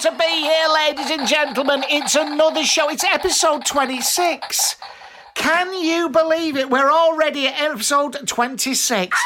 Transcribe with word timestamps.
To 0.00 0.10
be 0.12 0.24
here, 0.24 0.66
ladies 0.72 1.10
and 1.10 1.28
gentlemen. 1.28 1.84
It's 1.90 2.14
another 2.14 2.64
show. 2.64 2.88
It's 2.88 3.04
episode 3.04 3.66
26. 3.66 4.76
Can 5.34 5.74
you 5.74 6.08
believe 6.08 6.56
it? 6.56 6.70
We're 6.70 6.90
already 6.90 7.46
at 7.46 7.60
episode 7.60 8.26
26. 8.26 9.18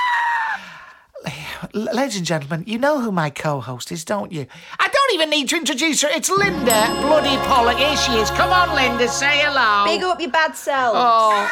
Ladies 1.72 2.17
and 2.17 2.27
gentlemen, 2.27 2.64
you 2.67 2.78
know 2.78 3.00
who 3.00 3.12
my 3.12 3.30
co 3.30 3.61
host 3.61 3.92
is, 3.92 4.05
don't 4.05 4.33
you? 4.33 4.47
I 4.80 4.89
don't 4.89 5.14
even 5.14 5.30
need 5.30 5.48
to 5.50 5.56
introduce 5.56 6.02
her. 6.02 6.08
It's 6.08 6.28
Linda 6.28 6.98
Bloody 7.02 7.36
Pollock. 7.47 7.77
Here 7.78 7.97
she 7.97 8.12
is. 8.12 8.30
Come 8.30 8.50
on, 8.50 8.75
Linda, 8.75 9.06
say 9.08 9.39
hello. 9.42 9.84
Big 9.86 10.02
up 10.02 10.20
your 10.20 10.30
bad 10.30 10.56
self. 10.56 10.95
Oh, 10.97 11.50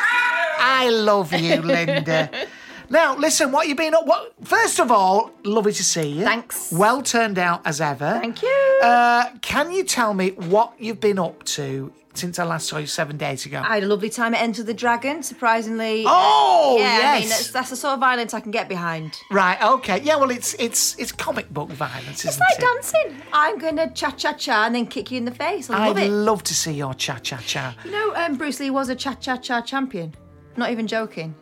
I 0.58 0.88
love 0.90 1.32
you, 1.32 1.62
Linda. 1.62 2.28
Now, 2.90 3.16
listen, 3.16 3.52
what 3.52 3.68
you 3.68 3.74
been 3.74 3.94
up? 3.94 4.06
What? 4.06 4.32
First 4.44 4.78
of 4.80 4.90
all, 4.90 5.30
lovely 5.44 5.72
to 5.72 5.84
see 5.84 6.08
you. 6.08 6.24
Thanks. 6.24 6.72
Well 6.72 7.02
turned 7.02 7.38
out 7.38 7.62
as 7.66 7.80
ever. 7.80 8.18
Thank 8.20 8.42
you. 8.42 8.80
Uh, 8.82 9.30
can 9.40 9.70
you 9.72 9.84
tell 9.84 10.14
me 10.14 10.30
what 10.32 10.74
you've 10.78 11.00
been 11.00 11.18
up 11.18 11.42
to 11.44 11.92
since 12.14 12.38
I 12.38 12.44
last 12.44 12.66
saw 12.68 12.76
you 12.76 12.86
seven 12.86 13.16
days 13.16 13.46
ago? 13.46 13.62
I 13.64 13.74
had 13.76 13.84
a 13.84 13.86
lovely 13.86 14.10
time 14.10 14.34
at 14.34 14.42
Enter 14.42 14.62
the 14.62 14.74
Dragon, 14.74 15.22
surprisingly. 15.22 16.04
Oh, 16.06 16.76
yeah, 16.78 16.84
I 16.84 17.20
mean, 17.20 17.28
yes. 17.28 17.30
that's, 17.30 17.50
that's 17.52 17.70
the 17.70 17.76
sort 17.76 17.94
of 17.94 18.00
violence 18.00 18.34
I 18.34 18.40
can 18.40 18.50
get 18.50 18.68
behind. 18.68 19.16
Right. 19.30 19.60
Okay. 19.62 20.00
Yeah. 20.02 20.16
Well, 20.16 20.30
it's 20.30 20.52
it's 20.54 20.94
it's 20.98 21.12
comic 21.12 21.48
book 21.50 21.70
violence, 21.70 22.24
It's 22.24 22.34
isn't 22.34 22.40
like 22.40 22.58
it? 22.58 22.60
dancing. 22.60 23.22
I'm 23.32 23.58
going 23.58 23.76
to 23.76 23.88
cha 23.94 24.10
cha 24.10 24.34
cha 24.34 24.64
and 24.66 24.74
then 24.74 24.86
kick 24.86 25.10
you 25.10 25.16
in 25.18 25.24
the 25.24 25.30
face. 25.34 25.70
I 25.70 25.88
love 25.88 25.96
I'd 25.96 26.04
it. 26.06 26.10
love 26.10 26.42
to 26.44 26.54
see 26.54 26.72
your 26.72 26.92
cha 26.94 27.18
cha 27.18 27.38
cha. 27.38 27.74
you 27.84 27.90
know, 27.92 28.14
um, 28.16 28.36
Bruce 28.36 28.60
Lee 28.60 28.70
was 28.70 28.90
a 28.90 28.94
cha 28.94 29.14
cha 29.14 29.36
cha 29.38 29.62
champion. 29.62 30.14
Not 30.58 30.70
even 30.70 30.86
joking. 30.86 31.34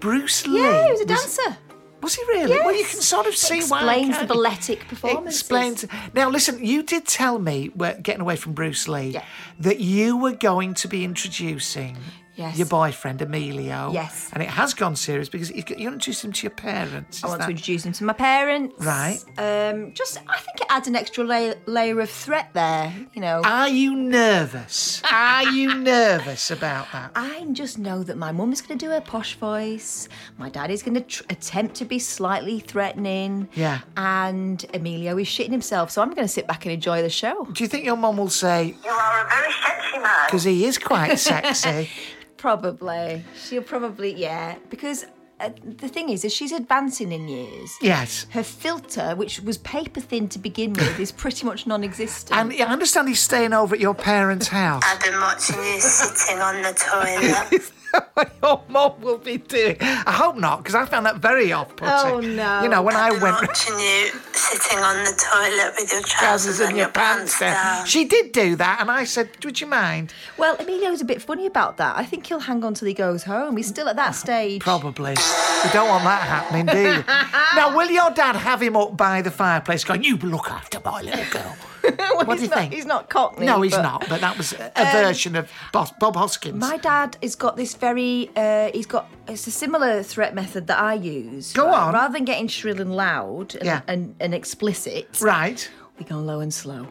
Bruce 0.00 0.46
Lee. 0.46 0.60
Yeah, 0.62 0.84
he 0.84 0.90
was 0.92 1.00
a 1.00 1.06
dancer. 1.06 1.56
Was 2.02 2.14
he 2.14 2.22
really? 2.28 2.50
Well, 2.58 2.76
you 2.76 2.84
can 2.84 3.00
sort 3.00 3.26
of 3.26 3.34
see 3.34 3.62
why. 3.64 3.78
Explains 3.96 4.18
the 4.20 4.26
balletic 4.26 4.86
performances. 4.86 5.40
Explains. 5.40 5.86
Now, 6.14 6.28
listen. 6.28 6.64
You 6.64 6.82
did 6.82 7.06
tell 7.06 7.38
me, 7.38 7.70
we're 7.74 7.98
getting 8.00 8.20
away 8.20 8.36
from 8.36 8.52
Bruce 8.52 8.86
Lee, 8.86 9.08
Yeah. 9.10 9.24
that 9.60 9.80
you 9.80 10.16
were 10.16 10.32
going 10.32 10.74
to 10.74 10.88
be 10.88 11.04
introducing 11.04 11.96
Yes. 12.36 12.58
your 12.58 12.66
boyfriend 12.66 13.22
Emilio. 13.22 13.90
Yes. 13.92 14.30
And 14.32 14.42
it 14.42 14.48
has 14.50 14.74
gone 14.74 14.94
serious 14.94 15.28
because 15.28 15.50
you 15.50 15.64
you 15.76 15.88
introduced 15.88 16.24
him 16.24 16.32
to 16.32 16.42
your 16.42 16.50
parents. 16.54 17.24
I 17.24 17.26
is 17.26 17.30
want 17.30 17.40
that- 17.40 17.46
to 17.46 17.50
introduce 17.52 17.84
him 17.86 17.92
to 17.94 18.04
my 18.04 18.12
parents. 18.12 18.74
Right. 18.84 19.18
Um, 19.38 19.92
just, 19.94 20.18
I 20.28 20.38
think 20.38 20.60
it 20.60 20.66
adds 20.68 20.86
an 20.86 20.96
extra 20.96 21.24
layer, 21.24 21.54
layer 21.66 21.98
of 22.00 22.10
threat 22.10 22.50
there. 22.52 22.92
You 23.14 23.20
know. 23.22 23.40
Are 23.44 23.68
you 23.68 23.94
nervous? 23.96 25.00
Are 25.10 25.44
you 25.44 25.74
nervous 25.74 26.50
about 26.50 26.86
that? 26.92 27.12
I 27.16 27.46
just 27.52 27.78
know 27.78 28.02
that 28.02 28.16
my 28.18 28.32
mum 28.32 28.52
is 28.52 28.60
going 28.60 28.78
to 28.78 28.84
do 28.86 28.90
her 28.92 29.00
posh 29.00 29.36
voice. 29.36 30.08
My 30.38 30.48
dad 30.50 30.70
is 30.70 30.82
going 30.82 30.94
to 30.94 31.00
tr- 31.00 31.24
attempt 31.30 31.74
to 31.76 31.84
be 31.84 31.98
slightly 31.98 32.60
threatening. 32.60 33.48
Yeah. 33.54 33.80
And 33.96 34.64
Emilio 34.74 35.16
is 35.18 35.26
shitting 35.26 35.50
himself, 35.52 35.90
so 35.90 36.02
I'm 36.02 36.10
going 36.10 36.26
to 36.26 36.32
sit 36.32 36.46
back 36.46 36.64
and 36.66 36.72
enjoy 36.72 37.02
the 37.02 37.10
show. 37.10 37.46
Do 37.52 37.64
you 37.64 37.68
think 37.68 37.84
your 37.84 37.96
mum 37.96 38.16
will 38.18 38.28
say, 38.28 38.74
You 38.84 38.90
are 38.90 39.24
a 39.24 39.28
very 39.28 39.52
sexy 39.64 39.98
man. 39.98 40.16
because 40.26 40.44
he 40.44 40.64
is 40.66 40.76
quite 40.78 41.16
sexy? 41.18 41.88
Probably. 42.36 43.24
She'll 43.36 43.62
probably, 43.62 44.14
yeah. 44.14 44.56
Because 44.70 45.06
uh, 45.38 45.50
the 45.62 45.88
thing 45.88 46.08
is, 46.08 46.24
as 46.24 46.32
she's 46.32 46.52
advancing 46.52 47.12
in 47.12 47.28
years, 47.28 47.76
yes. 47.82 48.26
her 48.30 48.42
filter, 48.42 49.14
which 49.14 49.40
was 49.40 49.58
paper 49.58 50.00
thin 50.00 50.28
to 50.28 50.38
begin 50.38 50.72
with, 50.72 50.98
is 50.98 51.12
pretty 51.12 51.44
much 51.44 51.66
non 51.66 51.84
existent. 51.84 52.38
And 52.38 52.52
I 52.52 52.72
understand 52.72 53.08
he's 53.08 53.20
staying 53.20 53.52
over 53.52 53.74
at 53.74 53.80
your 53.80 53.94
parents' 53.94 54.48
house. 54.48 54.82
I've 54.86 55.00
been 55.00 55.20
watching 55.20 55.58
you 55.58 55.80
sitting 55.80 56.40
on 56.40 56.62
the 56.62 56.72
toilet. 56.72 57.70
what 58.14 58.32
your 58.42 58.62
mum 58.68 59.00
will 59.00 59.18
be 59.18 59.38
doing. 59.38 59.76
I 59.80 60.12
hope 60.12 60.36
not, 60.36 60.58
because 60.58 60.74
I 60.74 60.84
found 60.86 61.06
that 61.06 61.16
very 61.16 61.52
off-putting. 61.52 61.92
Oh, 61.92 62.20
no. 62.20 62.62
You 62.62 62.68
know, 62.68 62.82
when 62.82 62.96
I 62.96 63.06
I've 63.06 63.12
been 63.14 63.22
went 63.22 63.46
watching 63.46 63.78
you 63.78 64.10
sitting 64.32 64.78
on 64.78 65.04
the 65.04 65.12
toilet 65.30 65.74
with 65.78 65.92
your 65.92 66.02
trousers 66.02 66.36
trousers 66.46 66.60
and 66.60 66.68
and 66.70 66.78
your 66.78 66.88
pants 66.88 67.38
down. 67.40 67.86
She 67.86 68.04
did 68.04 68.32
do 68.32 68.56
that, 68.56 68.80
and 68.80 68.90
I 68.90 69.04
said, 69.04 69.30
"Would 69.44 69.60
you 69.60 69.66
mind?" 69.66 70.12
well, 70.36 70.56
Emilio's 70.56 71.00
a 71.00 71.04
bit 71.04 71.22
funny 71.22 71.46
about 71.46 71.76
that. 71.78 71.96
I 71.96 72.04
think 72.04 72.26
he'll 72.26 72.40
hang 72.40 72.62
on 72.64 72.74
till 72.74 72.88
he 72.88 72.94
goes 72.94 73.24
home. 73.24 73.56
He's 73.56 73.68
still 73.68 73.88
at 73.88 73.96
that 73.96 74.14
stage. 74.24 74.60
Probably. 74.60 75.12
You 75.12 75.70
don't 75.72 75.88
want 75.88 76.04
that 76.04 76.22
happening, 76.22 76.66
do 76.66 76.78
you? 76.78 77.04
now, 77.56 77.76
will 77.76 77.90
your 77.90 78.10
dad 78.10 78.36
have 78.36 78.60
him 78.62 78.76
up 78.76 78.96
by 78.96 79.22
the 79.22 79.30
fireplace, 79.30 79.84
going, 79.84 80.04
"You 80.04 80.16
look 80.18 80.50
after 80.50 80.80
my 80.84 81.02
little 81.02 81.24
girl"? 81.30 81.56
Well, 82.16 82.24
What 82.26 82.38
do 82.38 82.44
you 82.44 82.48
not, 82.50 82.58
think? 82.58 82.72
He's 82.72 82.86
not 82.86 83.08
Cockney. 83.10 83.46
no, 83.46 83.60
he's 83.62 83.72
but- 83.72 83.82
not. 83.82 84.08
But 84.08 84.20
that 84.20 84.36
was 84.38 84.52
a, 84.52 84.72
a 84.76 84.92
version 84.92 85.36
of 85.36 85.50
Bob, 85.72 85.90
Bob 85.98 86.16
Hoskins. 86.16 86.58
My 86.58 86.76
dad 86.78 87.16
has 87.22 87.34
got 87.34 87.56
this 87.56 87.74
very, 87.74 88.30
uh, 88.36 88.70
he's 88.72 88.86
got, 88.86 89.10
it's 89.28 89.46
a 89.46 89.50
similar 89.50 90.02
threat 90.02 90.34
method 90.34 90.66
that 90.68 90.78
I 90.78 90.94
use. 90.94 91.52
Go 91.52 91.66
right? 91.66 91.74
on. 91.88 91.94
Rather 91.94 92.12
than 92.14 92.24
getting 92.24 92.48
shrill 92.48 92.80
and 92.80 92.94
loud 92.96 93.54
and, 93.56 93.64
Yeah. 93.64 93.80
and, 93.86 94.14
and 94.20 94.34
explicit, 94.34 95.18
right. 95.20 95.68
we 95.98 96.04
go 96.04 96.16
low 96.16 96.40
and 96.40 96.52
slow. 96.52 96.86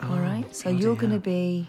Oh, 0.00 0.10
All 0.12 0.18
right? 0.20 0.54
So 0.54 0.68
you're 0.68 0.96
going 0.96 1.12
to 1.12 1.18
be 1.20 1.68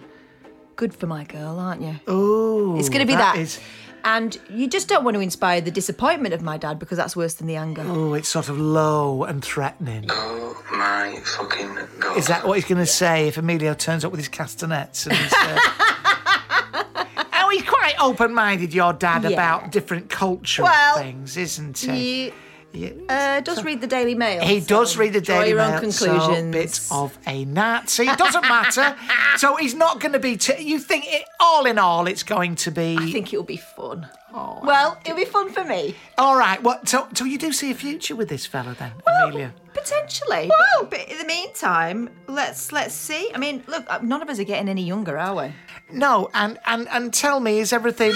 good 0.75 0.93
for 0.93 1.07
my 1.07 1.23
girl, 1.23 1.57
aren't 1.59 1.81
you? 1.81 1.95
Oh, 2.07 2.77
it's 2.77 2.89
going 2.89 3.01
to 3.01 3.07
be 3.07 3.15
that. 3.15 3.37
is- 3.37 3.59
And 4.07 4.37
you 4.49 4.69
just 4.69 4.87
don't 4.87 5.03
want 5.03 5.15
to 5.15 5.19
inspire 5.19 5.59
the 5.59 5.69
disappointment 5.69 6.33
of 6.33 6.41
my 6.41 6.57
dad 6.57 6.79
because 6.79 6.97
that's 6.97 7.13
worse 7.13 7.33
than 7.33 7.45
the 7.45 7.57
anger. 7.57 7.83
Oh, 7.85 8.13
it's 8.13 8.29
sort 8.29 8.47
of 8.47 8.57
low 8.57 9.25
and 9.25 9.43
threatening. 9.43 10.05
Oh 10.09 10.63
my 10.71 11.19
fucking 11.25 11.77
god. 11.99 12.17
Is 12.17 12.27
that 12.27 12.47
what 12.47 12.53
he's 12.53 12.63
going 12.63 12.77
to 12.79 12.85
say 12.85 13.27
if 13.27 13.37
Emilio 13.37 13.73
turns 13.73 14.05
up 14.05 14.11
with 14.11 14.19
his 14.19 14.29
castanets? 14.29 15.07
And 15.07 15.15
he's, 15.17 15.33
uh... 15.33 15.59
oh, 17.33 17.49
he's 17.51 17.63
quite 17.63 17.95
open-minded, 17.99 18.73
your 18.73 18.93
dad, 18.93 19.23
Yeah. 19.23 19.31
about 19.31 19.71
different 19.73 20.09
cultural 20.09 20.69
Well, 20.69 20.97
things, 20.99 21.35
isn't 21.35 21.77
he? 21.77 22.31
He 22.77 22.93
uh, 23.09 23.41
does 23.41 23.63
read 23.63 23.81
the 23.81 23.87
Daily 23.87 24.15
Mail. 24.15 24.43
He 24.43 24.59
so 24.61 24.67
does 24.67 24.97
read 24.97 25.13
the 25.13 25.21
draw 25.21 25.37
Daily 25.39 25.49
your 25.49 25.57
Mail. 25.57 25.73
own 25.75 25.79
conclusions. 25.81 26.27
So 26.27 26.51
bits 26.51 26.91
of 26.91 27.17
a 27.27 27.45
Nazi. 27.45 28.03
It 28.07 28.17
doesn't 28.17 28.41
matter. 28.43 28.95
so 29.37 29.55
he's 29.55 29.73
not 29.75 29.99
going 29.99 30.13
to 30.13 30.19
be. 30.19 30.37
T- 30.37 30.61
you 30.61 30.79
think 30.79 31.05
it, 31.07 31.23
all 31.39 31.65
in 31.65 31.77
all, 31.79 32.07
it's 32.07 32.23
going 32.23 32.55
to 32.55 32.71
be. 32.71 32.97
I 32.99 33.11
think 33.11 33.33
it'll 33.33 33.43
be 33.45 33.57
fun. 33.57 34.07
well, 34.33 34.99
it'll 35.05 35.17
be 35.17 35.25
fun 35.25 35.51
for 35.51 35.63
me. 35.63 35.95
all 36.17 36.37
right. 36.37 36.61
Well, 36.61 36.79
So, 36.85 37.07
so 37.13 37.25
you 37.25 37.37
do 37.37 37.51
see 37.51 37.71
a 37.71 37.75
future 37.75 38.15
with 38.15 38.29
this 38.29 38.45
fella 38.45 38.75
then, 38.77 38.91
Amelia? 39.07 39.53
Potentially. 39.73 40.49
But, 40.79 40.89
but 40.91 40.99
in 41.09 41.17
the 41.17 41.25
meantime, 41.25 42.09
let's 42.27 42.71
let's 42.71 42.93
see. 42.93 43.31
I 43.33 43.37
mean, 43.37 43.63
look, 43.67 43.85
uh, 43.87 43.99
none 44.01 44.21
of 44.21 44.29
us 44.29 44.37
are 44.39 44.43
getting 44.43 44.69
any 44.69 44.83
younger, 44.83 45.17
are 45.17 45.35
we? 45.35 45.53
No. 45.91 46.29
And 46.33 46.59
and 46.65 46.87
and 46.89 47.13
tell 47.13 47.39
me, 47.39 47.59
is 47.59 47.71
everything 47.71 48.13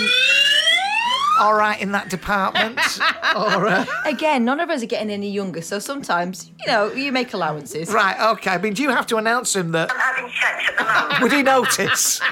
all 1.42 1.54
right 1.56 1.80
in 1.82 1.92
that 1.94 2.10
department? 2.10 2.80
or, 3.36 3.68
uh, 3.68 3.86
Again, 4.06 4.46
none 4.46 4.60
of 4.60 4.70
us 4.70 4.84
are 4.84 4.88
getting 4.88 5.10
any 5.10 5.30
younger, 5.30 5.62
so 5.62 5.80
sometimes, 5.80 6.52
you 6.60 6.68
know, 6.68 6.92
you 6.92 7.12
make 7.12 7.34
allowances. 7.34 7.90
right. 7.92 8.20
Okay. 8.34 8.52
I 8.52 8.58
mean, 8.58 8.74
do 8.74 8.82
you 8.84 8.90
have 8.90 9.08
to 9.08 9.18
announce 9.18 9.56
him 9.56 9.72
that? 9.72 9.92
I'm 9.92 10.00
having 10.00 10.32
sex 10.32 10.70
at 10.70 10.78
the 10.78 10.84
moment. 11.02 11.22
Would 11.24 11.32
he 11.34 11.44
notice? 11.44 12.22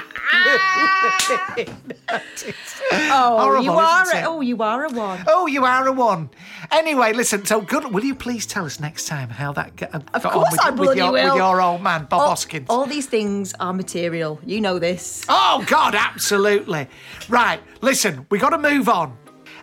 Oh, 2.92 3.38
Horrible, 3.38 3.64
you 3.64 3.72
are. 3.72 4.02
A, 4.14 4.22
oh, 4.24 4.40
you 4.40 4.62
are 4.62 4.84
a 4.86 4.90
one. 4.90 5.24
Oh, 5.28 5.46
you 5.46 5.64
are 5.64 5.86
a 5.86 5.92
one. 5.92 6.28
Anyway, 6.72 7.12
listen. 7.12 7.44
So 7.46 7.60
good. 7.60 7.92
Will 7.92 8.04
you 8.04 8.14
please 8.16 8.46
tell 8.46 8.64
us 8.64 8.80
next 8.80 9.06
time 9.06 9.28
how 9.28 9.52
that 9.52 9.76
got, 9.76 9.94
Of 10.14 10.22
got 10.24 10.32
course 10.32 10.46
on 10.48 10.50
with, 10.52 10.60
I 10.60 10.70
with 10.70 10.76
bloody 10.78 11.00
your, 11.00 11.12
will. 11.12 11.24
with 11.34 11.36
your 11.36 11.60
old 11.62 11.82
man, 11.82 12.06
Bob 12.06 12.20
all, 12.20 12.28
Hoskins? 12.30 12.66
all 12.68 12.86
these 12.86 13.06
things 13.06 13.54
are 13.60 13.72
material. 13.72 14.40
You 14.44 14.60
know 14.60 14.78
this. 14.80 15.24
Oh, 15.28 15.64
God, 15.68 15.94
absolutely. 15.94 16.88
Right, 17.28 17.60
listen, 17.80 18.26
we 18.30 18.38
got 18.38 18.50
to 18.50 18.58
move 18.58 18.88
on. 18.88 18.99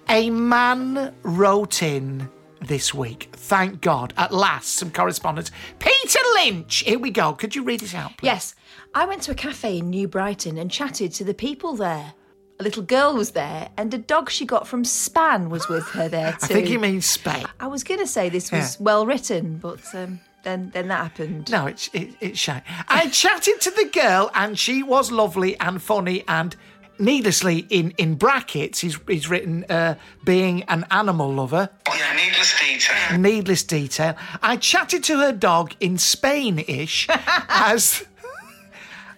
A 0.09 0.29
man 0.29 1.13
wrote 1.23 1.83
in 1.83 2.29
this 2.61 2.93
week. 2.93 3.29
Thank 3.33 3.81
God. 3.81 4.13
At 4.17 4.33
last, 4.33 4.73
some 4.75 4.91
correspondence. 4.91 5.51
Peter 5.79 6.19
Lynch. 6.35 6.77
Here 6.79 6.97
we 6.99 7.11
go. 7.11 7.33
Could 7.33 7.55
you 7.55 7.63
read 7.63 7.83
it 7.83 7.93
out? 7.93 8.17
please? 8.17 8.25
Yes, 8.27 8.55
I 8.93 9.05
went 9.05 9.21
to 9.23 9.31
a 9.31 9.35
cafe 9.35 9.77
in 9.79 9.89
New 9.89 10.07
Brighton 10.07 10.57
and 10.57 10.71
chatted 10.71 11.11
to 11.13 11.23
the 11.23 11.33
people 11.33 11.75
there. 11.75 12.13
A 12.59 12.63
little 12.63 12.81
girl 12.81 13.13
was 13.15 13.31
there, 13.31 13.69
and 13.77 13.93
a 13.93 13.99
dog 13.99 14.31
she 14.31 14.43
got 14.45 14.67
from 14.67 14.83
Span 14.83 15.49
was 15.49 15.67
with 15.69 15.87
her 15.89 16.07
there 16.09 16.31
too. 16.31 16.37
I 16.41 16.47
think 16.47 16.69
you 16.69 16.79
mean 16.79 17.01
Spain. 17.01 17.45
I 17.59 17.67
was 17.67 17.83
going 17.83 17.99
to 17.99 18.07
say 18.07 18.29
this 18.29 18.51
was 18.51 18.75
Yeah. 18.79 18.83
well 18.83 19.05
written, 19.05 19.59
but 19.59 19.81
um, 19.93 20.19
then 20.43 20.71
then 20.73 20.87
that 20.87 21.03
happened. 21.03 21.51
No, 21.51 21.67
it's 21.67 21.87
it, 21.93 22.15
it's 22.19 22.39
shy. 22.39 22.63
I 22.87 23.09
chatted 23.09 23.61
to 23.61 23.69
the 23.71 23.89
girl, 23.93 24.31
and 24.33 24.57
she 24.57 24.81
was 24.81 25.11
lovely 25.11 25.59
and 25.59 25.79
funny, 25.79 26.23
and 26.27 26.55
needlessly, 26.99 27.65
in 27.69 27.91
in 27.97 28.15
brackets, 28.15 28.79
he's 28.79 28.97
he's 29.07 29.29
written 29.29 29.65
uh, 29.69 29.95
being 30.23 30.63
an 30.63 30.85
animal 30.91 31.33
lover. 31.33 31.69
Yeah, 31.87 32.13
needless 32.15 32.59
detail. 32.59 33.17
Needless 33.19 33.63
detail. 33.63 34.15
I 34.41 34.57
chatted 34.57 35.03
to 35.05 35.19
her 35.19 35.31
dog 35.31 35.73
in 35.79 35.97
Spain-ish 35.97 37.07
as. 37.49 38.03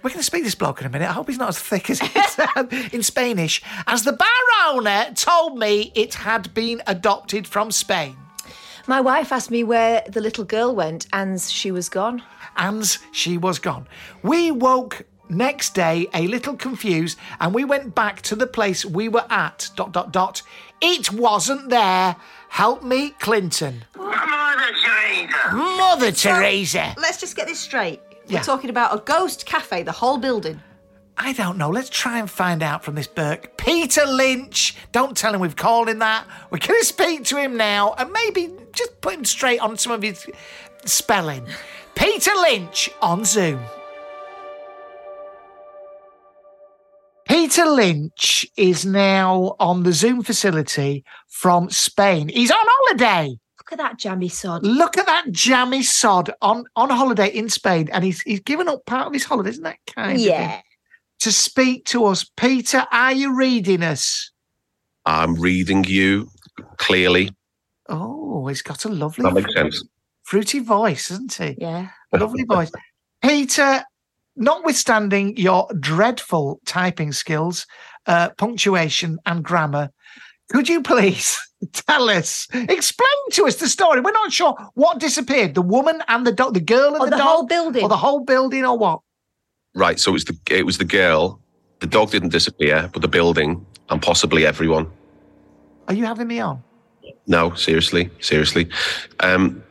We're 0.01 0.11
going 0.11 0.19
to 0.19 0.23
speak 0.23 0.45
this 0.45 0.55
bloke 0.55 0.79
in 0.79 0.87
a 0.87 0.89
minute. 0.89 1.09
I 1.09 1.11
hope 1.11 1.27
he's 1.27 1.37
not 1.37 1.49
as 1.49 1.59
thick 1.59 1.89
as 1.89 1.99
he 1.99 2.21
sounds. 2.23 2.93
In 2.93 3.03
Spanish, 3.03 3.61
as 3.85 4.03
the 4.05 4.13
bar 4.13 4.27
owner 4.69 5.11
told 5.13 5.59
me 5.59 5.91
it 5.93 6.13
had 6.13 6.53
been 6.53 6.81
adopted 6.87 7.45
from 7.45 7.69
Spain. 7.69 8.15
My 8.87 9.01
wife 9.01 9.33
asked 9.33 9.51
me 9.51 9.65
where 9.65 10.01
the 10.07 10.21
little 10.21 10.45
girl 10.45 10.73
went, 10.73 11.05
and 11.11 11.39
she 11.41 11.69
was 11.69 11.89
gone. 11.89 12.23
and 12.55 12.97
she 13.11 13.37
was 13.37 13.59
gone. 13.59 13.87
We 14.23 14.51
woke 14.51 15.03
next 15.29 15.73
day 15.75 16.07
a 16.13 16.27
little 16.27 16.55
confused 16.55 17.17
and 17.39 17.53
we 17.53 17.63
went 17.63 17.95
back 17.95 18.21
to 18.23 18.35
the 18.35 18.47
place 18.47 18.83
we 18.83 19.07
were 19.07 19.25
at. 19.29 19.69
Dot 19.75 19.91
dot 19.91 20.11
dot. 20.11 20.41
It 20.81 21.11
wasn't 21.11 21.69
there. 21.69 22.15
Help 22.49 22.83
me, 22.83 23.11
Clinton. 23.19 23.85
Mother 23.95 24.73
Teresa. 24.83 25.53
Mother 25.53 26.11
Teresa. 26.11 26.95
Let's 26.97 27.19
just 27.19 27.35
get 27.35 27.47
this 27.47 27.59
straight. 27.59 28.01
Yeah. 28.27 28.39
We're 28.39 28.43
talking 28.43 28.69
about 28.69 28.95
a 28.95 29.01
ghost 29.01 29.45
cafe, 29.45 29.83
the 29.83 29.91
whole 29.91 30.17
building. 30.17 30.61
I 31.17 31.33
don't 31.33 31.57
know. 31.57 31.69
Let's 31.69 31.89
try 31.89 32.17
and 32.19 32.29
find 32.29 32.63
out 32.63 32.83
from 32.83 32.95
this 32.95 33.07
Burke. 33.07 33.57
Peter 33.57 34.05
Lynch. 34.05 34.77
Don't 34.93 35.17
tell 35.17 35.35
him 35.35 35.41
we've 35.41 35.55
called 35.55 35.89
him 35.89 35.99
that. 35.99 36.25
We're 36.49 36.59
going 36.59 36.79
to 36.79 36.85
speak 36.85 37.25
to 37.25 37.37
him 37.37 37.57
now 37.57 37.93
and 37.97 38.11
maybe 38.11 38.53
just 38.71 39.01
put 39.01 39.15
him 39.15 39.25
straight 39.25 39.59
on 39.59 39.77
some 39.77 39.91
of 39.91 40.01
his 40.01 40.25
spelling. 40.85 41.45
Peter 41.93 42.31
Lynch 42.41 42.89
on 43.01 43.25
Zoom. 43.25 43.59
Peter 47.49 47.65
Lynch 47.65 48.45
is 48.57 48.85
now 48.85 49.55
on 49.59 49.81
the 49.81 49.91
Zoom 49.91 50.21
facility 50.21 51.03
from 51.29 51.67
Spain. 51.71 52.27
He's 52.29 52.51
on 52.51 52.59
holiday. 52.61 53.35
Look 53.57 53.71
at 53.71 53.79
that 53.79 53.97
jammy 53.97 54.29
sod. 54.29 54.63
Look 54.63 54.99
at 54.99 55.07
that 55.07 55.31
jammy 55.31 55.81
sod 55.81 56.31
on, 56.43 56.65
on 56.75 56.91
holiday 56.91 57.29
in 57.29 57.49
Spain, 57.49 57.89
and 57.91 58.03
he's 58.03 58.21
he's 58.21 58.39
given 58.41 58.67
up 58.67 58.85
part 58.85 59.07
of 59.07 59.13
his 59.13 59.23
holiday. 59.23 59.49
Isn't 59.49 59.63
that 59.63 59.79
kind 59.87 60.13
of? 60.13 60.21
Yeah. 60.21 60.61
To 61.21 61.31
speak 61.31 61.85
to 61.85 62.05
us, 62.05 62.23
Peter. 62.37 62.85
Are 62.91 63.13
you 63.13 63.35
reading 63.35 63.81
us? 63.81 64.31
I'm 65.07 65.33
reading 65.33 65.83
you 65.85 66.29
clearly. 66.77 67.35
Oh, 67.89 68.45
he's 68.45 68.61
got 68.61 68.85
a 68.85 68.89
lovely, 68.89 69.23
That 69.23 69.33
makes 69.33 69.55
sense. 69.55 69.83
fruity 70.21 70.59
voice, 70.59 71.09
isn't 71.09 71.33
he? 71.33 71.55
Yeah. 71.57 71.87
Lovely 72.13 72.43
voice. 72.43 72.71
Peter, 73.23 73.83
notwithstanding 74.39 75.37
your 75.37 75.67
dreadful 75.79 76.59
typing 76.65 77.11
skills, 77.11 77.67
uh, 78.07 78.29
punctuation, 78.37 79.19
and 79.25 79.43
grammar, 79.43 79.89
could 80.51 80.67
you 80.67 80.81
please 80.81 81.37
tell 81.73 82.09
us, 82.09 82.47
explain 82.53 83.09
to 83.33 83.45
us 83.45 83.57
the 83.57 83.67
story? 83.67 84.01
We're 84.01 84.11
not 84.11 84.31
sure 84.33 84.55
what 84.73 84.99
disappeared 84.99 85.53
the 85.53 85.61
woman 85.61 86.01
and 86.07 86.25
the 86.25 86.31
dog, 86.31 86.53
the 86.55 86.59
girl 86.61 86.93
and 86.95 87.01
Or 87.01 87.05
the, 87.05 87.11
the 87.11 87.17
dog, 87.17 87.27
whole 87.27 87.45
building. 87.45 87.83
or 87.83 87.89
the 87.89 87.97
whole 87.97 88.21
building, 88.25 88.65
or 88.65 88.77
what? 88.77 89.01
Right. 89.75 89.99
So 89.99 90.09
it 90.11 90.13
was 90.13 90.25
the 90.25 90.37
it 90.49 90.65
was 90.65 90.79
the 90.79 90.85
girl. 90.85 91.39
The 91.79 91.87
dog 91.87 92.09
didn't 92.11 92.29
disappear, 92.29 92.89
but 92.91 93.01
the 93.01 93.07
building 93.07 93.65
and 93.89 94.01
possibly 94.01 94.45
everyone. 94.45 94.87
Are 95.87 95.93
you 95.93 96.05
having 96.05 96.27
me 96.27 96.39
on? 96.39 96.63
No, 97.27 97.53
seriously, 97.53 98.09
seriously. 98.19 98.67
Um, 99.19 99.63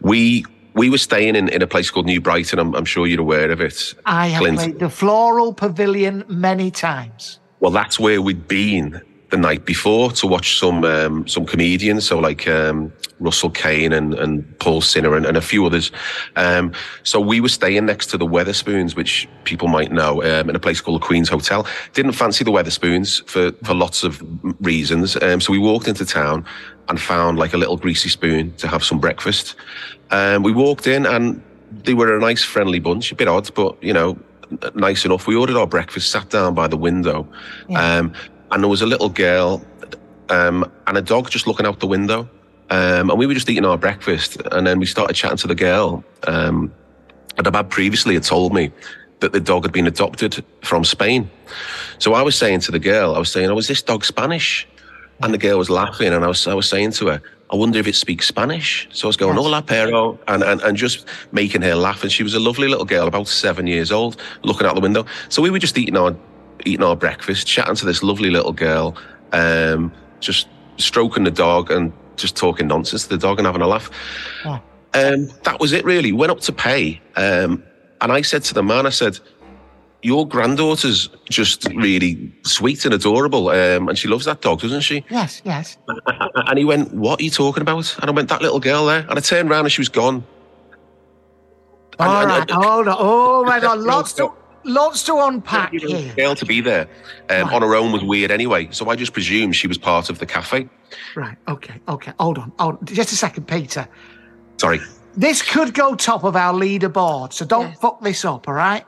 we 0.00 0.44
we 0.74 0.90
were 0.90 0.98
staying 0.98 1.36
in, 1.36 1.48
in 1.48 1.62
a 1.62 1.66
place 1.66 1.90
called 1.90 2.06
New 2.06 2.20
Brighton. 2.20 2.58
I'm, 2.58 2.74
I'm 2.74 2.84
sure 2.84 3.06
you're 3.06 3.20
aware 3.20 3.50
of 3.50 3.60
it. 3.60 3.94
I 4.06 4.28
have 4.28 4.40
Clint. 4.40 4.58
played 4.58 4.78
the 4.78 4.90
Floral 4.90 5.52
Pavilion 5.52 6.24
many 6.28 6.70
times. 6.70 7.38
Well, 7.60 7.72
that's 7.72 7.98
where 8.00 8.20
we'd 8.20 8.48
been 8.48 9.00
the 9.32 9.36
night 9.38 9.64
before 9.64 10.12
to 10.12 10.26
watch 10.26 10.58
some 10.58 10.84
um, 10.84 11.26
some 11.26 11.46
comedians, 11.46 12.06
so 12.06 12.18
like 12.18 12.46
um, 12.46 12.92
Russell 13.18 13.48
Kane 13.50 13.92
and, 13.92 14.12
and 14.14 14.58
Paul 14.58 14.82
Sinha 14.82 15.16
and, 15.16 15.24
and 15.24 15.38
a 15.38 15.40
few 15.40 15.64
others. 15.64 15.90
Um, 16.36 16.72
so 17.02 17.18
we 17.18 17.40
were 17.40 17.48
staying 17.48 17.86
next 17.86 18.08
to 18.08 18.18
the 18.18 18.26
Wetherspoons, 18.26 18.94
which 18.94 19.26
people 19.44 19.68
might 19.68 19.90
know, 19.90 20.22
um, 20.22 20.50
in 20.50 20.54
a 20.54 20.60
place 20.60 20.82
called 20.82 21.00
the 21.00 21.06
Queen's 21.06 21.30
Hotel. 21.30 21.66
Didn't 21.94 22.12
fancy 22.12 22.44
the 22.44 22.52
Wetherspoons 22.52 23.26
for 23.26 23.52
for 23.64 23.74
lots 23.74 24.04
of 24.04 24.22
reasons. 24.60 25.16
Um, 25.22 25.40
so 25.40 25.50
we 25.50 25.58
walked 25.58 25.88
into 25.88 26.04
town 26.04 26.44
and 26.88 27.00
found 27.00 27.38
like 27.38 27.54
a 27.54 27.56
little 27.56 27.76
greasy 27.76 28.08
spoon 28.08 28.52
to 28.56 28.68
have 28.68 28.84
some 28.84 28.98
breakfast. 28.98 29.54
Um, 30.10 30.42
we 30.42 30.52
walked 30.52 30.86
in 30.86 31.06
and 31.06 31.42
they 31.84 31.94
were 31.94 32.16
a 32.16 32.20
nice, 32.20 32.42
friendly 32.42 32.78
bunch, 32.78 33.12
a 33.12 33.14
bit 33.14 33.28
odd, 33.28 33.52
but 33.54 33.82
you 33.82 33.92
know, 33.92 34.18
nice 34.74 35.04
enough. 35.04 35.26
We 35.26 35.36
ordered 35.36 35.56
our 35.56 35.66
breakfast, 35.66 36.10
sat 36.10 36.30
down 36.30 36.54
by 36.54 36.68
the 36.68 36.76
window, 36.76 37.26
um, 37.74 38.12
and 38.50 38.62
there 38.62 38.68
was 38.68 38.82
a 38.82 38.86
little 38.86 39.08
girl 39.08 39.64
um, 40.28 40.70
and 40.86 40.98
a 40.98 41.02
dog 41.02 41.30
just 41.30 41.46
looking 41.46 41.66
out 41.66 41.80
the 41.80 41.86
window. 41.86 42.28
Um, 42.70 43.10
and 43.10 43.18
we 43.18 43.26
were 43.26 43.34
just 43.34 43.48
eating 43.50 43.64
our 43.64 43.76
breakfast, 43.76 44.40
and 44.50 44.66
then 44.66 44.78
we 44.78 44.86
started 44.86 45.14
chatting 45.14 45.36
to 45.38 45.46
the 45.46 45.54
girl. 45.54 46.04
Um, 46.26 46.72
and 47.36 47.46
Abad 47.46 47.70
previously 47.70 48.14
had 48.14 48.22
told 48.22 48.54
me 48.54 48.72
that 49.20 49.32
the 49.32 49.40
dog 49.40 49.64
had 49.64 49.72
been 49.72 49.86
adopted 49.86 50.44
from 50.62 50.84
Spain. 50.84 51.30
So 51.98 52.14
I 52.14 52.22
was 52.22 52.36
saying 52.36 52.60
to 52.60 52.72
the 52.72 52.78
girl, 52.78 53.14
I 53.14 53.18
was 53.18 53.30
saying, 53.30 53.50
"Oh, 53.50 53.58
is 53.58 53.68
this 53.68 53.82
dog 53.82 54.04
Spanish?" 54.04 54.66
And 55.22 55.32
the 55.32 55.38
girl 55.38 55.58
was 55.58 55.70
laughing, 55.70 56.12
and 56.12 56.24
I 56.24 56.28
was, 56.28 56.46
I 56.46 56.54
was 56.54 56.68
saying 56.68 56.92
to 56.92 57.06
her, 57.08 57.22
"I 57.50 57.56
wonder 57.56 57.78
if 57.78 57.86
it 57.86 57.94
speaks 57.94 58.26
Spanish." 58.26 58.88
So 58.92 59.06
I 59.06 59.08
was 59.08 59.16
going, 59.16 59.36
Yes. 59.36 59.44
"Hola, 59.44 59.62
perro," 59.62 60.18
and, 60.28 60.42
and 60.42 60.60
and 60.62 60.76
just 60.76 61.06
making 61.32 61.62
her 61.62 61.74
laugh. 61.74 62.02
And 62.02 62.10
she 62.10 62.22
was 62.22 62.34
a 62.34 62.40
lovely 62.40 62.68
little 62.68 62.84
girl, 62.84 63.06
about 63.06 63.28
seven 63.28 63.66
years 63.66 63.92
old, 63.92 64.20
looking 64.42 64.66
out 64.66 64.74
the 64.74 64.80
window. 64.80 65.06
So 65.28 65.40
we 65.42 65.50
were 65.50 65.58
just 65.60 65.78
eating 65.78 65.96
our 65.96 66.14
eating 66.64 66.84
our 66.84 66.96
breakfast, 66.96 67.46
chatting 67.46 67.76
to 67.76 67.86
this 67.86 68.02
lovely 68.02 68.30
little 68.30 68.52
girl, 68.52 68.96
um, 69.32 69.92
just 70.20 70.48
stroking 70.78 71.24
the 71.24 71.30
dog 71.30 71.70
and 71.70 71.92
just 72.16 72.36
talking 72.36 72.66
nonsense 72.66 73.04
to 73.04 73.08
the 73.10 73.18
dog 73.18 73.38
and 73.38 73.46
having 73.46 73.62
a 73.62 73.66
laugh. 73.66 73.90
Oh. 74.44 74.60
Um, 74.94 75.28
that 75.44 75.58
was 75.58 75.72
it, 75.72 75.84
really. 75.84 76.12
Went 76.12 76.30
up 76.30 76.40
to 76.40 76.52
pay, 76.52 77.00
um, 77.16 77.62
and 78.00 78.12
I 78.12 78.22
said 78.22 78.42
to 78.44 78.54
the 78.54 78.62
man, 78.62 78.86
I 78.86 78.90
said, 78.90 79.18
"Your 80.02 80.26
granddaughter's 80.26 81.08
just 81.30 81.64
really 81.74 82.32
sweet 82.44 82.84
and 82.84 82.92
adorable, 82.94 83.48
um, 83.50 83.88
and 83.88 83.96
she 83.98 84.08
loves 84.08 84.24
that 84.24 84.40
dog, 84.40 84.60
doesn't 84.60 84.80
she?" 84.82 85.04
Yes, 85.10 85.40
yes. 85.44 85.78
And 86.48 86.58
he 86.58 86.64
went, 86.64 86.92
"What 86.94 87.20
are 87.20 87.24
you 87.24 87.30
talking 87.30 87.60
about?" 87.62 87.96
And 88.00 88.10
I 88.10 88.12
went, 88.12 88.28
"That 88.28 88.42
little 88.42 88.60
girl 88.60 88.86
there." 88.86 89.06
And 89.08 89.18
I 89.18 89.20
turned 89.20 89.50
around 89.50 89.64
and 89.66 89.72
she 89.72 89.80
was 89.80 89.88
gone. 89.88 90.24
And- 91.98 92.08
All 92.08 92.20
and- 92.22 92.30
right, 92.30 92.50
and- 92.50 92.64
hold 92.64 92.88
on. 92.88 92.96
Oh 92.98 93.44
my 93.44 93.60
God, 93.60 93.78
lots 93.78 94.12
to 94.14 94.30
lots 94.64 95.02
to 95.04 95.16
unpack 95.18 95.72
here. 95.72 96.12
girl 96.16 96.34
to 96.36 96.46
be 96.46 96.60
there 96.60 96.88
um, 97.30 97.42
Right. 97.48 97.52
on 97.52 97.62
her 97.62 97.74
own 97.74 97.90
was 97.92 98.02
weird 98.04 98.30
anyway, 98.30 98.68
so 98.70 98.88
I 98.88 98.94
just 98.96 99.12
presumed 99.12 99.56
she 99.56 99.66
was 99.66 99.76
part 99.76 100.08
of 100.08 100.18
the 100.20 100.26
cafe. 100.26 100.68
Right, 101.16 101.36
okay, 101.48 101.80
okay. 101.88 102.12
Hold 102.20 102.38
on, 102.38 102.52
hold 102.58 102.76
on. 102.78 102.84
Just 102.86 103.12
a 103.12 103.16
second, 103.16 103.46
Peter. 103.48 103.88
Sorry. 104.58 104.80
This 105.16 105.42
could 105.42 105.74
go 105.74 105.94
top 105.94 106.22
of 106.24 106.36
our 106.36 106.54
leaderboard, 106.54 107.32
so 107.32 107.44
don't 107.44 107.68
Yes. 107.70 107.78
fuck 107.80 108.00
this 108.02 108.24
up, 108.24 108.46
all 108.48 108.54
right? 108.54 108.84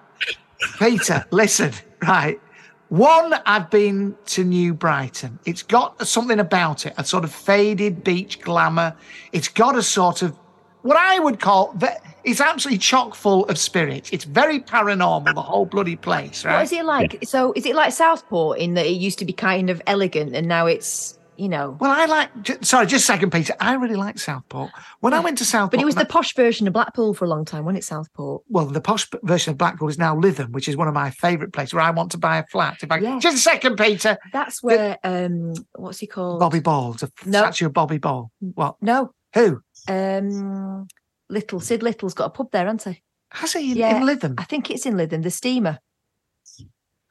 Peter, 0.78 1.24
listen, 1.30 1.72
right. 2.02 2.40
One, 2.88 3.34
I've 3.46 3.70
been 3.70 4.14
to 4.26 4.44
New 4.44 4.74
Brighton. 4.74 5.38
It's 5.46 5.62
got 5.62 6.06
something 6.06 6.38
about 6.38 6.86
it, 6.86 6.94
a 6.96 7.04
sort 7.04 7.24
of 7.24 7.32
faded 7.32 8.04
beach 8.04 8.40
glamour. 8.40 8.94
It's 9.32 9.48
got 9.48 9.76
a 9.76 9.82
sort 9.82 10.22
of 10.22 10.38
what 10.82 10.98
I 10.98 11.18
would 11.18 11.40
call 11.40 11.72
ve- 11.76 11.88
it's 12.24 12.40
absolutely 12.40 12.78
chock 12.78 13.14
full 13.14 13.46
of 13.46 13.58
spirits. 13.58 14.10
It's 14.12 14.24
very 14.24 14.60
paranormal, 14.60 15.34
the 15.34 15.42
whole 15.42 15.66
bloody 15.66 15.96
place, 15.96 16.44
right? 16.44 16.56
What 16.56 16.64
is 16.64 16.72
it 16.72 16.84
like? 16.84 17.18
So 17.24 17.52
is 17.56 17.66
it 17.66 17.74
like 17.74 17.92
Southport 17.92 18.58
in 18.58 18.74
that 18.74 18.86
it 18.86 18.90
used 18.90 19.18
to 19.20 19.24
be 19.24 19.32
kind 19.32 19.70
of 19.70 19.80
elegant 19.86 20.34
and 20.34 20.46
now 20.46 20.66
it's 20.66 21.18
you 21.36 21.48
know. 21.48 21.76
Well, 21.80 21.90
I 21.90 22.06
like. 22.06 22.30
Sorry, 22.64 22.86
just 22.86 23.04
a 23.04 23.06
second, 23.06 23.30
Peter. 23.30 23.54
I 23.60 23.74
really 23.74 23.96
like 23.96 24.18
Southport. 24.18 24.70
When 25.00 25.12
I 25.14 25.20
went 25.20 25.38
to 25.38 25.44
Southport, 25.44 25.72
But 25.72 25.80
it 25.80 25.84
was 25.84 25.94
the 25.94 26.04
posh 26.04 26.34
version 26.34 26.66
of 26.66 26.72
Blackpool 26.72 27.14
for 27.14 27.24
a 27.24 27.28
long 27.28 27.44
time, 27.44 27.64
wasn't 27.64 27.78
it, 27.78 27.84
Southport? 27.84 28.42
well, 28.48 28.66
the 28.66 28.80
posh 28.80 29.08
version 29.22 29.52
of 29.52 29.58
Blackpool 29.58 29.88
is 29.88 29.98
now 29.98 30.14
Lytham, 30.14 30.50
which 30.52 30.68
is 30.68 30.76
one 30.76 30.88
of 30.88 30.94
my 30.94 31.10
favourite 31.10 31.52
places 31.52 31.74
where 31.74 31.82
I 31.82 31.90
want 31.90 32.12
to 32.12 32.18
buy 32.18 32.38
a 32.38 32.46
flat. 32.46 32.78
If 32.82 32.90
I 32.92 32.98
Yeah. 32.98 33.18
just 33.18 33.36
a 33.36 33.40
second, 33.40 33.76
Peter. 33.76 34.16
That's 34.32 34.62
where 34.62 34.98
um 35.04 35.54
what's 35.74 35.98
he 35.98 36.06
called? 36.06 36.40
Bobby 36.40 36.60
Ball, 36.60 36.96
a 37.02 37.08
No. 37.28 37.38
statue 37.40 37.66
of 37.66 37.72
Bobby 37.72 37.98
Ball. 37.98 38.30
What? 38.40 38.76
No. 38.80 39.12
Who 39.34 39.60
Um 39.88 40.86
Little 41.30 41.58
Sid 41.60 41.82
Little's 41.82 42.14
got 42.14 42.26
a 42.26 42.30
pub 42.30 42.50
there, 42.52 42.66
hasn't 42.66 42.96
he? 42.96 43.02
has 43.30 43.52
he 43.54 43.72
in, 43.72 43.76
Yeah. 43.78 43.96
in 43.96 44.02
Lytham? 44.04 44.34
I 44.38 44.44
think 44.44 44.70
it's 44.70 44.86
in 44.86 44.94
Lytham, 44.94 45.22
the 45.22 45.30
steamer. 45.30 45.78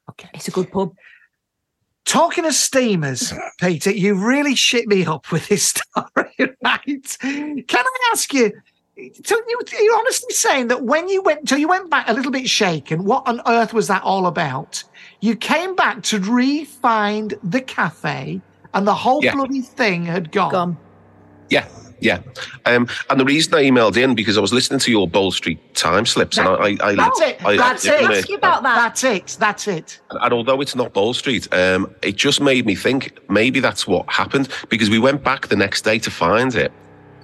Okay. 0.10 0.30
It's 0.34 0.48
a 0.48 0.52
good 0.52 0.72
pub. 0.72 0.92
Talking 2.06 2.46
of 2.46 2.54
steamers, 2.54 3.34
Peter, 3.60 3.92
you 3.92 4.16
really 4.16 4.56
shit 4.56 4.88
me 4.88 5.06
up 5.06 5.32
with 5.32 5.48
this 5.48 5.64
story, 5.96 6.56
right? 6.64 7.18
Can 7.22 7.64
I 7.86 8.10
ask 8.12 8.34
you? 8.34 8.52
So 9.24 9.36
you, 9.48 9.60
you're 9.82 9.98
honestly 9.98 10.34
saying 10.34 10.68
that 10.68 10.84
when 10.84 11.10
you 11.10 11.24
went, 11.24 11.50
so 11.50 11.56
you 11.56 11.68
went 11.68 11.90
back 11.90 12.08
a 12.08 12.14
little 12.14 12.32
bit 12.32 12.48
shaken. 12.48 13.06
What 13.06 13.28
on 13.28 13.42
earth 13.48 13.74
was 13.74 13.88
that 13.88 14.04
all 14.04 14.28
about? 14.28 14.84
You 15.20 15.36
came 15.36 15.76
back 15.76 16.04
to 16.04 16.20
re-find 16.20 17.34
the 17.44 17.62
cafe, 17.62 18.40
and 18.74 18.86
the 18.88 18.94
whole 18.94 19.24
Yeah. 19.24 19.34
bloody 19.34 19.62
thing 19.62 20.06
had 20.06 20.32
gone. 20.32 20.52
Gone. 20.52 20.78
Yeah, 21.50 21.68
yeah. 22.04 22.20
Um, 22.66 22.88
and 23.10 23.20
the 23.20 23.26
reason 23.26 23.54
I 23.56 23.64
emailed 23.64 23.98
in 23.98 24.14
because 24.16 24.38
I 24.38 24.42
was 24.42 24.54
listening 24.54 24.80
to 24.82 24.92
your 24.92 25.08
Bold 25.08 25.34
Street 25.34 25.60
time 25.76 26.06
slips, 26.06 26.38
and 26.38 26.48
I, 26.48 26.54
I, 26.54 26.78
I 26.82 26.96
That's 26.96 27.22
it. 27.22 27.46
I- 27.46 27.58
That's 27.58 27.88
I- 27.88 27.96
it. 27.96 28.12
Ask 28.12 28.30
you 28.30 28.36
about 28.36 28.64
that. 28.64 28.76
That's 28.76 29.04
it. 29.04 29.38
That's 29.40 29.68
it. 29.68 30.00
And 30.12 30.34
although 30.34 30.62
it's 30.62 30.76
not 30.76 30.94
Bold 30.94 31.16
Street, 31.16 31.48
um, 31.54 31.94
it 32.02 32.16
just 32.16 32.42
made 32.42 32.66
me 32.66 32.76
think 32.76 33.18
maybe 33.30 33.60
that's 33.60 33.88
what 33.88 34.08
happened 34.12 34.50
because 34.70 34.90
we 34.90 35.00
went 35.00 35.24
back 35.24 35.48
the 35.48 35.56
next 35.56 35.84
day 35.84 35.98
to 36.00 36.12
find 36.12 36.54
it, 36.56 36.72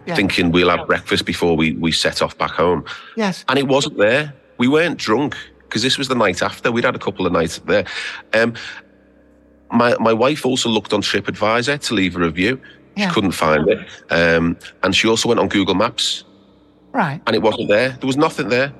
Yeah. 0.06 0.16
thinking 0.16 0.52
we'll 0.52 0.70
have 0.70 0.88
breakfast 0.88 1.26
before 1.26 1.56
we, 1.58 1.74
we 1.74 1.92
set 1.92 2.22
off 2.22 2.38
back 2.38 2.52
home. 2.52 2.86
Yes. 3.18 3.44
And 3.50 3.60
it 3.60 3.68
wasn't 3.68 3.98
there. 3.98 4.34
We 4.58 4.68
weren't 4.68 4.98
drunk 4.98 5.36
because 5.64 5.82
this 5.84 5.98
was 5.98 6.08
the 6.08 6.16
night 6.16 6.42
after. 6.42 6.72
We'd 6.72 6.84
had 6.86 6.96
a 6.96 7.00
couple 7.00 7.26
of 7.28 7.32
nights 7.32 7.60
there. 7.60 7.86
Um, 8.34 8.54
my, 9.72 9.96
my 10.00 10.14
wife 10.14 10.46
also 10.46 10.68
looked 10.68 10.94
on 10.94 11.02
TripAdvisor 11.02 11.80
to 11.88 11.94
leave 11.94 12.16
a 12.16 12.20
review. 12.20 12.60
She 13.00 13.04
Yeah. 13.06 13.12
couldn't 13.14 13.32
find 13.32 13.66
it. 13.70 13.80
Um, 14.10 14.58
and 14.84 14.94
she 14.94 15.08
also 15.08 15.30
went 15.30 15.40
on 15.40 15.48
Google 15.48 15.74
Maps 15.74 16.26
Right. 16.92 17.22
and 17.26 17.34
it 17.34 17.42
wasn't 17.42 17.70
there. 17.70 17.92
There 17.92 18.08
was 18.08 18.18
nothing 18.18 18.50
there. 18.50 18.74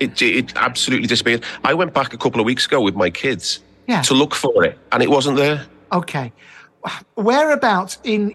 It, 0.00 0.20
it 0.20 0.52
absolutely 0.56 1.06
disappeared. 1.06 1.42
I 1.64 1.72
went 1.72 1.94
back 1.94 2.12
a 2.12 2.18
couple 2.18 2.40
of 2.40 2.44
weeks 2.46 2.66
ago 2.66 2.82
with 2.82 2.94
my 2.94 3.08
kids 3.08 3.60
Yeah. 3.86 4.02
to 4.02 4.12
look 4.12 4.34
for 4.34 4.64
it, 4.64 4.76
and 4.92 5.02
it 5.02 5.08
wasn't 5.08 5.36
there. 5.38 5.64
Okay. 5.92 6.30
Whereabouts 7.14 7.98
in 8.04 8.34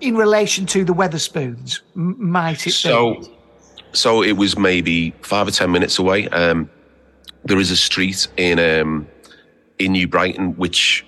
in 0.00 0.16
relation 0.16 0.64
to 0.66 0.84
the 0.84 0.92
Wetherspoons 0.92 1.80
might 1.94 2.60
it 2.60 2.64
be? 2.66 2.70
So, 2.70 3.22
so 3.92 4.22
it 4.22 4.36
was 4.36 4.56
maybe 4.58 5.12
five 5.22 5.48
or 5.48 5.50
ten 5.50 5.70
minutes 5.72 5.98
away. 5.98 6.28
Um, 6.28 6.68
there 7.44 7.58
is 7.58 7.70
a 7.70 7.76
street 7.76 8.28
in 8.36 8.58
um, 8.58 9.06
in 9.78 9.92
New 9.92 10.06
Brighton 10.08 10.56
which 10.56 11.04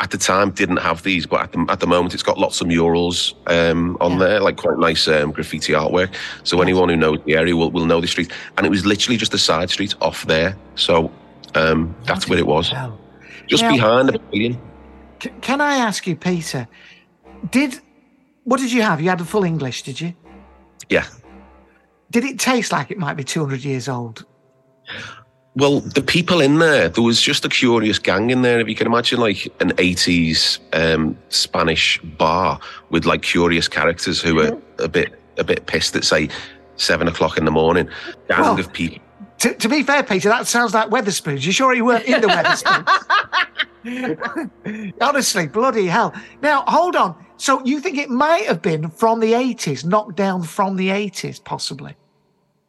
at 0.00 0.10
the 0.10 0.18
time 0.18 0.50
didn't 0.50 0.76
have 0.78 1.02
these, 1.02 1.24
but 1.26 1.40
at 1.40 1.52
the, 1.52 1.66
at 1.70 1.80
the 1.80 1.86
moment 1.86 2.12
it's 2.14 2.22
got 2.22 2.38
lots 2.38 2.60
of 2.60 2.66
murals 2.66 3.34
um, 3.46 3.96
on 4.00 4.12
Yeah. 4.12 4.18
there, 4.18 4.40
like 4.40 4.56
quite 4.56 4.78
nice 4.78 5.08
um, 5.08 5.32
graffiti 5.32 5.72
artwork. 5.72 6.14
So 6.44 6.60
anyone 6.60 6.88
who 6.90 6.96
knows 6.96 7.18
the 7.24 7.34
area 7.36 7.56
will, 7.56 7.70
will 7.70 7.86
know 7.86 8.00
the 8.00 8.06
street. 8.06 8.30
And 8.56 8.66
it 8.66 8.70
was 8.70 8.84
literally 8.84 9.16
just 9.16 9.32
a 9.32 9.38
side 9.38 9.70
street 9.70 9.94
off 10.02 10.26
there. 10.26 10.56
So 10.74 11.10
um, 11.54 11.94
that's 12.04 12.28
where 12.28 12.38
it 12.38 12.46
was, 12.46 12.70
Well, 12.72 12.98
just 13.46 13.62
Now- 13.62 13.72
behind 13.72 14.08
the 14.10 14.18
pavilion. 14.18 14.60
can 15.40 15.60
I 15.62 15.76
ask 15.76 16.06
you, 16.06 16.14
Peter? 16.14 16.68
Did 17.50 17.80
what 18.44 18.60
did 18.60 18.70
you 18.72 18.82
have? 18.82 19.00
You 19.00 19.08
had 19.08 19.20
a 19.20 19.24
full 19.24 19.44
English, 19.44 19.82
did 19.82 20.00
you? 20.00 20.14
Yeah. 20.90 21.06
Did 22.10 22.24
it 22.24 22.38
taste 22.38 22.70
like 22.70 22.90
it 22.90 22.98
might 22.98 23.14
be 23.14 23.24
two 23.24 23.40
hundred 23.40 23.64
years 23.64 23.88
old? 23.88 24.24
Well, 25.56 25.80
the 25.80 26.02
people 26.02 26.42
in 26.42 26.58
there, 26.58 26.90
there 26.90 27.02
was 27.02 27.20
just 27.20 27.46
a 27.46 27.48
curious 27.48 27.98
gang 27.98 28.28
in 28.28 28.42
there. 28.42 28.60
If 28.60 28.68
you 28.68 28.74
can 28.74 28.86
imagine, 28.86 29.18
like 29.18 29.46
an 29.60 29.70
80s 29.72 30.58
um, 30.74 31.16
Spanish 31.30 31.98
bar 32.02 32.60
with 32.90 33.06
like 33.06 33.22
curious 33.22 33.66
characters 33.66 34.20
who 34.20 34.38
are 34.40 34.58
a 34.78 34.88
bit 34.88 35.18
a 35.38 35.44
bit 35.44 35.66
pissed 35.66 35.96
at 35.96 36.04
say 36.04 36.28
seven 36.76 37.08
o'clock 37.08 37.38
in 37.38 37.46
the 37.46 37.50
morning. 37.50 37.88
Gang 38.28 38.40
Well- 38.40 38.60
of 38.60 38.70
people. 38.72 38.98
To, 39.38 39.52
to 39.54 39.68
be 39.68 39.82
fair, 39.82 40.02
Peter, 40.02 40.30
that 40.30 40.46
sounds 40.46 40.72
like 40.72 40.88
Wetherspoons. 40.88 41.44
You 41.44 41.52
sure 41.52 41.74
you 41.74 41.84
weren't 41.84 42.06
in 42.06 42.22
the 42.22 42.28
Wetherspoons? 42.28 42.86
Honestly, 45.02 45.46
bloody 45.46 45.86
hell. 45.86 46.14
Now, 46.40 46.64
hold 46.66 46.96
on. 46.96 47.14
So 47.36 47.62
you 47.62 47.80
think 47.80 47.98
it 47.98 48.08
might 48.08 48.46
have 48.46 48.62
been 48.62 48.88
from 48.88 49.20
the 49.20 49.32
80s, 49.32 49.84
knocked 49.84 50.16
down 50.16 50.42
from 50.42 50.76
the 50.76 50.88
80s, 50.88 51.44
possibly? 51.44 51.94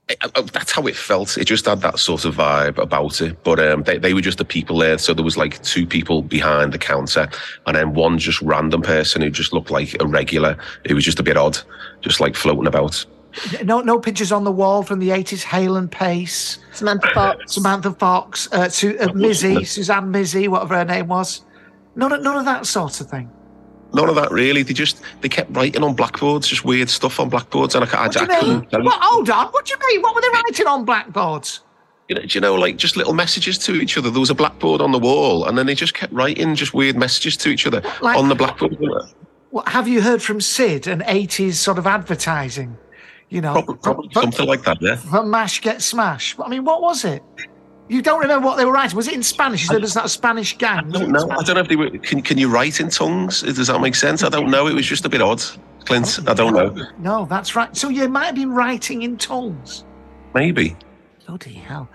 Uh, 0.09 0.41
That's 0.53 0.71
how 0.71 0.87
it 0.87 0.95
felt. 0.95 1.37
It 1.37 1.45
just 1.45 1.65
had 1.65 1.81
that 1.81 1.99
sort 1.99 2.23
of 2.23 2.35
vibe 2.35 2.77
about 2.77 3.19
it. 3.21 3.43
But 3.43 3.59
um, 3.59 3.83
they, 3.83 3.97
they 3.97 4.13
were 4.13 4.21
just 4.21 4.37
the 4.37 4.45
people 4.45 4.77
there. 4.77 4.97
So 4.97 5.13
there 5.13 5.23
was 5.25 5.37
like 5.37 5.61
two 5.63 5.85
people 5.85 6.21
behind 6.21 6.71
the 6.71 6.77
counter, 6.77 7.27
and 7.65 7.75
then 7.75 7.93
one 7.93 8.17
just 8.17 8.41
random 8.41 8.81
person 8.81 9.21
who 9.21 9.29
just 9.29 9.51
looked 9.51 9.69
like 9.69 10.01
a 10.01 10.07
regular. 10.07 10.57
It 10.85 10.93
was 10.93 11.03
just 11.03 11.19
a 11.19 11.23
bit 11.23 11.35
odd, 11.35 11.57
just 12.01 12.19
like 12.19 12.35
floating 12.35 12.67
about. 12.67 13.05
No, 13.63 13.81
no 13.81 13.99
pictures 13.99 14.31
on 14.31 14.45
the 14.45 14.51
wall 14.51 14.81
from 14.81 14.99
the 14.99 15.09
80s. 15.09 15.43
Hale 15.43 15.75
and 15.75 15.91
Pace, 15.91 16.57
Samantha 16.71 17.07
Fox. 17.13 17.53
Samantha 17.53 17.91
Fox, 17.91 18.51
uh, 18.51 18.69
Su- 18.69 18.97
uh, 18.99 19.07
Mizzi, 19.09 19.67
Suzanne 19.67 20.11
Mizzi, 20.11 20.47
whatever 20.47 20.75
her 20.75 20.85
name 20.85 21.07
was. 21.07 21.43
None 21.95 22.13
of, 22.13 22.21
none 22.23 22.37
of 22.37 22.45
that 22.45 22.65
sort 22.65 22.99
of 23.01 23.09
thing. 23.09 23.29
None 23.97 24.09
of 24.09 24.15
that 24.15 24.31
really. 24.31 24.63
They 24.63 24.73
just 24.73 25.01
they 25.21 25.27
kept 25.29 25.53
writing 25.55 25.83
on 25.83 25.95
blackboards, 25.95 26.47
just 26.47 26.63
weird 26.63 26.89
stuff 26.89 27.19
on 27.19 27.29
blackboards, 27.29 27.75
and 27.75 27.83
I, 27.83 27.87
I, 28.03 28.07
What 28.07 28.17
I 28.17 28.27
mean? 28.27 28.39
couldn't 28.61 28.69
tell. 28.69 28.83
What, 28.83 28.99
hold 29.01 29.29
on. 29.29 29.47
What 29.47 29.65
do 29.65 29.73
you 29.73 29.87
mean? 29.95 30.01
What 30.03 30.15
were 30.15 30.21
they 30.21 30.29
writing 30.29 30.67
on 30.67 30.85
blackboards? 30.85 31.61
You 32.07 32.15
know, 32.15 32.21
do 32.21 32.27
you 32.31 32.39
know, 32.39 32.55
like 32.55 32.77
just 32.77 32.95
little 32.95 33.13
messages 33.13 33.57
to 33.59 33.73
each 33.75 33.97
other. 33.97 34.09
There 34.09 34.19
was 34.21 34.29
a 34.29 34.35
blackboard 34.35 34.79
on 34.81 34.91
the 34.93 34.99
wall, 34.99 35.45
and 35.45 35.57
then 35.57 35.65
they 35.65 35.75
just 35.75 35.93
kept 35.93 36.13
writing 36.13 36.55
just 36.55 36.73
weird 36.73 36.95
messages 36.95 37.35
to 37.37 37.49
each 37.49 37.67
other 37.67 37.81
Like- 38.01 38.17
on 38.17 38.29
the 38.29 38.35
blackboard. 38.35 38.77
What, 39.49 39.67
have 39.69 39.87
you 39.87 40.01
heard 40.01 40.21
from 40.21 40.39
Sid 40.41 40.87
and 40.87 41.01
80s 41.03 41.53
sort 41.53 41.77
of 41.79 41.87
advertising? 41.87 42.77
You 43.29 43.41
know, 43.41 43.53
Probably, 43.53 43.75
probably 43.77 44.09
for, 44.13 44.21
something 44.21 44.45
like 44.47 44.63
that. 44.63 44.77
Yeah. 44.81 44.95
for 44.97 45.25
Mash 45.25 45.59
Get 45.61 45.81
Smash. 45.81 46.35
I 46.39 46.47
mean, 46.47 46.63
what 46.63 46.81
was 46.81 47.03
it? 47.03 47.23
You 47.89 48.01
don't 48.01 48.19
remember 48.19 48.45
what 48.45 48.57
they 48.57 48.65
were 48.65 48.73
writing? 48.73 48.97
Was 48.97 49.07
it 49.07 49.13
in 49.13 49.23
Spanish? 49.23 49.69
It's 49.71 49.95
not 49.95 50.05
a 50.05 50.09
Spanish 50.09 50.57
gang. 50.57 50.79
I 50.79 50.99
don't 50.99 51.11
know. 51.11 51.29
I 51.29 51.41
don't 51.43 51.55
know 51.55 51.61
if 51.61 51.69
they 51.69 51.77
were. 51.77 51.89
Can, 51.89 52.21
can 52.21 52.37
you 52.37 52.49
write 52.49 52.81
in 52.81 52.89
tongues? 52.89 53.41
Does 53.41 53.67
that 53.67 53.79
make 53.79 53.95
sense? 53.95 54.23
I 54.23 54.29
don't 54.29 54.49
know. 54.49 54.67
It 54.67 54.73
was 54.73 54.85
just 54.85 55.05
a 55.05 55.09
bit 55.09 55.21
odd, 55.21 55.41
Clint. 55.85 56.19
I 56.27 56.33
don't 56.33 56.53
know. 56.53 56.75
No, 56.99 57.25
that's 57.25 57.55
right. 57.55 57.75
So 57.77 57.87
you 57.87 58.09
might 58.09 58.25
have 58.25 58.35
been 58.35 58.51
writing 58.51 59.03
in 59.03 59.17
tongues. 59.17 59.85
Maybe. 60.33 60.75
Bloody 61.25 61.53
hell. 61.53 61.89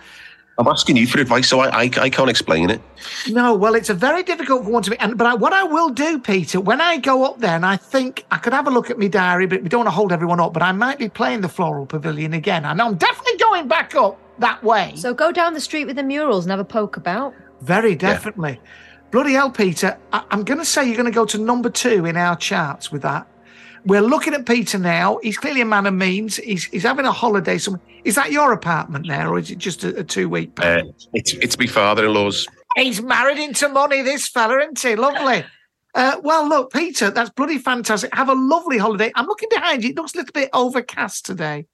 I'm 0.58 0.68
asking 0.68 0.96
you 0.96 1.06
for 1.06 1.18
advice, 1.18 1.48
so 1.48 1.60
I, 1.60 1.84
I, 1.84 1.90
I 1.96 2.10
can't 2.10 2.28
explain 2.28 2.68
it. 2.70 2.80
No, 3.28 3.54
well, 3.54 3.74
it's 3.74 3.88
a 3.88 3.94
very 3.94 4.22
difficult 4.22 4.64
one 4.64 4.82
to 4.82 4.90
be. 4.90 4.98
And 4.98 5.16
but 5.16 5.26
I, 5.26 5.34
what 5.34 5.52
I 5.52 5.64
will 5.64 5.88
do, 5.88 6.18
Peter, 6.18 6.60
when 6.60 6.80
I 6.80 6.98
go 6.98 7.24
up 7.24 7.40
there, 7.40 7.56
and 7.56 7.66
I 7.66 7.76
think 7.76 8.24
I 8.30 8.38
could 8.38 8.52
have 8.52 8.66
a 8.66 8.70
look 8.70 8.90
at 8.90 8.98
my 8.98 9.08
diary, 9.08 9.46
but 9.46 9.62
we 9.62 9.68
don't 9.68 9.80
want 9.80 9.88
to 9.88 9.92
hold 9.92 10.12
everyone 10.12 10.40
up. 10.40 10.52
But 10.52 10.62
I 10.62 10.72
might 10.72 10.98
be 10.98 11.08
playing 11.08 11.40
the 11.40 11.48
Floral 11.48 11.86
Pavilion 11.86 12.34
again. 12.34 12.64
I 12.64 12.74
know 12.74 12.86
I'm 12.86 12.96
definitely 12.96 13.38
going 13.38 13.66
back 13.66 13.94
up 13.94 14.18
that 14.38 14.62
way. 14.62 14.92
So 14.96 15.14
go 15.14 15.32
down 15.32 15.54
the 15.54 15.60
street 15.60 15.84
with 15.86 15.96
the 15.96 16.02
murals 16.02 16.44
and 16.44 16.50
have 16.50 16.60
a 16.60 16.64
poke 16.64 16.96
about. 16.96 17.34
Very 17.60 17.94
definitely. 17.94 18.60
Bloody 19.10 19.32
hell, 19.34 19.50
Peter. 19.50 19.98
I- 20.12 20.24
I'm 20.30 20.42
going 20.44 20.58
to 20.58 20.64
say 20.64 20.84
you're 20.86 20.96
going 20.96 21.06
to 21.06 21.14
go 21.14 21.26
to 21.26 21.38
number 21.38 21.70
two 21.70 22.06
in 22.06 22.16
our 22.16 22.34
charts 22.36 22.90
with 22.90 23.02
that. 23.02 23.26
We're 23.84 24.00
looking 24.00 24.32
at 24.32 24.46
Peter 24.46 24.78
now. 24.78 25.18
He's 25.22 25.36
clearly 25.36 25.60
a 25.60 25.64
man 25.64 25.86
of 25.86 25.94
means. 25.94 26.36
He's, 26.36 26.64
he's 26.66 26.84
having 26.84 27.04
a 27.04 27.12
holiday. 27.12 27.58
Somewhere. 27.58 27.82
Is 28.04 28.14
that 28.14 28.30
your 28.30 28.52
apartment 28.52 29.06
there, 29.08 29.28
or 29.28 29.38
is 29.38 29.50
it 29.50 29.58
just 29.58 29.82
a, 29.84 29.96
a 29.98 30.04
two 30.04 30.28
week? 30.28 30.52
Uh, 30.60 30.82
it's 31.12 31.32
it's 31.34 31.58
my 31.58 31.66
father-in-law's. 31.66 32.46
He's 32.76 33.02
married 33.02 33.38
into 33.38 33.68
money, 33.68 34.02
this 34.02 34.28
fella, 34.28 34.58
isn't 34.60 34.78
he? 34.80 34.94
Lovely. 34.96 35.44
Uh, 35.94 36.16
well, 36.22 36.48
look, 36.48 36.72
Peter, 36.72 37.10
that's 37.10 37.30
bloody 37.30 37.58
fantastic. 37.58 38.14
Have 38.14 38.28
a 38.28 38.34
lovely 38.34 38.78
holiday. 38.78 39.12
I'm 39.14 39.26
looking 39.26 39.48
behind 39.50 39.84
you. 39.84 39.90
It 39.90 39.96
looks 39.96 40.14
a 40.14 40.18
little 40.18 40.32
bit 40.32 40.48
overcast 40.52 41.26
today. 41.26 41.66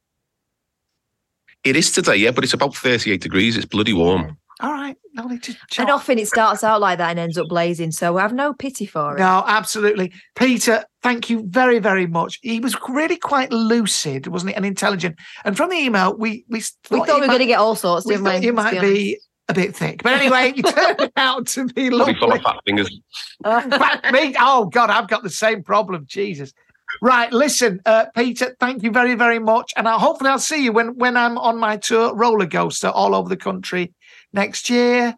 It 1.65 1.77
is 1.77 1.91
today, 1.91 2.17
yeah, 2.17 2.31
but 2.31 2.45
it's 2.45 2.55
about 2.55 2.75
38 2.75 3.21
degrees. 3.21 3.57
It's 3.57 3.67
bloody 3.67 3.93
warm. 3.93 4.39
All 4.61 4.73
right. 4.73 4.97
Lovely 5.15 5.39
to 5.39 5.53
chat. 5.69 5.79
And 5.79 5.91
often 5.91 6.19
it 6.19 6.27
starts 6.27 6.65
out 6.65 6.81
like 6.81 6.99
that 6.99 7.11
and 7.11 7.19
ends 7.19 7.39
up 7.39 7.49
blazing. 7.49 7.93
So 7.93 8.15
we 8.15 8.21
have 8.21 8.33
no 8.33 8.53
pity 8.53 8.87
for 8.87 9.17
it. 9.17 9.21
No, 9.21 9.45
absolutely. 9.47 10.13
Peter, 10.37 10.85
thank 11.03 11.31
you 11.31 11.45
very, 11.47 11.79
very 11.79 12.07
much. 12.07 12.39
He 12.43 12.59
was 12.59 12.77
really 12.89 13.17
quite 13.17 13.53
lucid, 13.53 14.27
wasn't 14.27 14.51
he? 14.51 14.57
And 14.57 14.67
intelligent. 14.67 15.17
And 15.45 15.57
from 15.57 15.71
the 15.71 15.77
email, 15.77 16.17
we 16.17 16.45
we, 16.49 16.59
we 16.59 16.99
thought 16.99 17.07
we 17.09 17.21
were 17.21 17.27
going 17.27 17.39
to 17.39 17.47
get 17.47 17.59
all 17.59 17.77
sorts, 17.77 18.07
we 18.07 18.15
didn't 18.15 18.25
we? 18.25 18.31
thought 18.33 18.43
you 18.43 18.53
might 18.53 18.79
honest. 18.79 18.83
be 18.83 19.21
a 19.49 19.55
bit 19.55 19.75
thick. 19.77 20.03
But 20.03 20.13
anyway, 20.15 20.53
you 20.57 20.63
turned 20.65 21.13
out 21.17 21.47
to 21.49 21.67
be 21.67 21.91
Probably 21.91 22.15
full 22.15 22.29
lovely. 22.29 22.39
of 22.39 22.45
fat 22.45 22.57
fingers. 22.67 23.01
Back 23.43 24.13
me. 24.13 24.35
Oh 24.39 24.67
God, 24.67 24.91
I've 24.91 25.09
got 25.09 25.23
the 25.23 25.31
same 25.31 25.63
problem. 25.63 26.05
Jesus. 26.09 26.53
Right, 27.03 27.33
listen, 27.33 27.81
uh, 27.87 28.07
Peter. 28.17 28.57
Thank 28.59 28.83
you 28.83 28.91
very, 28.91 29.15
very 29.15 29.39
much, 29.39 29.73
and 29.77 29.87
I 29.89 29.99
hopefully 29.99 30.31
I'll 30.31 30.39
see 30.39 30.65
you 30.65 30.73
when 30.73 30.97
when 30.97 31.17
I'm 31.17 31.39
on 31.39 31.59
my 31.59 31.77
tour 31.77 32.15
roller 32.15 32.47
coaster 32.47 32.89
all 32.89 33.15
over 33.15 33.29
the 33.29 33.37
country 33.37 33.93
next 34.33 34.71
year. 34.71 35.17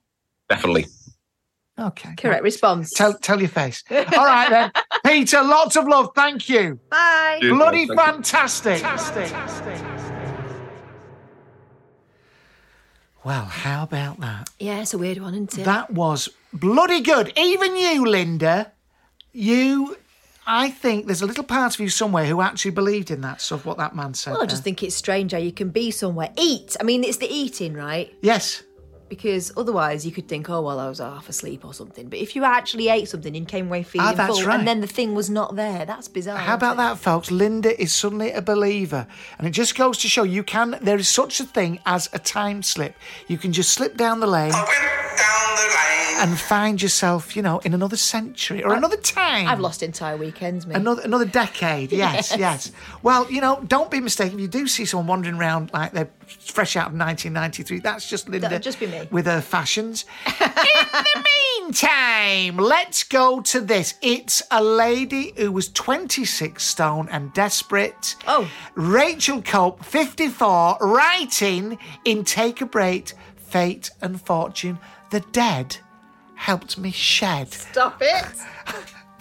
Definitely. 0.49 0.87
Okay. 1.79 2.15
Correct 2.19 2.43
response. 2.43 2.91
Tell 2.93 3.15
tell 3.15 3.41
your 3.41 3.49
face. 3.49 3.83
All 3.91 4.27
right 4.27 4.51
then, 4.51 4.73
Peter, 5.07 5.43
lots 5.43 5.77
of 5.77 5.87
love. 5.87 6.11
Thank 6.15 6.49
you. 6.49 6.79
Bye. 6.91 7.39
Bloody 7.41 7.87
Thank 7.87 7.91
you. 7.91 7.97
fantastic. 7.97 8.83
Well, 13.23 13.45
how 13.45 13.83
about 13.83 14.19
that? 14.21 14.49
Yeah, 14.59 14.81
it's 14.81 14.95
a 14.95 14.99
weird 14.99 15.19
one, 15.19 15.35
isn't 15.35 15.59
it? 15.59 15.65
That 15.65 15.91
was 15.91 16.29
bloody 16.53 17.01
good. 17.03 17.33
Even 17.37 17.77
you, 17.77 18.07
Linda, 18.07 18.73
you. 19.33 19.97
I 20.47 20.71
think 20.71 21.07
there's 21.07 21.23
a 21.23 21.27
little 21.27 21.45
part 21.45 21.75
of 21.75 21.81
you 21.81 21.89
somewhere 21.89 22.27
who 22.27 22.41
actually 22.41 22.73
believed 22.73 23.11
in 23.11 23.21
that 23.21 23.41
stuff, 23.41 23.65
what 23.65 23.79
that 23.79 23.95
man 23.95 24.15
said. 24.15 24.33
well, 24.33 24.41
I 24.43 24.45
there. 24.47 24.51
just 24.51 24.65
think 24.65 24.83
it's 24.83 24.97
strange 24.97 25.33
how 25.33 25.39
you 25.39 25.53
can 25.53 25.69
be 25.71 25.91
somewhere. 25.91 26.31
Eat. 26.37 26.77
I 26.81 26.83
mean, 26.85 27.05
it's 27.05 27.19
the 27.19 27.31
eating, 27.33 27.75
right? 27.75 28.13
Yes. 28.23 28.63
Because 29.09 29.53
otherwise 29.57 30.07
you 30.07 30.13
could 30.13 30.29
think, 30.29 30.49
oh, 30.49 30.63
well, 30.63 30.79
I 30.79 30.89
was 30.89 31.01
half 31.01 31.29
asleep 31.29 31.65
or 31.65 31.75
something. 31.75 32.09
But 32.09 32.21
if 32.21 32.37
you 32.37 32.45
actually 32.45 32.89
ate 32.89 33.09
something 33.09 33.37
and 33.37 33.47
came 33.47 33.67
away 33.67 33.83
feeling 33.83 34.07
Ah, 34.09 34.13
that's 34.13 34.39
full 34.39 34.47
right. 34.47 34.59
and 34.59 34.69
then 34.69 34.81
the 34.81 34.87
thing 34.87 35.15
was 35.17 35.29
not 35.29 35.57
there, 35.57 35.85
that's 35.85 36.07
bizarre. 36.07 36.39
How 36.39 36.55
about 36.55 36.77
that, 36.77 36.97
folks? 36.97 37.31
Linda 37.33 37.81
is 37.81 37.93
suddenly 37.93 38.31
a 38.31 38.41
believer. 38.41 39.09
And 39.39 39.49
it 39.49 39.51
just 39.51 39.75
goes 39.77 39.99
to 39.99 40.09
show 40.09 40.23
you 40.23 40.45
can, 40.45 40.79
there 40.81 40.97
is 40.97 41.09
such 41.09 41.41
a 41.41 41.45
thing 41.45 41.81
as 41.87 42.09
a 42.13 42.21
time 42.21 42.63
slip. 42.63 42.95
You 43.27 43.37
can 43.37 43.53
just 43.53 43.73
slip 43.73 43.97
down 43.97 44.21
the 44.21 44.29
lane 44.29 44.53
I 45.11 45.13
went 45.13 45.19
down 45.19 45.57
the 45.57 46.25
lane. 46.25 46.31
and 46.31 46.39
find 46.41 46.83
yourself, 46.83 47.35
you 47.37 47.43
know, 47.43 47.59
in 47.61 47.75
another 47.75 47.97
century 47.97 48.63
or 48.63 48.75
another 48.75 48.97
time. 48.97 49.49
I've 49.49 49.61
lost 49.61 49.83
entire 49.83 50.17
weekends, 50.17 50.67
mate. 50.67 50.77
Another 50.77 51.03
another 51.03 51.25
decade, 51.25 51.93
yes, 51.93 52.31
Yes. 52.31 52.39
yes. 52.39 52.73
Well, 53.03 53.31
you 53.31 53.41
know, 53.41 53.61
don't 53.67 53.91
be 53.91 54.01
mistaken. 54.01 54.35
If 54.39 54.41
you 54.43 54.49
do 54.49 54.67
see 54.67 54.85
someone 54.85 55.07
wandering 55.07 55.37
around 55.37 55.71
like 55.73 55.93
they're 55.93 56.11
fresh 56.27 56.77
out 56.77 56.89
of 56.89 56.93
1993, 56.95 57.81
that's 57.81 58.09
just 58.09 58.29
Linda. 58.29 58.49
That'll 58.49 58.61
just 58.63 58.79
be 58.81 58.87
me. 58.87 59.09
With 59.11 59.27
her 59.27 59.41
fashions. 59.41 60.05
In 60.41 60.47
the 60.47 61.25
meantime, 61.61 62.57
let's 62.57 63.05
go 63.05 63.41
to 63.41 63.61
this. 63.61 63.95
It's 64.03 64.43
a 64.51 64.63
lady 64.63 65.33
who 65.37 65.53
was 65.53 65.69
26 65.69 66.63
stone 66.63 67.09
and 67.11 67.33
desperate. 67.33 68.17
Oh. 68.27 68.51
Rachel 68.75 69.41
Cope, 69.43 69.85
54, 69.85 70.79
writing 70.81 71.79
in 72.05 72.25
Take 72.25 72.61
a 72.61 72.67
Break, 72.67 73.13
Fate 73.37 73.91
and 74.01 74.21
Fortune. 74.21 74.79
The 75.11 75.21
dead 75.33 75.77
helped 76.35 76.79
me 76.79 76.91
shed. 76.93 77.53
Stop 77.53 77.99
it. 78.01 78.25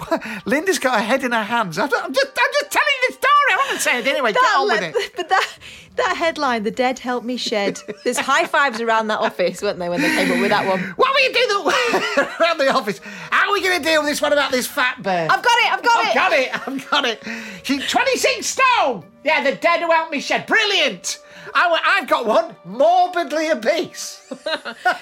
Linda's 0.46 0.80
got 0.80 1.00
her 1.00 1.06
head 1.06 1.24
in 1.24 1.32
her 1.32 1.44
hands. 1.44 1.78
I'm 1.78 1.90
just, 1.90 2.04
I'm 2.06 2.14
just, 2.14 2.36
telling 2.36 2.88
you 3.02 3.08
the 3.08 3.14
story. 3.14 3.52
I 3.52 3.56
want 3.58 3.72
to 3.72 3.80
say 3.80 4.00
it 4.00 4.08
anyway. 4.08 4.34
Get 4.34 4.42
on 4.56 4.68
with 4.68 4.84
it. 4.84 5.14
But 5.16 5.30
that 5.30 5.58
that 5.96 6.16
headline, 6.16 6.64
"The 6.64 6.72
Dead 6.72 7.00
Helped 7.00 7.26
Me 7.26 7.36
Shed." 7.36 7.80
There's 8.04 8.18
high 8.18 8.46
fives 8.46 8.80
around 8.80 9.08
that 9.08 9.20
office, 9.20 9.62
weren't 9.62 9.80
there, 9.80 9.90
when 9.90 10.02
they 10.02 10.08
came 10.08 10.32
up 10.32 10.40
with 10.40 10.50
that 10.52 10.66
one? 10.66 10.80
What 10.96 11.14
will 11.14 11.24
you 11.24 11.34
do 11.34 11.48
the, 11.48 12.38
around 12.40 12.58
the 12.60 12.74
office? 12.74 13.02
How 13.32 13.50
are 13.50 13.54
we 13.54 13.62
going 13.62 13.80
to 13.80 13.84
deal 13.84 14.02
with 14.02 14.10
this 14.10 14.22
one 14.22 14.32
about 14.32 14.52
this 14.52 14.66
fat 14.68 15.04
bird? 15.04 15.30
I've 15.30 15.44
got 15.44 15.58
it. 15.60 15.74
I've 15.74 15.84
got 15.84 16.06
it! 16.06 16.08
I've 16.10 16.16
got 16.16 16.34
it. 16.34 16.68
I've 16.68 16.90
got 16.90 17.06
it. 17.06 17.24
She's 17.64 17.90
26 17.90 18.48
stone. 18.48 19.04
Yeah, 19.26 19.44
the 19.44 19.56
dead 19.58 19.82
who 19.82 19.92
helped 19.92 20.12
me 20.12 20.22
shed. 20.22 20.48
Brilliant. 20.48 21.20
I, 21.54 22.00
have 22.00 22.10
got 22.10 22.26
one. 22.26 22.56
Morbidly 22.66 23.52
obese. 23.52 24.22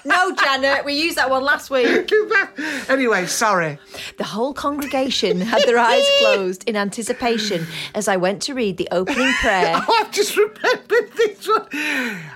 No, 0.05 0.33
Janet, 0.33 0.85
we 0.85 0.93
used 0.93 1.17
that 1.17 1.29
one 1.29 1.43
last 1.43 1.69
week. 1.69 2.09
anyway, 2.89 3.25
sorry. 3.25 3.77
The 4.17 4.23
whole 4.23 4.53
congregation 4.53 5.41
had 5.41 5.63
their 5.63 5.77
eyes 5.77 6.05
closed 6.19 6.63
in 6.67 6.75
anticipation 6.77 7.65
as 7.93 8.07
I 8.07 8.15
went 8.15 8.41
to 8.43 8.53
read 8.53 8.77
the 8.77 8.87
opening 8.91 9.31
prayer. 9.41 9.73
Oh, 9.75 10.01
I've 10.01 10.11
just 10.11 10.37
remembered 10.37 11.11
this 11.15 11.47
one. 11.47 11.67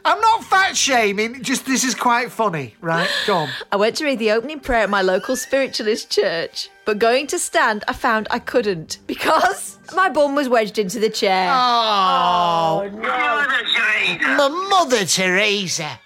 I'm 0.06 0.20
not 0.20 0.44
fat 0.46 0.76
shaming. 0.76 1.42
Just 1.42 1.66
this 1.66 1.84
is 1.84 1.96
quite 1.96 2.32
funny, 2.32 2.76
right? 2.82 3.10
Go 3.26 3.36
on. 3.38 3.50
I 3.72 3.78
went 3.78 3.96
to 3.98 4.06
read 4.06 4.20
the 4.20 4.32
opening 4.32 4.60
prayer 4.60 4.84
at 4.84 4.90
my 4.90 5.02
local 5.02 5.36
spiritualist 5.36 6.10
church, 6.10 6.70
but 6.86 7.00
going 7.00 7.28
to 7.28 7.40
stand, 7.40 7.84
I 7.88 7.94
found 7.94 8.28
I 8.32 8.40
couldn't 8.40 9.00
because 9.08 9.78
my 9.94 10.10
bum 10.10 10.36
was 10.36 10.48
wedged 10.50 10.78
into 10.78 11.00
the 11.00 11.10
chair. 11.10 11.50
Oh, 11.54 12.90
Mother 12.92 13.64
Teresa. 13.74 14.36
my 14.38 14.48
mother 14.70 15.06
Teresa. 15.06 16.00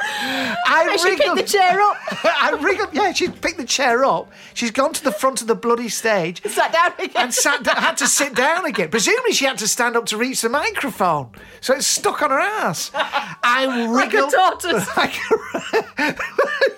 I 0.00 0.88
I 0.90 0.96
should 0.96 1.18
pick 1.18 1.34
the 1.34 1.42
chair 1.42 1.80
up. 1.80 1.96
I 2.24 2.58
wriggled. 2.60 2.90
Yeah, 2.92 3.12
she's 3.12 3.30
picked 3.30 3.56
the 3.58 3.64
chair 3.64 4.04
up. 4.04 4.30
She's 4.54 4.70
gone 4.70 4.92
to 4.92 5.02
the 5.02 5.12
front 5.12 5.40
of 5.40 5.46
the 5.46 5.54
bloody 5.54 5.88
stage 5.88 6.42
Sat 6.46 6.72
down 6.72 6.92
again. 6.98 7.22
and 7.24 7.34
sat 7.34 7.62
down, 7.62 7.76
had 7.76 7.96
to 7.98 8.06
sit 8.06 8.34
down 8.34 8.66
again. 8.66 8.90
Presumably, 8.90 9.32
she 9.32 9.44
had 9.46 9.58
to 9.58 9.68
stand 9.68 9.96
up 9.96 10.06
to 10.06 10.16
reach 10.16 10.40
the 10.42 10.48
microphone, 10.48 11.30
so 11.60 11.74
it's 11.74 11.86
stuck 11.86 12.22
on 12.22 12.30
her 12.30 12.38
ass. 12.38 12.90
I 12.94 13.66
Like 13.86 14.12
a 14.12 14.16
wriggled. 14.16 14.32
tortoise. 14.32 14.96
Like 14.96 15.14
a- 15.16 16.14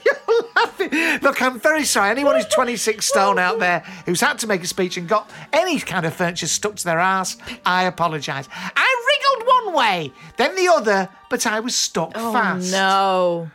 You're 0.05 0.43
laughing. 0.57 0.91
Look, 1.23 1.43
I'm 1.43 1.59
very 1.61 1.85
sorry. 1.85 2.11
Anyone 2.11 2.37
who's 2.37 2.47
26 2.47 3.07
stone 3.07 3.39
out 3.39 3.59
there 3.59 3.81
who's 4.07 4.21
had 4.21 4.39
to 4.41 4.47
make 4.47 4.63
a 4.63 4.67
speech 4.67 4.97
and 4.97 5.09
got 5.09 5.31
any 5.53 5.79
kind 5.81 6.07
of 6.07 6.15
furniture 6.15 6.47
stuck 6.47 6.77
to 6.77 6.85
their 6.85 6.99
ass, 7.01 7.37
I 7.67 7.85
apologise. 7.85 8.49
I 8.53 9.05
wriggled 9.39 9.49
one 9.67 9.75
way, 9.77 10.13
then 10.37 10.55
the 10.57 10.69
other, 10.69 11.09
but 11.31 11.47
I 11.47 11.61
was 11.61 11.75
stuck 11.75 12.13
oh, 12.15 12.33
fast. 12.33 12.71
No. 12.73 13.08
Oh. 13.09 13.51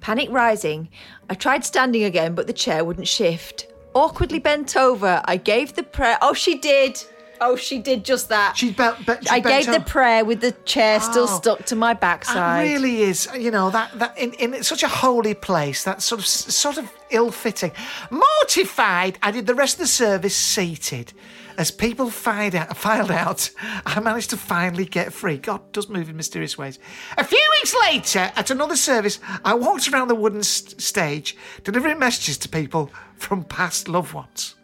Panic 0.00 0.28
rising, 0.30 0.88
I 1.30 1.34
tried 1.34 1.64
standing 1.64 2.04
again, 2.04 2.34
but 2.34 2.46
the 2.46 2.52
chair 2.52 2.84
wouldn't 2.84 3.08
shift. 3.08 3.66
Awkwardly 3.94 4.38
bent 4.38 4.76
over, 4.76 5.22
I 5.24 5.36
gave 5.36 5.74
the 5.74 5.82
prayer. 5.82 6.18
Oh, 6.22 6.34
she 6.34 6.58
did. 6.58 7.02
Oh, 7.40 7.56
she 7.56 7.78
did 7.78 8.04
just 8.04 8.28
that. 8.30 8.56
She 8.56 8.70
bent- 8.70 9.04
bent- 9.04 9.24
she 9.24 9.30
I 9.30 9.40
gave 9.40 9.66
the 9.66 9.80
prayer 9.80 10.24
with 10.24 10.40
the 10.40 10.52
chair 10.64 11.00
still 11.00 11.24
Oh. 11.28 11.38
stuck 11.40 11.64
to 11.66 11.76
my 11.76 11.92
backside. 11.92 12.36
That 12.66 12.72
really 12.72 13.02
is, 13.02 13.28
you 13.38 13.50
know, 13.50 13.68
that 13.70 13.98
that 13.98 14.16
in, 14.16 14.32
in 14.34 14.62
such 14.62 14.82
a 14.82 14.88
holy 14.88 15.34
place, 15.34 15.84
that 15.84 16.02
sort 16.02 16.20
of 16.20 16.26
sort 16.26 16.78
of 16.78 16.90
ill-fitting. 17.10 17.72
Mortified, 18.10 19.18
I 19.22 19.30
did 19.30 19.46
the 19.46 19.54
rest 19.54 19.74
of 19.74 19.80
the 19.80 19.86
service 19.86 20.36
seated. 20.36 21.12
As 21.58 21.70
people 21.70 22.10
filed 22.10 22.54
out, 22.54 22.76
filed 22.76 23.10
out, 23.10 23.50
I 23.86 23.98
managed 24.00 24.30
to 24.30 24.36
finally 24.36 24.84
get 24.84 25.12
free. 25.12 25.38
God 25.38 25.72
does 25.72 25.88
move 25.88 26.10
in 26.10 26.16
mysterious 26.16 26.58
ways. 26.58 26.78
A 27.16 27.24
few 27.24 27.42
weeks 27.58 27.74
later, 27.80 28.30
at 28.36 28.50
another 28.50 28.76
service, 28.76 29.18
I 29.44 29.54
walked 29.54 29.88
around 29.88 30.08
the 30.08 30.14
wooden 30.14 30.42
st- 30.42 30.80
stage, 30.80 31.36
delivering 31.64 31.98
messages 31.98 32.36
to 32.38 32.48
people 32.48 32.90
from 33.16 33.44
past 33.44 33.88
loved 33.88 34.12
ones. 34.12 34.54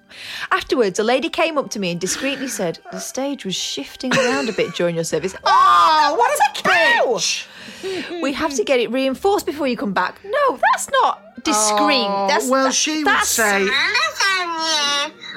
Afterwards, 0.50 0.98
a 0.98 1.02
lady 1.04 1.30
came 1.30 1.56
up 1.56 1.70
to 1.70 1.78
me 1.78 1.90
and 1.92 2.00
discreetly 2.00 2.48
said, 2.48 2.78
The 2.92 2.98
stage 2.98 3.46
was 3.46 3.54
shifting 3.54 4.14
around 4.14 4.50
a 4.50 4.52
bit 4.52 4.74
during 4.74 4.94
your 4.94 5.04
service. 5.04 5.34
Oh, 5.44 6.14
what 6.18 6.30
a 6.30 6.68
bitch! 6.68 7.46
We 8.22 8.32
have 8.32 8.54
to 8.54 8.64
get 8.64 8.80
it 8.80 8.90
reinforced 8.90 9.46
before 9.46 9.66
you 9.68 9.76
come 9.76 9.92
back. 9.92 10.20
No, 10.24 10.58
that's 10.72 10.90
not 10.90 11.31
discreet. 11.42 12.06
Oh, 12.08 12.26
that's 12.28 12.48
well, 12.48 12.64
that- 12.64 12.74
she 12.74 13.04
would 13.04 13.24
say 13.24 13.68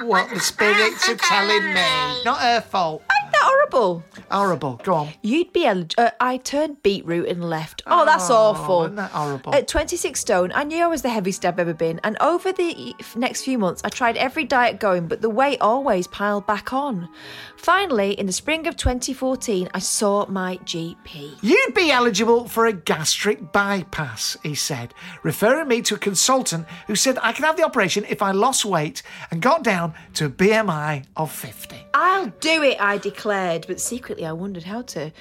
what 0.02 0.28
the 0.30 0.40
spirits 0.40 1.08
are 1.08 1.16
telling 1.16 1.64
me. 1.74 2.22
Not 2.24 2.38
her 2.40 2.60
fault. 2.60 3.02
Ain't 3.22 3.32
that 3.32 3.40
horrible? 3.42 4.04
Horrible. 4.30 4.80
Go 4.84 4.94
on. 4.94 5.08
You'd 5.22 5.52
be 5.52 5.64
eligible. 5.64 6.04
Uh, 6.04 6.10
I 6.20 6.36
turned 6.38 6.82
beetroot 6.82 7.28
and 7.28 7.48
left. 7.48 7.82
Oh, 7.86 8.04
that's 8.04 8.28
awful. 8.30 8.84
isn't 8.84 8.96
that 8.96 9.10
horrible? 9.10 9.54
At 9.54 9.68
26 9.68 10.18
stone, 10.20 10.52
I 10.54 10.64
knew 10.64 10.84
I 10.84 10.86
was 10.86 11.02
the 11.02 11.08
heaviest 11.08 11.44
I've 11.44 11.58
ever 11.58 11.74
been. 11.74 12.00
And 12.04 12.16
over 12.20 12.52
the 12.52 12.94
next 13.16 13.42
few 13.42 13.58
months, 13.58 13.80
I 13.84 13.88
tried 13.88 14.16
every 14.16 14.44
diet 14.44 14.78
going, 14.80 15.08
but 15.08 15.22
the 15.22 15.30
weight 15.30 15.60
always 15.60 16.06
piled 16.06 16.46
back 16.46 16.72
on. 16.72 17.08
Finally, 17.56 18.12
in 18.12 18.26
the 18.26 18.32
spring 18.32 18.66
of 18.66 18.76
2014, 18.76 19.68
I 19.74 19.78
saw 19.78 20.26
my 20.26 20.58
GP. 20.58 21.38
You'd 21.42 21.74
be 21.74 21.90
eligible 21.90 22.46
for 22.48 22.66
a 22.66 22.72
gastric 22.72 23.50
bypass, 23.52 24.36
he 24.42 24.54
said, 24.54 24.92
referring 25.22 25.68
me 25.68 25.82
to 25.86 25.94
a 25.94 25.98
consultant 25.98 26.66
who 26.86 26.94
said 26.96 27.18
I 27.22 27.32
could 27.32 27.44
have 27.44 27.56
the 27.56 27.64
operation 27.64 28.04
if 28.08 28.22
I 28.22 28.32
lost 28.32 28.64
weight 28.64 29.02
and 29.30 29.40
got 29.42 29.62
down 29.62 29.94
to 30.14 30.26
a 30.26 30.30
BMI 30.30 31.04
of 31.16 31.32
50. 31.32 31.76
I'll 31.94 32.26
do 32.40 32.62
it, 32.62 32.80
I 32.80 32.98
declared, 32.98 33.66
but 33.66 33.80
secretly 33.80 34.26
I 34.26 34.32
wondered 34.32 34.64
how 34.64 34.82
to. 34.82 35.12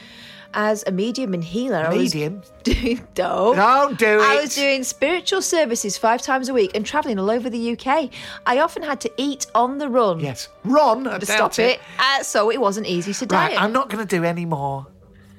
As 0.57 0.85
a 0.87 0.91
medium 0.91 1.33
and 1.33 1.43
healer, 1.43 1.79
I 1.79 1.89
was 1.89 2.15
Medium? 2.15 2.41
doing 2.63 3.05
don't. 3.13 3.57
Don't 3.57 3.99
do 3.99 4.05
it. 4.05 4.21
I 4.21 4.39
was 4.41 4.55
doing 4.55 4.85
spiritual 4.85 5.41
services 5.41 5.97
five 5.97 6.21
times 6.21 6.47
a 6.47 6.53
week 6.53 6.71
and 6.73 6.85
travelling 6.85 7.19
all 7.19 7.29
over 7.29 7.49
the 7.49 7.73
UK. 7.77 8.09
I 8.45 8.59
often 8.59 8.81
had 8.81 9.01
to 9.01 9.11
eat 9.17 9.47
on 9.53 9.79
the 9.79 9.89
run 9.89 10.21
Yes. 10.21 10.47
run. 10.63 11.07
I 11.07 11.17
to 11.17 11.25
stop 11.25 11.59
it, 11.59 11.81
uh, 11.99 12.23
so 12.23 12.49
it 12.51 12.61
wasn't 12.61 12.87
easy 12.87 13.13
to 13.13 13.25
Right, 13.25 13.49
diet. 13.49 13.61
I'm 13.61 13.73
not 13.73 13.89
going 13.89 14.07
to 14.07 14.15
do 14.15 14.23
any 14.23 14.45
more 14.45 14.87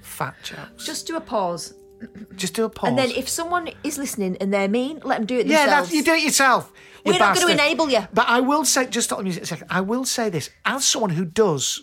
fat 0.03 0.35
jokes. 0.43 0.69
Just, 0.75 0.87
Just 0.87 1.07
do 1.07 1.17
a 1.17 1.21
pause, 1.21 1.73
do 2.37 2.65
a 2.65 2.69
pause. 2.71 2.89
and 2.89 2.99
then 2.99 3.11
if 3.11 3.29
someone 3.29 3.71
is 3.85 3.99
listening 3.99 4.37
and 4.41 4.53
they're 4.53 4.69
mean, 4.69 5.01
let 5.05 5.19
them 5.19 5.27
do 5.27 5.39
it 5.39 5.47
yeah, 5.47 5.67
themselves. 5.67 5.89
that's, 5.89 5.95
you 5.95 6.05
do 6.05 6.13
it 6.13 6.23
yourself. 6.23 6.73
you 7.05 7.13
We're 7.13 7.19
not 7.19 7.35
going 7.37 7.47
to 7.47 7.53
enable 7.53 7.91
you. 7.91 8.07
But 8.13 8.29
I 8.29 8.41
will 8.41 8.65
say, 8.65 8.87
just 8.87 9.09
stop 9.09 9.19
the 9.19 9.25
music 9.25 9.43
a 9.45 9.47
second. 9.47 9.69
I 9.71 9.81
will 9.81 10.05
say 10.05 10.29
this 10.29 10.51
as 10.65 10.85
someone 10.85 11.11
who 11.11 11.25
does 11.25 11.83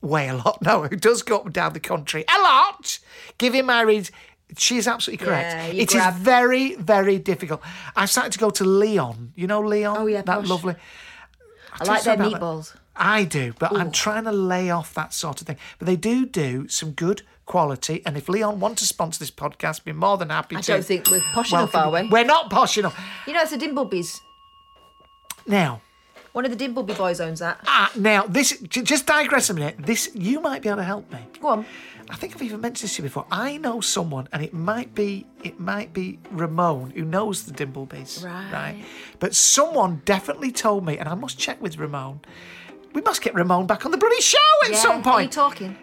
weigh 0.00 0.28
a 0.28 0.34
lot, 0.36 0.60
no, 0.62 0.84
who 0.84 0.96
does 0.96 1.22
go 1.22 1.36
up 1.38 1.44
and 1.46 1.54
down 1.54 1.72
the 1.72 1.80
country 1.80 2.24
a 2.28 2.42
lot, 2.42 2.98
giving 3.38 3.66
my 3.66 3.80
reads, 3.82 4.10
she 4.56 4.76
is 4.78 4.88
absolutely 4.88 5.26
correct. 5.26 5.54
Yeah, 5.54 5.66
It 5.66 5.74
you 5.74 5.82
is 5.82 5.92
grab- 5.92 6.14
very, 6.14 6.74
very 6.76 7.18
difficult. 7.18 7.60
I've 7.94 8.10
started 8.10 8.32
to 8.32 8.38
go 8.38 8.50
to 8.50 8.64
Leon. 8.64 9.32
You 9.36 9.46
know 9.46 9.60
Leon? 9.60 9.96
Oh, 9.98 10.06
yeah, 10.06 10.22
that 10.22 10.40
posh. 10.40 10.48
lovely. 10.48 10.74
I 11.80 11.84
like 11.84 12.02
their 12.04 12.16
meatballs. 12.16 12.74
I 12.96 13.24
do, 13.24 13.54
but 13.58 13.76
I'm 13.76 13.92
trying 13.92 14.24
to 14.24 14.32
lay 14.32 14.70
off 14.70 14.92
that 14.94 15.12
sort 15.12 15.40
of 15.40 15.46
thing. 15.46 15.58
But 15.78 15.86
they 15.86 15.94
do 15.96 16.26
do 16.26 16.66
some 16.66 16.92
good 16.92 17.22
quality, 17.48 18.02
and 18.06 18.16
if 18.16 18.28
Leon 18.28 18.60
want 18.60 18.78
to 18.78 18.84
sponsor 18.86 19.18
this 19.18 19.30
podcast, 19.32 19.82
be 19.82 19.92
more 19.92 20.16
than 20.16 20.30
happy 20.30 20.56
I 20.56 20.60
to. 20.60 20.72
don't 20.74 20.84
think 20.84 21.10
we're 21.10 21.20
posh 21.20 21.50
enough, 21.52 21.74
are 21.74 21.90
we? 21.90 22.08
We're 22.08 22.24
not 22.24 22.50
posh 22.50 22.78
enough. 22.78 22.96
You 23.26 23.32
know, 23.32 23.42
it's 23.42 23.50
a 23.52 23.58
Dimblebys. 23.58 24.20
Now, 25.46 25.80
One 26.32 26.44
of 26.44 26.56
the 26.56 26.68
Dimbleby 26.68 26.96
boys 26.96 27.20
owns 27.20 27.40
that. 27.40 27.58
Ah, 27.66 27.90
now 27.96 28.22
this 28.26 28.56
j- 28.60 28.82
just 28.82 29.06
digress 29.06 29.50
a 29.50 29.54
minute. 29.54 29.76
This 29.78 30.10
you 30.14 30.40
might 30.40 30.62
be 30.62 30.68
able 30.68 30.76
to 30.78 30.84
help 30.84 31.10
me. 31.12 31.18
Go 31.40 31.48
on. 31.48 31.66
I 32.10 32.16
think 32.16 32.34
I've 32.34 32.42
even 32.42 32.60
mentioned 32.60 32.88
this 32.88 32.96
to 32.96 33.02
you 33.02 33.08
before. 33.08 33.26
I 33.30 33.56
know 33.58 33.80
someone, 33.80 34.28
and 34.32 34.42
it 34.42 34.52
might 34.54 34.94
be 34.94 35.26
it 35.42 35.58
might 35.58 35.92
be 35.92 36.18
Ramon 36.30 36.90
who 36.90 37.04
knows 37.04 37.44
the 37.44 37.52
Dimblebys, 37.52 38.22
Right. 38.24 38.84
But 39.18 39.34
someone 39.34 40.02
definitely 40.04 40.52
told 40.52 40.84
me, 40.86 40.98
and 40.98 41.08
I 41.08 41.14
must 41.14 41.38
check 41.38 41.60
with 41.62 41.76
Ramon. 41.78 42.20
We 42.92 43.00
must 43.02 43.20
get 43.22 43.34
Ramon 43.34 43.66
back 43.66 43.84
on 43.84 43.90
the 43.90 43.98
bloody 43.98 44.20
show 44.20 44.38
at 44.64 44.70
Yeah, 44.72 44.76
some 44.78 44.92
Are 44.92 44.96
you 44.98 45.02
point. 45.02 45.32
talking? 45.32 45.76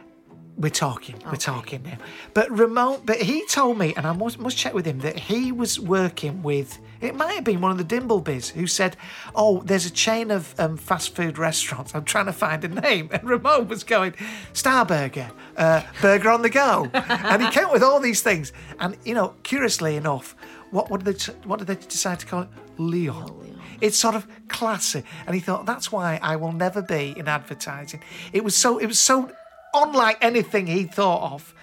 We're 0.57 0.69
talking. 0.69 1.15
We're 1.25 1.35
talking 1.35 1.83
now. 1.83 1.97
But 2.33 2.49
Ramon, 2.49 3.01
but 3.03 3.17
he 3.17 3.45
told 3.47 3.77
me, 3.77 3.93
and 3.95 4.07
I 4.07 4.13
must, 4.13 4.39
must 4.39 4.57
check 4.57 4.73
with 4.73 4.85
him, 4.85 4.99
that 4.99 5.19
he 5.19 5.51
was 5.51 5.79
working 5.79 6.43
with. 6.43 6.79
It 7.01 7.13
might 7.13 7.33
have 7.33 7.43
been 7.43 7.59
one 7.59 7.71
of 7.71 7.77
the 7.77 7.83
Dimblebys 7.83 8.51
who 8.51 8.65
said, 8.65 8.95
"Oh, 9.35 9.61
there's 9.65 9.85
a 9.85 9.91
chain 9.91 10.31
of 10.31 10.57
um, 10.57 10.77
fast 10.77 11.13
food 11.13 11.37
restaurants. 11.37 11.93
I'm 11.93 12.05
trying 12.05 12.27
to 12.27 12.33
find 12.33 12.63
a 12.63 12.69
name." 12.69 13.09
And 13.15 13.23
Ramon 13.25 13.67
was 13.67 13.83
going, 13.83 14.13
"Starburger, 14.53 15.29
uh, 15.57 15.81
Burger 16.01 16.29
on 16.29 16.41
the 16.41 16.49
Go," 16.49 16.89
and 16.93 17.41
he 17.41 17.49
came 17.51 17.65
up 17.65 17.73
with 17.73 17.83
all 17.83 17.99
these 17.99 18.21
things. 18.21 18.53
And 18.79 18.97
you 19.03 19.13
know, 19.13 19.35
curiously 19.43 19.97
enough, 19.97 20.35
what 20.71 20.89
what 20.89 21.03
did 21.03 21.17
they 21.17 21.33
what 21.43 21.59
did 21.59 21.67
they 21.67 21.75
decide 21.75 22.19
to 22.19 22.25
call 22.25 22.43
it? 22.43 22.49
Leon. 22.77 23.41
It's 23.81 23.97
sort 23.97 24.15
of 24.15 24.25
classy, 24.47 25.03
and 25.25 25.35
he 25.35 25.41
thought 25.41 25.65
that's 25.65 25.91
why 25.91 26.17
I 26.21 26.37
will 26.37 26.53
never 26.53 26.81
be 26.81 27.13
in 27.17 27.27
advertising. 27.27 28.01
It 28.31 28.43
was 28.43 28.55
so 28.55 28.77
it 28.77 28.85
was 28.85 28.99
so 28.99 29.31
unlike 29.83 30.17
anything 30.21 30.67
he 30.67 30.83
thought 30.85 31.33
of 31.33 31.53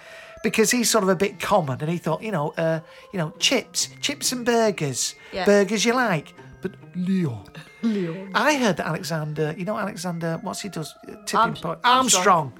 because 0.43 0.71
he's 0.71 0.89
sort 0.89 1.03
of 1.03 1.09
a 1.09 1.15
bit 1.15 1.39
common 1.39 1.79
and 1.81 1.89
he 1.89 1.97
thought 1.97 2.21
you 2.21 2.31
know 2.31 2.53
uh, 2.57 2.79
you 3.11 3.17
know 3.19 3.31
chips 3.39 3.89
chips 4.01 4.31
and 4.31 4.45
burgers. 4.45 5.15
Yeah. 5.31 5.45
burgers 5.45 5.85
you 5.85 5.93
like 5.93 6.33
but 6.61 6.71
Leon. 6.95 7.45
Leon. 7.81 8.31
I 8.35 8.55
heard 8.57 8.77
that 8.77 8.87
Alexander 8.87 9.53
you 9.57 9.65
know 9.65 9.77
Alexander 9.77 10.39
what's 10.41 10.61
he 10.61 10.69
does 10.69 10.93
Uh, 11.07 11.15
tipping 11.25 11.39
Arms- 11.39 11.59
point? 11.61 11.79
Armstrong. 11.83 12.25
Armstrong. 12.25 12.53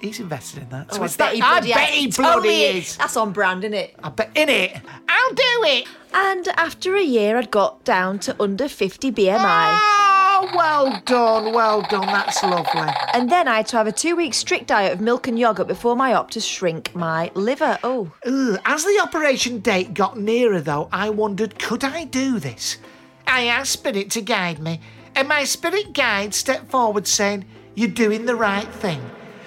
He's 0.00 0.18
invested 0.18 0.64
in 0.64 0.68
that. 0.70 0.92
So 0.92 1.00
Oh, 1.00 1.04
it's 1.04 1.14
I 1.14 1.16
bet 1.16 1.28
that 1.28 1.34
he 1.36 1.42
I 1.42 1.50
bloody, 1.60 1.72
bet 1.74 1.88
he 1.90 2.06
bloody 2.08 2.32
totally 2.34 2.62
is. 2.78 2.96
That's 2.96 3.16
on 3.16 3.32
brand, 3.32 3.62
isn't 3.62 3.74
it? 3.78 3.94
I 4.02 4.08
bet 4.08 4.30
in 4.34 4.48
it. 4.48 4.76
I'll 5.08 5.34
do 5.34 5.42
it. 5.76 5.86
And 6.12 6.48
after 6.56 6.96
a 6.96 7.02
year, 7.02 7.38
I'd 7.38 7.52
got 7.52 7.84
down 7.84 8.18
to 8.26 8.34
under 8.42 8.66
50 8.68 9.12
BMI. 9.12 10.01
Oh 10.42 10.56
well 10.56 11.02
done 11.04 11.52
well 11.52 11.82
done 11.82 12.06
that's 12.06 12.42
lovely 12.42 12.88
And 13.14 13.30
then 13.30 13.46
I 13.48 13.58
had 13.58 13.66
to 13.68 13.76
have 13.76 13.86
a 13.86 13.92
two 13.92 14.16
week 14.16 14.34
strict 14.34 14.66
diet 14.66 14.92
of 14.92 15.00
milk 15.00 15.28
and 15.28 15.38
yogurt 15.38 15.68
before 15.68 15.96
my 15.96 16.14
op 16.14 16.30
to 16.32 16.40
shrink 16.40 16.94
my 16.94 17.30
liver. 17.34 17.78
Oh, 17.84 18.10
Ugh, 18.26 18.60
As 18.64 18.84
the 18.84 19.00
operation 19.02 19.60
date 19.60 19.94
got 19.94 20.18
nearer, 20.18 20.60
though, 20.60 20.88
I 20.92 21.10
wondered 21.10 21.58
could 21.58 21.84
I 21.84 22.04
do 22.04 22.38
this? 22.38 22.78
I 23.26 23.46
asked 23.46 23.72
Spirit 23.72 24.10
to 24.12 24.20
guide 24.20 24.58
me, 24.58 24.80
and 25.14 25.28
my 25.28 25.44
spirit 25.44 25.92
guide 25.94 26.34
stepped 26.34 26.70
forward 26.70 27.06
saying, 27.06 27.44
You're 27.74 27.88
doing 27.88 28.26
the 28.26 28.36
right 28.36 28.68
thing. 28.68 29.00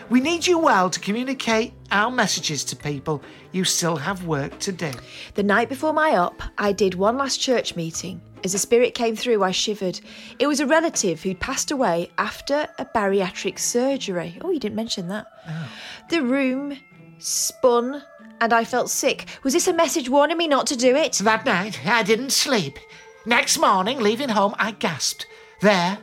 We 0.09 0.21
need 0.21 0.45
you 0.45 0.59
well 0.59 0.89
to 0.89 0.99
communicate 0.99 1.73
our 1.91 2.11
messages 2.11 2.63
to 2.65 2.75
people. 2.75 3.21
You 3.51 3.63
still 3.63 3.95
have 3.95 4.25
work 4.25 4.59
to 4.59 4.71
do. 4.71 4.91
the 5.33 5.43
night 5.43 5.67
before 5.69 5.93
my 5.93 6.15
op, 6.17 6.41
I 6.57 6.71
did 6.71 6.95
one 6.95 7.17
last 7.17 7.39
church 7.41 7.75
meeting. 7.75 8.21
As 8.45 8.51
the 8.51 8.59
spirit 8.59 8.93
came 8.93 9.15
through, 9.15 9.41
I 9.41 9.49
shivered. 9.49 9.99
It 10.37 10.45
was 10.45 10.59
a 10.59 10.67
relative 10.67 11.23
who'd 11.23 11.39
passed 11.39 11.71
away 11.71 12.11
after 12.19 12.67
a 12.77 12.85
bariatric 12.85 13.57
surgery. 13.57 14.37
Oh, 14.41 14.51
you 14.51 14.59
didn't 14.59 14.75
mention 14.75 15.07
that. 15.07 15.25
Oh. 15.49 15.67
The 16.11 16.21
room 16.21 16.77
spun 17.17 18.03
and 18.39 18.53
I 18.53 18.63
felt 18.63 18.91
sick. 18.91 19.25
Was 19.41 19.53
this 19.53 19.67
a 19.67 19.73
message 19.73 20.09
warning 20.09 20.37
me 20.37 20.47
not 20.47 20.67
to 20.67 20.75
do 20.75 20.95
it? 20.95 21.13
That 21.23 21.43
night, 21.43 21.87
I 21.87 22.03
didn't 22.03 22.29
sleep. 22.29 22.77
Next 23.25 23.57
morning, 23.57 23.99
leaving 23.99 24.29
home, 24.29 24.53
I 24.59 24.73
gasped. 24.73 25.25
There, 25.61 25.97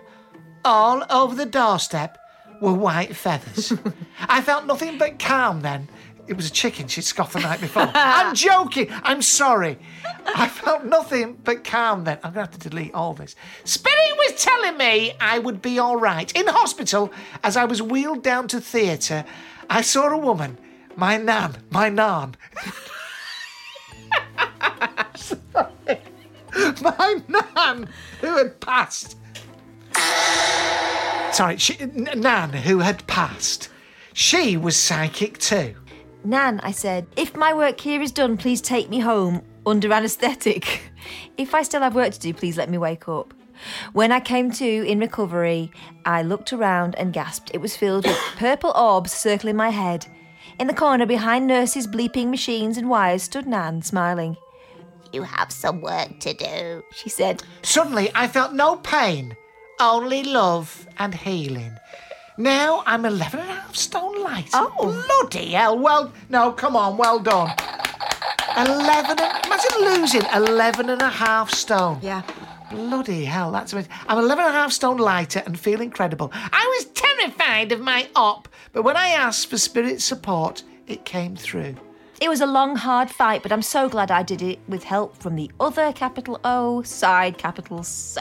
all 0.65 1.05
over 1.11 1.37
the 1.37 1.47
doorstep, 1.47 2.19
were 2.61 2.73
white 2.73 3.15
feathers. 3.15 3.73
I 4.21 4.41
felt 4.41 4.67
nothing 4.67 4.99
but 4.99 5.21
calm 5.21 5.61
then. 5.61 5.89
It 6.29 6.37
was 6.37 6.47
a 6.47 6.53
chicken 6.53 6.87
she'd 6.89 7.03
scoffed 7.03 7.33
the 7.33 7.41
night 7.41 7.61
before. 7.61 7.91
I'm 7.95 8.35
joking. 8.49 8.89
I'm 9.03 9.23
sorry. 9.23 9.79
I 10.25 10.49
felt 10.49 10.85
nothing 10.85 11.39
but 11.43 11.65
calm 11.65 12.05
then. 12.05 12.19
I'm 12.23 12.33
going 12.33 12.47
to 12.47 12.53
have 12.53 12.61
to 12.61 12.69
delete 12.69 12.95
all 12.95 13.13
this. 13.13 13.35
Spirit 13.65 14.17
was 14.17 14.43
telling 14.43 14.77
me 14.77 15.13
I 15.21 15.41
would 15.41 15.61
be 15.61 15.79
all 15.79 15.97
right. 15.97 16.31
In 16.37 16.47
hospital, 16.47 17.13
as 17.43 17.57
I 17.57 17.65
was 17.65 17.83
wheeled 17.83 18.23
down 18.23 18.47
to 18.49 18.61
theatre, 18.61 19.25
I 19.69 19.83
saw 19.83 20.09
a 20.09 20.17
woman, 20.17 20.59
my 20.97 21.17
nan, 21.17 21.57
my 21.71 21.89
nan, 21.89 22.37
sorry. 25.15 26.01
my 26.83 27.21
nan 27.29 27.89
who 28.21 28.37
had 28.37 28.61
passed. 28.61 29.17
Sorry, 31.33 31.57
she, 31.57 31.77
Nan 31.87 32.53
who 32.53 32.81
had 32.81 33.07
passed. 33.07 33.71
She 34.13 34.57
was 34.57 34.77
psychic 34.77 35.39
too. 35.39 35.75
Nan, 36.25 36.61
I 36.63 36.71
said, 36.71 37.07
if 37.17 37.37
my 37.37 37.53
work 37.53 37.81
here 37.81 38.01
is 38.01 38.13
done, 38.13 38.37
please 38.37 38.61
take 38.61 38.89
me 38.89 39.01
home 39.01 39.43
under 39.67 39.93
anaesthetic. 39.93 40.83
If 41.37 41.53
I 41.53 41.63
still 41.63 41.81
have 41.81 41.97
work 41.97 42.13
to 42.13 42.21
do, 42.21 42.33
please 42.33 42.57
let 42.57 42.71
me 42.71 42.79
wake 42.79 43.09
up. 43.09 43.35
When 43.93 44.13
I 44.13 44.21
came 44.21 44.53
to 44.53 44.65
in 44.65 45.01
recovery, 45.01 45.73
I 46.05 46.23
looked 46.23 46.53
around 46.53 46.95
and 46.95 47.13
gasped. 47.13 47.51
It 47.53 47.61
was 47.61 47.77
filled 47.77 48.07
with 48.07 48.17
purple 48.37 48.73
orbs 48.77 49.13
circling 49.13 49.57
my 49.57 49.71
head. 49.71 50.07
In 50.61 50.69
the 50.69 50.75
corner 50.75 51.07
behind 51.07 51.49
nurses, 51.49 51.89
bleeping 51.89 52.29
machines 52.29 52.77
and 52.77 52.89
wires 52.89 53.25
stood 53.25 53.47
Nan, 53.49 53.83
smiling. 53.83 54.37
You 55.13 55.23
have 55.25 55.51
some 55.51 55.81
work 55.81 56.21
to 56.21 56.35
do. 56.35 56.85
She 56.95 57.09
said, 57.09 57.43
Suddenly, 57.63 58.11
I 58.15 58.29
felt 58.29 58.53
no 58.53 58.77
pain, 58.77 59.37
only 59.81 60.23
love 60.23 60.87
and 60.99 61.15
healing. 61.15 61.73
Now 62.43 62.83
I'm 62.87 63.05
11 63.05 63.39
and 63.39 63.49
a 63.49 63.53
half 63.53 63.77
stone 63.77 64.21
lighter. 64.21 64.51
Oh. 64.55 65.05
Bloody 65.07 65.53
hell. 65.53 65.79
Well, 65.79 66.13
no, 66.29 66.51
come 66.51 66.75
on, 66.75 66.97
well 66.97 67.21
done. 67.21 67.51
11 68.57 69.17
and, 69.21 69.47
imagine 69.47 70.01
losing 70.01 70.23
11 70.35 70.91
and 70.91 71.03
a 71.03 71.09
half 71.09 71.53
stone. 71.53 72.01
Yeah. 72.03 72.23
Bloody 72.69 73.25
hell, 73.27 73.53
that's 73.53 73.73
amazing. 73.73 73.93
I'm 74.09 74.19
11 74.19 74.45
and 74.45 74.57
a 74.57 74.59
half 74.59 74.73
stone 74.73 74.97
lighter 74.97 75.41
and 75.47 75.57
feel 75.57 75.81
incredible. 75.81 76.33
I 76.35 76.67
was 76.77 76.87
terrified 76.87 77.71
of 77.71 77.81
my 77.81 78.09
op, 78.17 78.49
but 78.73 78.83
when 78.83 78.97
I 78.97 79.11
asked 79.11 79.49
for 79.49 79.57
spirit 79.57 80.03
support, 80.03 80.65
it 80.89 81.05
came 81.05 81.37
through. 81.37 81.77
It 82.21 82.29
was 82.29 82.41
a 82.41 82.47
long, 82.47 82.75
hard 82.75 83.09
fight, 83.09 83.45
but 83.45 83.53
I'm 83.53 83.63
so 83.63 83.89
glad 83.89 84.11
I 84.11 84.25
did 84.25 84.43
it 84.43 84.59
with 84.67 84.83
help 84.83 85.17
from 85.17 85.37
the 85.37 85.49
other 85.61 85.93
capital 85.93 86.41
O 86.43 86.83
side 86.83 87.39
capital 87.39 87.79
S. 87.79 88.19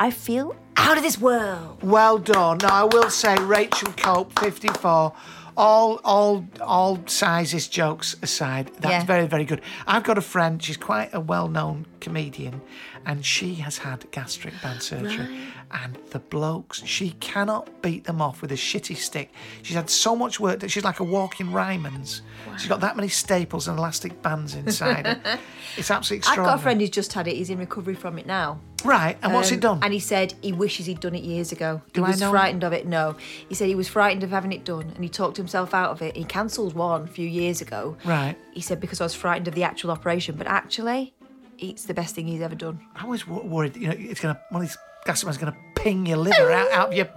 I 0.00 0.10
feel 0.10 0.56
out 0.76 0.96
of 0.96 1.02
this 1.02 1.18
world. 1.20 1.82
Well 1.82 2.18
done. 2.18 2.58
Now 2.58 2.68
I 2.72 2.84
will 2.84 3.10
say, 3.10 3.34
Rachel 3.36 3.92
Cope, 3.96 4.38
54. 4.38 5.12
All, 5.58 6.00
all, 6.04 6.44
all 6.60 6.98
sizes 7.06 7.66
jokes 7.66 8.14
aside, 8.22 8.70
that's 8.78 8.90
Yeah. 8.90 9.04
very, 9.04 9.26
very 9.26 9.46
good. 9.46 9.62
I've 9.86 10.02
got 10.04 10.18
a 10.18 10.20
friend. 10.20 10.62
She's 10.62 10.76
quite 10.76 11.08
a 11.14 11.20
well-known 11.20 11.86
comedian, 12.00 12.60
and 13.06 13.24
she 13.24 13.54
has 13.56 13.78
had 13.78 14.10
gastric 14.10 14.52
band 14.62 14.82
surgery. 14.82 15.38
And 15.72 15.98
the 16.10 16.20
blokes, 16.20 16.82
she 16.84 17.10
cannot 17.20 17.82
beat 17.82 18.04
them 18.04 18.22
off 18.22 18.40
with 18.40 18.52
a 18.52 18.56
shitty 18.56 18.96
stick. 18.96 19.32
She's 19.62 19.74
had 19.76 19.90
so 19.90 20.14
much 20.14 20.38
work 20.38 20.60
that 20.60 20.70
she's 20.70 20.84
like 20.84 21.00
a 21.00 21.04
walking 21.04 21.52
Ryman's. 21.52 22.22
She's 22.56 22.68
got 22.68 22.80
that 22.80 22.96
many 22.96 23.08
staples 23.08 23.66
and 23.68 23.76
elastic 23.78 24.22
bands 24.22 24.54
inside. 24.54 25.18
It's 25.76 25.90
absolutely 25.90 26.26
I've 26.30 26.36
got 26.38 26.58
a 26.58 26.62
friend 26.62 26.80
who's 26.80 26.88
just 26.88 27.12
had 27.12 27.28
it. 27.28 27.36
He's 27.36 27.50
in 27.50 27.58
recovery 27.58 27.94
from 27.94 28.18
it 28.18 28.24
now. 28.26 28.58
Right, 28.82 29.18
and 29.22 29.34
what's 29.34 29.50
Um, 29.50 29.58
it 29.58 29.60
done? 29.60 29.80
And 29.82 29.92
he 29.92 29.98
said 30.00 30.32
he 30.40 30.52
wishes 30.54 30.86
he'd 30.86 31.00
done 31.00 31.14
it 31.14 31.22
years 31.22 31.52
ago. 31.52 31.82
Do 31.92 32.00
he 32.00 32.06
I 32.06 32.10
was 32.12 32.20
know- 32.20 32.30
frightened 32.30 32.64
of 32.64 32.72
it. 32.72 32.86
No, 32.86 33.14
he 33.48 33.54
said 33.54 33.68
he 33.68 33.74
was 33.74 33.86
frightened 33.86 34.22
of 34.22 34.30
having 34.30 34.52
it 34.52 34.64
done, 34.64 34.90
and 34.94 35.04
he 35.04 35.10
talked 35.10 35.36
himself 35.36 35.74
out 35.74 35.90
of 35.90 36.00
it. 36.00 36.16
He 36.16 36.24
cancelled 36.24 36.72
one 36.74 37.02
a 37.02 37.06
few 37.08 37.28
years 37.28 37.60
ago. 37.60 37.96
Right. 38.06 38.36
He 38.54 38.62
said 38.62 38.80
because 38.80 39.02
I 39.02 39.04
was 39.04 39.14
frightened 39.14 39.48
of 39.48 39.54
the 39.54 39.64
actual 39.64 39.90
operation, 39.90 40.36
but 40.36 40.46
actually, 40.46 41.12
it's 41.58 41.84
the 41.84 41.92
best 41.94 42.14
thing 42.14 42.26
he's 42.26 42.40
ever 42.40 42.54
done. 42.54 42.80
I 42.94 43.04
was 43.04 43.26
wo- 43.28 43.42
worried, 43.44 43.76
you 43.76 43.88
know, 43.88 43.94
it's 43.98 44.20
gonna 44.20 44.40
one 44.48 44.62
of 44.62 44.68
these 44.68 44.78
gas 45.06 45.24
is 45.24 45.38
gonna 45.38 45.56
ping 45.74 46.06
your 46.06 46.18
liver 46.18 46.52
out, 46.52 46.70
out 46.72 46.88
of 46.88 46.94
your 46.94 47.08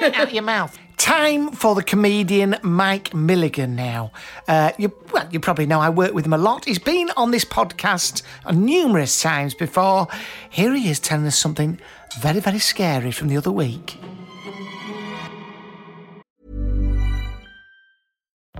out 0.14 0.32
your 0.32 0.42
mouth. 0.42 0.76
Time 0.96 1.52
for 1.52 1.74
the 1.76 1.82
comedian 1.82 2.56
Mike 2.62 3.14
Milligan 3.14 3.76
now. 3.76 4.10
Uh, 4.48 4.72
you, 4.78 4.92
well, 5.12 5.28
you 5.30 5.38
probably 5.38 5.64
know 5.64 5.80
I 5.80 5.90
work 5.90 6.12
with 6.12 6.26
him 6.26 6.32
a 6.32 6.38
lot. 6.38 6.64
He's 6.64 6.80
been 6.80 7.10
on 7.16 7.30
this 7.30 7.44
podcast 7.44 8.22
numerous 8.52 9.22
times 9.22 9.54
before. 9.54 10.08
Here 10.50 10.74
he 10.74 10.90
is 10.90 10.98
telling 10.98 11.26
us 11.26 11.38
something 11.38 11.78
very, 12.20 12.40
very 12.40 12.58
scary 12.58 13.12
from 13.12 13.28
the 13.28 13.36
other 13.36 13.52
week. 13.52 13.98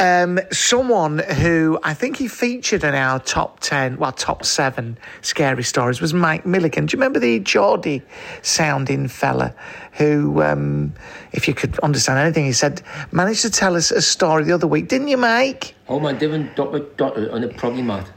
Um, 0.00 0.40
someone 0.50 1.20
who 1.20 1.78
I 1.84 1.94
think 1.94 2.16
he 2.16 2.26
featured 2.26 2.82
in 2.82 2.94
our 2.94 3.20
top 3.20 3.60
10, 3.60 3.96
well, 3.96 4.10
top 4.10 4.44
seven 4.44 4.98
scary 5.22 5.62
stories 5.62 6.00
was 6.00 6.12
Mike 6.12 6.44
Milligan. 6.44 6.86
Do 6.86 6.96
you 6.96 6.98
remember 6.98 7.20
the 7.20 7.38
Geordie 7.38 8.02
sounding 8.42 9.06
fella 9.06 9.54
who, 9.92 10.42
um, 10.42 10.94
if 11.30 11.46
you 11.46 11.54
could 11.54 11.78
understand 11.78 12.18
anything, 12.18 12.44
he 12.44 12.52
said, 12.52 12.82
managed 13.12 13.42
to 13.42 13.50
tell 13.50 13.76
us 13.76 13.92
a 13.92 14.02
story 14.02 14.42
the 14.42 14.52
other 14.52 14.66
week, 14.66 14.88
didn't 14.88 15.08
you, 15.08 15.16
Mike? 15.16 15.76
Oh 15.88 16.00
man, 16.00 16.18
Dr. 16.56 16.80
Dr. 16.96 17.30
on 17.30 17.44
a 17.44 17.48
probably 17.48 17.82
mad. 17.82 18.08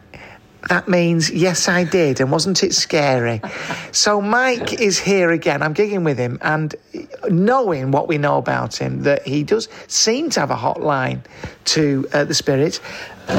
That 0.70 0.88
means, 0.88 1.30
yes, 1.32 1.68
I 1.68 1.84
did, 1.84 2.20
and 2.20 2.32
wasn't 2.32 2.64
it 2.64 2.74
scary? 2.74 3.42
so, 3.92 4.22
Mike 4.22 4.74
is 4.74 5.00
here 5.00 5.32
again. 5.32 5.62
I'm 5.62 5.74
gigging 5.74 6.04
with 6.04 6.18
him, 6.18 6.40
and 6.42 6.76
knowing 7.30 7.92
what 7.92 8.08
we 8.08 8.18
know 8.18 8.38
about 8.38 8.76
him, 8.76 9.04
that 9.04 9.26
he 9.26 9.44
does 9.44 9.70
seem 9.88 10.30
to 10.32 10.40
have 10.40 10.52
a 10.52 10.56
hotline 10.56 11.22
to 11.66 12.08
uh, 12.14 12.24
the 12.24 12.34
spirits, 12.34 12.82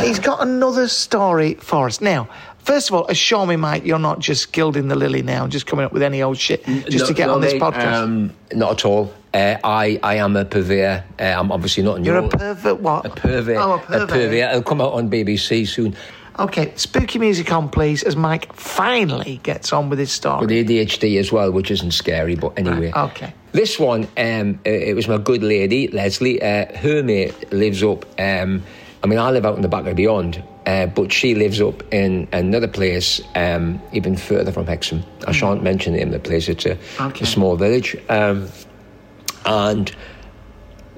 he's 0.00 0.18
got 0.18 0.40
another 0.40 0.88
story 0.88 1.54
for 1.54 1.86
us. 1.86 2.00
Now, 2.00 2.28
First 2.68 2.90
of 2.90 2.96
all, 2.96 3.06
assure 3.06 3.46
me, 3.46 3.56
Mike, 3.56 3.86
you're 3.86 3.98
not 3.98 4.18
just 4.18 4.52
gilding 4.52 4.88
the 4.88 4.94
lily 4.94 5.22
now, 5.22 5.46
just 5.46 5.64
coming 5.64 5.86
up 5.86 5.92
with 5.94 6.02
any 6.02 6.20
old 6.20 6.36
shit 6.36 6.62
just 6.66 6.98
No- 6.98 7.06
to 7.06 7.14
get 7.14 7.28
no, 7.28 7.36
on 7.36 7.40
this 7.40 7.54
podcast. 7.54 7.94
Um, 7.94 8.30
not 8.52 8.72
at 8.72 8.84
all. 8.84 9.10
Uh, 9.32 9.56
I, 9.64 9.98
I 10.02 10.16
am 10.16 10.36
a 10.36 10.44
purveyor. 10.44 11.02
Uh, 11.18 11.22
I'm 11.22 11.50
obviously 11.50 11.82
not 11.82 12.04
You're 12.04 12.18
a 12.18 12.28
pervert, 12.28 12.78
what? 12.80 13.06
A 13.06 13.08
purveyor. 13.08 13.58
Oh, 13.58 13.72
a 13.74 13.78
pervert. 13.78 14.34
It'll 14.34 14.62
come 14.62 14.82
out 14.82 14.92
on 14.92 15.08
BBC 15.08 15.66
soon. 15.66 15.96
Okay, 16.38 16.72
spooky 16.76 17.18
music 17.18 17.52
on, 17.52 17.68
please, 17.68 18.04
as 18.04 18.14
Mike 18.14 18.52
finally 18.54 19.40
gets 19.42 19.72
on 19.72 19.90
with 19.90 19.98
his 19.98 20.12
story. 20.12 20.40
With 20.46 20.50
ADHD 20.50 21.18
as 21.18 21.32
well, 21.32 21.50
which 21.50 21.70
isn't 21.70 21.90
scary, 21.90 22.36
but 22.36 22.56
anyway. 22.56 22.92
Okay. 22.94 23.34
This 23.50 23.78
one, 23.78 24.04
um, 24.16 24.60
uh, 24.64 24.70
it 24.70 24.94
was 24.94 25.08
my 25.08 25.18
good 25.18 25.42
lady, 25.42 25.88
Leslie. 25.88 26.40
Uh, 26.40 26.66
her 26.78 27.02
mate 27.02 27.52
lives 27.52 27.82
up, 27.82 28.04
um, 28.20 28.62
I 29.02 29.06
mean, 29.08 29.18
I 29.18 29.30
live 29.30 29.44
out 29.46 29.56
in 29.56 29.62
the 29.62 29.68
back 29.68 29.86
of 29.86 29.96
beyond, 29.96 30.40
uh, 30.66 30.86
but 30.86 31.12
she 31.12 31.34
lives 31.34 31.60
up 31.60 31.82
in 31.92 32.28
another 32.32 32.68
place, 32.68 33.20
um, 33.34 33.80
even 33.92 34.16
further 34.16 34.52
from 34.52 34.66
Hexham. 34.66 35.02
I 35.26 35.32
shan't 35.32 35.62
mention 35.64 35.92
the 35.94 35.98
name 35.98 36.08
of 36.14 36.22
the 36.22 36.28
place, 36.28 36.48
it's 36.48 36.66
a, 36.66 36.78
Okay. 37.00 37.24
a 37.24 37.26
small 37.26 37.56
village. 37.56 37.96
Um, 38.08 38.48
and 39.44 39.90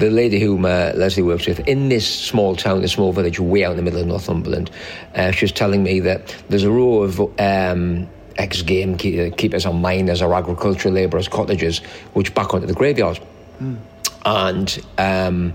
the 0.00 0.10
lady 0.10 0.40
whom 0.40 0.64
uh, 0.64 0.92
Leslie 0.94 1.22
works 1.22 1.46
with 1.46 1.60
in 1.68 1.88
this 1.88 2.06
small 2.08 2.56
town, 2.56 2.80
this 2.80 2.92
small 2.92 3.12
village, 3.12 3.38
way 3.38 3.64
out 3.64 3.72
in 3.72 3.76
the 3.76 3.82
middle 3.82 4.00
of 4.00 4.06
Northumberland, 4.06 4.70
uh, 5.14 5.30
she 5.30 5.44
was 5.44 5.52
telling 5.52 5.82
me 5.82 6.00
that 6.00 6.34
there's 6.48 6.64
a 6.64 6.70
row 6.70 7.02
of 7.02 7.20
um, 7.38 8.08
ex-game 8.36 8.96
keep- 8.96 9.36
keepers 9.36 9.66
or 9.66 9.74
miners 9.74 10.22
or 10.22 10.34
agricultural 10.34 10.94
labourers' 10.94 11.28
cottages 11.28 11.78
which 12.14 12.34
back 12.34 12.54
onto 12.54 12.66
the 12.66 12.74
graveyard. 12.74 13.20
And 14.24 14.86
um, 14.98 15.54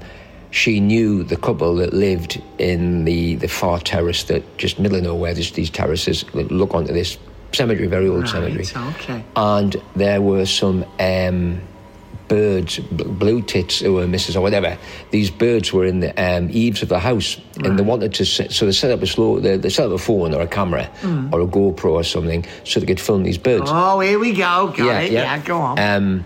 she 0.52 0.80
knew 0.80 1.24
the 1.24 1.38
couple 1.38 1.76
that 1.78 1.94
lived 1.94 2.42
in 2.60 3.06
the, 3.06 3.36
the 3.36 3.48
far 3.48 3.80
terrace 3.80 4.24
that 4.26 4.58
just 4.58 4.80
middle 4.80 4.98
of 4.98 5.04
nowhere, 5.04 5.34
there's 5.34 5.52
these 5.52 5.70
terraces 5.70 6.24
that 6.34 6.52
look 6.52 6.74
onto 6.74 6.94
this 6.94 7.18
cemetery, 7.52 7.88
very 7.88 8.10
old 8.10 8.28
cemetery 8.28 8.66
okay. 8.76 9.24
and 9.36 9.78
there 9.96 10.22
were 10.22 10.46
some 10.46 10.86
um, 11.00 11.62
birds, 12.28 12.80
blue 12.80 13.42
tits 13.42 13.80
who 13.80 13.94
were 13.94 14.08
misses 14.08 14.36
or 14.36 14.42
whatever. 14.42 14.78
These 15.12 15.32
birds 15.32 15.72
were 15.72 15.86
in 15.86 16.00
the 16.00 16.14
um, 16.22 16.50
eaves 16.52 16.82
of 16.82 16.90
the 16.90 17.00
house, 17.00 17.40
and 17.64 17.78
they 17.78 17.84
wanted 17.84 18.14
to. 18.16 18.26
Set, 18.26 18.52
so 18.52 18.66
they 18.66 18.72
set 18.72 18.92
up 18.92 19.02
a 19.02 19.08
slow. 19.08 19.40
They, 19.40 19.58
they 19.58 19.70
set 19.70 19.86
up 19.88 19.92
a 19.92 19.98
phone 19.98 20.34
or 20.34 20.42
a 20.42 20.48
camera 20.48 20.90
or 21.32 21.42
a 21.42 21.48
GoPro 21.48 21.92
or 21.92 22.04
something, 22.04 22.46
so 22.64 22.80
they 22.80 22.86
could 22.86 23.00
film 23.00 23.24
these 23.24 23.38
birds. 23.38 23.70
Oh, 23.74 24.00
here 24.00 24.20
we 24.20 24.34
go. 24.34 24.74
Got 24.76 25.04
it. 25.04 25.12
Yeah, 25.12 25.40
go 25.40 25.58
on. 25.58 25.80
Um, 25.80 26.26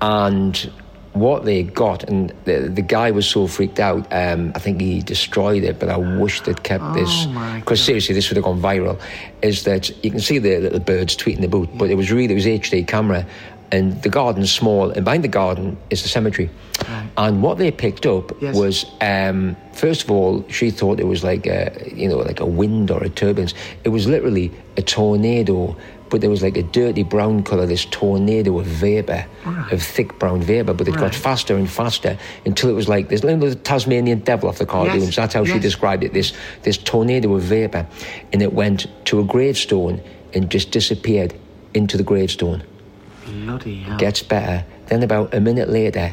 and 0.00 0.70
what 1.16 1.44
they 1.44 1.62
got, 1.62 2.04
and 2.04 2.32
the, 2.44 2.68
the 2.68 2.82
guy 2.82 3.10
was 3.10 3.26
so 3.26 3.46
freaked 3.46 3.80
out, 3.80 4.06
um, 4.12 4.52
I 4.54 4.58
think 4.58 4.80
he 4.80 5.00
destroyed 5.00 5.64
it, 5.64 5.78
but 5.78 5.88
I 5.88 5.96
wish 5.96 6.42
they'd 6.42 6.62
kept 6.62 6.92
this. 6.94 7.08
Oh, 7.10 7.28
my 7.30 7.60
Because 7.60 7.82
seriously, 7.82 8.14
this 8.14 8.28
would 8.28 8.36
have 8.36 8.44
gone 8.44 8.60
viral. 8.60 9.00
Is 9.42 9.64
that 9.64 9.88
you 10.04 10.10
can 10.10 10.20
see 10.20 10.38
the 10.38 10.58
little 10.58 10.78
birds 10.80 11.16
tweeting 11.16 11.40
the 11.40 11.46
about, 11.46 11.76
but 11.78 11.90
it 11.90 11.94
was 11.94 12.12
really, 12.12 12.32
it 12.32 12.34
was 12.34 12.46
HD 12.46 12.86
camera. 12.86 13.26
And 13.72 14.00
the 14.02 14.08
garden's 14.08 14.52
small, 14.52 14.90
and 14.90 15.04
behind 15.04 15.24
the 15.24 15.28
garden 15.28 15.76
is 15.90 16.02
the 16.02 16.08
cemetery. 16.08 16.50
And 17.16 17.42
what 17.42 17.58
they 17.58 17.70
picked 17.70 18.06
up 18.06 18.30
Yes. 18.40 18.54
was, 18.54 18.86
um, 19.00 19.56
first 19.72 20.04
of 20.04 20.10
all, 20.10 20.44
she 20.48 20.70
thought 20.70 21.00
it 21.00 21.06
was 21.06 21.24
like 21.24 21.46
a, 21.46 21.72
you 21.94 22.08
know, 22.08 22.18
like 22.18 22.38
a 22.40 22.46
wind 22.46 22.90
or 22.90 23.02
a 23.02 23.08
turbulence. 23.08 23.54
It 23.82 23.88
was 23.88 24.06
literally 24.06 24.52
a 24.76 24.82
tornado, 24.82 25.76
but 26.10 26.20
there 26.20 26.30
was 26.30 26.42
like 26.42 26.56
a 26.56 26.62
dirty 26.62 27.02
brown 27.02 27.42
colour, 27.42 27.66
this 27.66 27.86
tornado 27.86 28.58
of 28.60 28.66
vapour, 28.66 29.24
of 29.72 29.82
thick 29.82 30.16
brown 30.20 30.42
vapour, 30.42 30.74
but 30.74 30.86
it 30.86 30.94
got 30.96 31.14
faster 31.14 31.56
and 31.56 31.68
faster 31.68 32.16
until 32.44 32.70
it 32.70 32.74
was 32.74 32.88
like 32.88 33.08
this 33.08 33.24
little 33.24 33.52
Tasmanian 33.54 34.20
devil 34.20 34.48
off 34.48 34.58
the 34.58 34.66
cartoons. 34.66 35.06
Yes, 35.06 35.16
That's 35.16 35.34
how 35.34 35.44
she 35.44 35.58
described 35.58 36.04
it. 36.04 36.12
This 36.12 36.32
this 36.62 36.78
tornado 36.78 37.34
of 37.34 37.42
vapour, 37.42 37.86
and 38.32 38.42
it 38.42 38.52
went 38.52 38.86
to 39.06 39.18
a 39.18 39.24
gravestone 39.24 40.00
and 40.34 40.50
just 40.50 40.70
disappeared 40.70 41.34
into 41.74 41.96
the 41.96 42.04
gravestone. 42.04 42.62
Bloody 43.26 43.82
hell. 43.82 43.98
Gets 43.98 44.22
better. 44.22 44.64
Then 44.86 45.02
about 45.02 45.34
a 45.34 45.40
minute 45.40 45.68
later, 45.68 46.12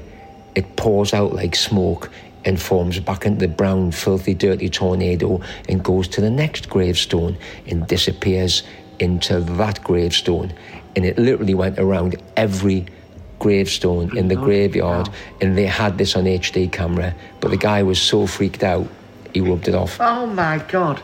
it 0.56 0.76
pours 0.76 1.13
out 1.13 1.34
like 1.34 1.56
smoke 1.56 2.10
and 2.45 2.62
forms 2.62 2.99
back 2.99 3.26
into 3.26 3.47
the 3.47 3.54
brown, 3.54 3.91
filthy, 3.91 4.34
dirty 4.34 4.69
tornado 4.69 5.41
and 5.69 5.84
goes 5.84 6.08
to 6.10 6.21
the 6.21 6.30
next 6.30 6.69
gravestone 6.69 7.38
and 7.67 7.88
disappears 7.88 8.63
into 8.99 9.39
that 9.39 9.84
gravestone. 9.84 10.54
And 10.95 11.06
it 11.06 11.17
literally 11.17 11.54
went 11.54 11.80
around 11.80 12.15
every 12.36 12.86
gravestone 13.39 14.15
in 14.15 14.28
the 14.28 14.36
graveyard, 14.36 15.10
and 15.41 15.58
they 15.58 15.65
had 15.65 15.97
this 15.97 16.15
on 16.15 16.23
HD 16.23 16.71
camera. 16.71 17.13
But 17.41 17.52
the 17.52 17.58
guy 17.58 17.84
was 17.84 18.02
so 18.02 18.26
freaked 18.28 18.63
out, 18.63 18.88
he 19.34 19.41
rubbed 19.41 19.67
it 19.67 19.76
off. 19.76 19.97
Oh 19.99 20.26
my 20.28 20.63
god. 20.69 21.02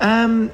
Um, 0.00 0.52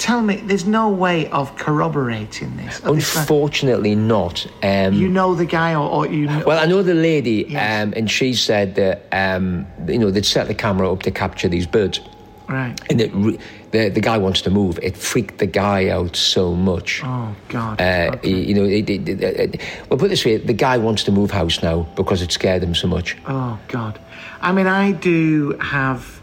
tell 0.00 0.22
me, 0.22 0.36
there's 0.36 0.66
no 0.66 0.88
way 0.88 1.28
of 1.30 1.54
corroborating 1.56 2.56
this. 2.56 2.80
Of 2.80 2.96
this 2.96 3.16
Unfortunately, 3.16 3.94
not. 3.94 4.46
Um, 4.62 4.94
you 4.94 5.08
know 5.08 5.34
the 5.34 5.46
guy, 5.46 5.74
or, 5.74 5.88
or 5.88 6.06
you 6.08 6.26
know. 6.26 6.42
Well, 6.46 6.58
I 6.58 6.66
know 6.66 6.82
the 6.82 6.94
lady, 6.94 7.46
Yes. 7.48 7.84
um, 7.86 7.92
and 7.96 8.10
she 8.10 8.34
said 8.34 8.74
that 8.74 9.06
um, 9.12 9.66
you 9.86 9.98
know 9.98 10.10
they'd 10.10 10.26
set 10.26 10.48
the 10.48 10.54
camera 10.54 10.90
up 10.92 11.02
to 11.04 11.10
capture 11.10 11.48
these 11.48 11.66
birds, 11.66 12.00
Right. 12.48 12.74
And 12.90 13.00
it 13.00 13.12
re- 13.14 13.38
the 13.70 13.90
the 13.90 14.00
guy 14.00 14.18
wants 14.18 14.40
to 14.42 14.50
move. 14.50 14.80
It 14.82 14.96
freaked 14.96 15.38
the 15.38 15.46
guy 15.46 15.88
out 15.88 16.16
so 16.16 16.52
much. 16.56 17.00
Oh 17.04 17.36
God. 17.48 17.80
Uh, 17.80 18.16
you, 18.24 18.36
you 18.36 18.54
know, 18.54 18.64
it, 18.64 18.90
it, 18.90 19.08
it, 19.08 19.22
it, 19.22 19.60
well, 19.88 19.98
put 19.98 20.10
this 20.10 20.24
way: 20.24 20.36
the 20.38 20.52
guy 20.52 20.76
wants 20.76 21.04
to 21.04 21.12
move 21.12 21.30
house 21.30 21.62
now 21.62 21.82
because 21.94 22.22
it 22.22 22.32
scared 22.32 22.62
him 22.64 22.74
so 22.74 22.88
much. 22.88 23.16
Oh 23.28 23.56
God. 23.68 24.00
I 24.40 24.50
mean, 24.52 24.66
I 24.66 24.92
do 24.92 25.52
have, 25.60 26.19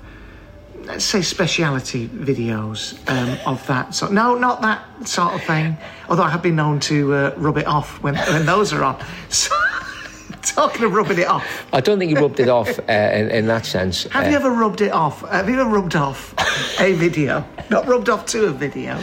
let's 0.87 1.05
say, 1.05 1.21
speciality 1.21 2.07
videos 2.07 2.97
um, 3.09 3.37
of 3.45 3.65
that. 3.67 3.93
So 3.93 4.07
no, 4.07 4.35
not 4.35 4.61
that 4.61 5.07
sort 5.07 5.33
of 5.33 5.43
thing. 5.43 5.77
Although 6.09 6.23
I 6.23 6.29
have 6.29 6.41
been 6.41 6.55
known 6.55 6.79
to 6.81 7.13
uh, 7.13 7.33
rub 7.37 7.57
it 7.57 7.67
off 7.67 8.01
when, 8.01 8.15
when 8.15 8.45
those 8.45 8.73
are 8.73 8.83
on. 8.83 9.03
So, 9.29 9.53
talking 10.55 10.83
of 10.83 10.93
rubbing 10.93 11.19
it 11.19 11.27
off, 11.27 11.45
I 11.73 11.81
don't 11.81 11.99
think 11.99 12.09
he 12.09 12.17
rubbed 12.21 12.39
it 12.39 12.49
off 12.49 12.79
uh, 12.79 12.91
in, 12.91 13.29
in 13.29 13.47
that 13.47 13.65
sense. 13.65 14.03
have 14.05 14.25
Uh, 14.25 14.29
you 14.29 14.35
ever 14.35 14.51
rubbed 14.51 14.81
it 14.81 14.91
off? 14.91 15.21
Have 15.29 15.49
you 15.49 15.59
ever 15.59 15.69
rubbed 15.69 15.95
off 15.95 16.33
a 16.79 16.93
video? 16.93 17.45
Not 17.69 17.85
rubbed 17.87 18.09
off 18.09 18.25
to 18.27 18.45
a 18.45 18.51
video. 18.51 18.93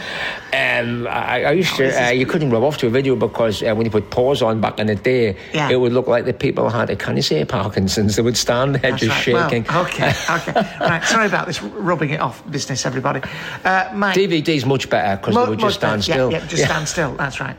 Um, 0.53 1.05
I, 1.07 1.43
I 1.45 1.51
used 1.51 1.75
to. 1.75 1.85
Uh, 2.05 2.09
you 2.09 2.25
couldn't 2.25 2.49
rub 2.49 2.63
off 2.63 2.77
to 2.79 2.87
a 2.87 2.89
video 2.89 3.15
because 3.15 3.61
uh, 3.61 3.73
when 3.75 3.85
you 3.85 3.91
put 3.91 4.09
pause 4.09 4.41
on 4.41 4.59
back 4.61 4.79
in 4.79 4.87
the 4.87 4.95
day, 4.95 5.37
Yeah. 5.53 5.69
it 5.69 5.75
would 5.79 5.93
look 5.93 6.07
like 6.07 6.25
the 6.25 6.33
people 6.33 6.69
had 6.69 6.89
a 6.89 6.95
can 6.95 7.15
you 7.15 7.21
say 7.21 7.45
Parkinson's. 7.45 8.15
They 8.15 8.21
would 8.23 8.37
stand 8.37 8.75
there 8.75 8.91
That's 8.91 9.03
just 9.03 9.27
right. 9.27 9.51
shaking. 9.51 9.63
Well, 9.69 9.85
okay, 9.85 10.11
okay. 10.29 10.53
right, 10.81 11.03
sorry 11.03 11.27
about 11.27 11.45
this 11.45 11.61
rubbing 11.61 12.11
it 12.11 12.19
off 12.21 12.41
business, 12.49 12.85
everybody. 12.85 13.21
Uh, 13.63 13.91
Mike, 13.93 14.15
DVD's 14.15 14.65
much 14.65 14.89
better 14.89 15.17
because 15.17 15.35
Mu- 15.35 15.43
they 15.43 15.49
would 15.51 15.59
just 15.59 15.81
much 15.81 15.81
better. 15.81 16.01
stand 16.01 16.03
still. 16.03 16.31
Yeah, 16.31 16.39
yeah 16.39 16.47
just 16.47 16.63
stand 16.63 16.87
still. 16.87 17.13
That's 17.15 17.39
right. 17.39 17.55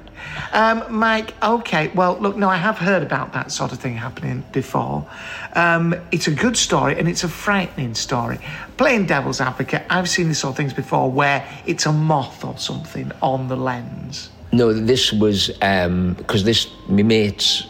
Um, 0.53 0.85
Mike, 0.90 1.35
okay. 1.42 1.88
Well, 1.88 2.18
look, 2.18 2.37
no, 2.37 2.49
I 2.49 2.57
have 2.57 2.79
heard 2.79 3.03
about 3.03 3.33
that 3.33 3.53
sort 3.53 3.72
of 3.72 3.79
thing 3.79 3.96
happening 3.96 4.44
before. 4.53 5.07
Um, 5.55 5.94
it's 6.12 6.27
a 6.29 6.35
good 6.35 6.57
story 6.57 6.99
and 6.99 7.09
it's 7.09 7.25
a 7.25 7.29
frightening 7.29 7.94
story. 7.94 8.38
Playing 8.77 9.07
devil's 9.07 9.40
advocate, 9.40 9.85
I've 9.90 10.09
seen 10.09 10.29
these 10.29 10.38
sort 10.38 10.53
of 10.53 10.57
things 10.57 10.72
before 10.72 11.11
where 11.11 11.46
it's 11.66 11.87
a 11.87 11.92
moth 11.92 12.44
or 12.44 12.57
something 12.59 13.12
on 13.22 13.49
the 13.49 13.57
lens. 13.57 14.31
No, 14.53 14.72
this 14.72 15.12
was 15.12 15.49
because 15.49 16.44
this 16.44 16.68
my 16.88 17.03
mates, 17.03 17.66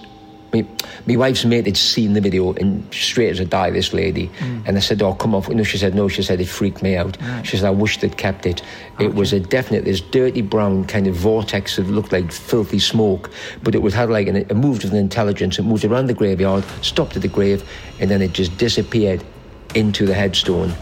my, 0.57 0.67
my 1.07 1.17
wife's 1.17 1.45
mate 1.45 1.67
had 1.67 1.77
seen 1.77 2.13
the 2.13 2.21
video 2.21 2.53
and 2.55 2.83
straight 2.93 3.31
as 3.31 3.41
a 3.41 3.45
die, 3.45 3.71
this 3.71 3.93
lady, 3.93 4.29
Mm. 4.41 4.63
and 4.67 4.77
I 4.77 4.81
said, 4.81 5.03
"Oh, 5.03 5.15
come 5.15 5.35
off." 5.35 5.49
No, 5.49 5.63
she 5.63 5.79
said, 5.79 5.95
"No." 5.95 6.09
She 6.09 6.23
said 6.23 6.41
it 6.41 6.49
freaked 6.49 6.83
me 6.83 6.97
out. 6.97 7.17
Right. 7.21 7.47
She 7.47 7.57
said, 7.57 7.67
"I 7.67 7.71
wish 7.71 7.99
they'd 8.01 8.17
kept 8.17 8.47
it." 8.47 8.63
It 8.99 9.15
was 9.15 9.33
a 9.33 9.41
definite 9.41 9.85
this 9.85 10.01
dirty 10.01 10.43
brown 10.43 10.85
kind 10.85 11.07
of 11.07 11.15
vortex 11.15 11.77
that 11.77 11.87
looked 11.89 12.13
like 12.13 12.33
filthy 12.33 12.79
smoke, 12.79 13.31
but 13.63 13.75
it 13.75 13.83
was 13.83 13.95
had 13.95 14.11
like 14.11 14.27
an, 14.29 14.37
it 14.37 14.57
moved 14.57 14.85
with 14.85 14.93
an 14.93 14.99
intelligence. 14.99 15.59
It 15.59 15.63
moved 15.65 15.85
around 15.85 16.07
the 16.07 16.15
graveyard, 16.15 16.65
stopped 16.83 17.17
at 17.17 17.23
the 17.23 17.29
grave, 17.29 17.63
and 18.01 18.11
then 18.11 18.23
it 18.23 18.33
just 18.33 18.57
disappeared 18.59 19.23
into 19.75 20.07
the 20.07 20.15
headstone, 20.15 20.73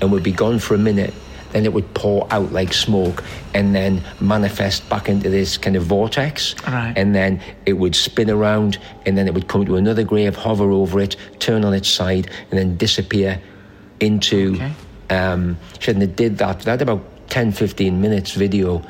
and 0.00 0.12
would 0.12 0.22
be 0.22 0.32
gone 0.32 0.58
for 0.58 0.74
a 0.74 0.78
minute 0.78 1.14
then 1.56 1.64
it 1.64 1.72
would 1.72 1.94
pour 1.94 2.30
out 2.30 2.52
like 2.52 2.74
smoke 2.74 3.24
and 3.54 3.74
then 3.74 4.02
manifest 4.20 4.86
back 4.90 5.08
into 5.08 5.30
this 5.30 5.56
kind 5.56 5.74
of 5.74 5.84
vortex. 5.84 6.54
Right. 6.66 6.92
And 6.94 7.14
then 7.14 7.40
it 7.64 7.72
would 7.72 7.94
spin 7.96 8.28
around 8.28 8.76
and 9.06 9.16
then 9.16 9.26
it 9.26 9.32
would 9.32 9.48
come 9.48 9.64
to 9.64 9.76
another 9.76 10.04
grave, 10.04 10.36
hover 10.36 10.70
over 10.70 11.00
it, 11.00 11.16
turn 11.38 11.64
on 11.64 11.72
its 11.72 11.88
side, 11.88 12.30
and 12.50 12.58
then 12.58 12.76
disappear 12.76 13.40
into. 14.00 14.56
Okay. 14.56 14.72
Um, 15.08 15.56
and 15.86 16.02
it 16.02 16.14
did 16.14 16.36
that. 16.38 16.60
They 16.60 16.70
had 16.72 16.82
about 16.82 17.02
10, 17.30 17.52
15 17.52 18.02
minutes 18.02 18.32
video 18.32 18.82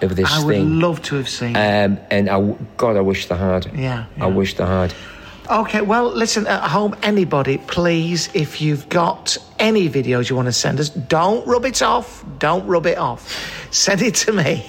of 0.00 0.16
this 0.16 0.30
thing. 0.30 0.42
I 0.42 0.44
would 0.46 0.62
love 0.62 1.02
to 1.02 1.16
have 1.16 1.28
seen. 1.28 1.54
um, 1.56 1.98
and 2.10 2.30
I, 2.30 2.40
God, 2.78 2.96
I 2.96 3.02
wish 3.02 3.28
they 3.28 3.36
had. 3.36 3.70
Yeah, 3.74 4.06
I 4.18 4.28
wish 4.28 4.54
they 4.54 4.64
had. 4.64 4.94
Okay, 5.50 5.82
well, 5.82 6.06
listen, 6.10 6.46
at 6.46 6.70
home, 6.70 6.96
anybody, 7.02 7.58
please, 7.58 8.30
if 8.32 8.62
you've 8.62 8.88
got 8.88 9.36
any 9.58 9.90
videos 9.90 10.30
you 10.30 10.36
want 10.36 10.46
to 10.46 10.52
send 10.52 10.80
us, 10.80 10.88
don't 10.88 11.46
rub 11.46 11.66
it 11.66 11.82
off. 11.82 12.24
Don't 12.38 12.66
rub 12.66 12.86
it 12.86 12.96
off. 12.96 13.68
Send 13.70 14.00
it 14.00 14.14
to 14.16 14.32
me. 14.32 14.64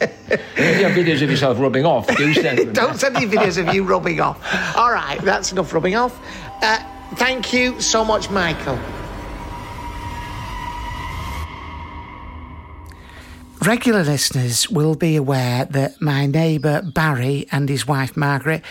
If 0.00 0.78
you 0.78 0.84
have 0.84 0.92
videos 0.92 1.22
of 1.22 1.30
yourself 1.30 1.58
rubbing 1.58 1.84
off, 1.84 2.06
do 2.16 2.32
send 2.34 2.58
them. 2.58 2.72
don't 2.74 2.98
send 2.98 3.14
me 3.14 3.22
videos 3.22 3.58
of 3.58 3.74
you 3.74 3.82
rubbing 3.82 4.20
off. 4.20 4.38
All 4.76 4.92
right, 4.92 5.18
that's 5.22 5.52
enough 5.52 5.72
rubbing 5.72 5.96
off. 5.96 6.20
Uh, 6.62 6.78
thank 7.14 7.52
you 7.52 7.80
so 7.80 8.04
much, 8.04 8.30
Michael. 8.30 8.78
Regular 13.62 14.04
listeners 14.04 14.70
will 14.70 14.94
be 14.94 15.16
aware 15.16 15.64
that 15.66 16.00
my 16.00 16.26
neighbour 16.26 16.82
Barry 16.82 17.46
and 17.52 17.68
his 17.68 17.86
wife 17.86 18.16
Margaret 18.16 18.64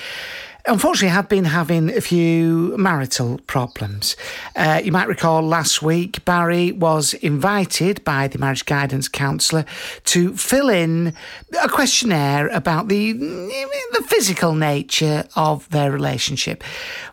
unfortunately 0.69 1.09
have 1.09 1.27
been 1.27 1.45
having 1.45 1.89
a 1.89 2.01
few 2.01 2.75
marital 2.77 3.39
problems. 3.47 4.15
Uh, 4.55 4.79
you 4.83 4.91
might 4.91 5.07
recall 5.07 5.41
last 5.41 5.81
week 5.81 6.23
Barry 6.25 6.71
was 6.71 7.15
invited 7.15 8.03
by 8.03 8.27
the 8.27 8.37
marriage 8.37 8.65
guidance 8.65 9.07
counsellor 9.07 9.65
to 10.05 10.35
fill 10.37 10.69
in 10.69 11.13
a 11.61 11.67
questionnaire 11.67 12.47
about 12.49 12.87
the 12.87 13.13
the 13.13 14.03
physical 14.07 14.53
nature 14.53 15.25
of 15.35 15.67
their 15.69 15.91
relationship. 15.91 16.63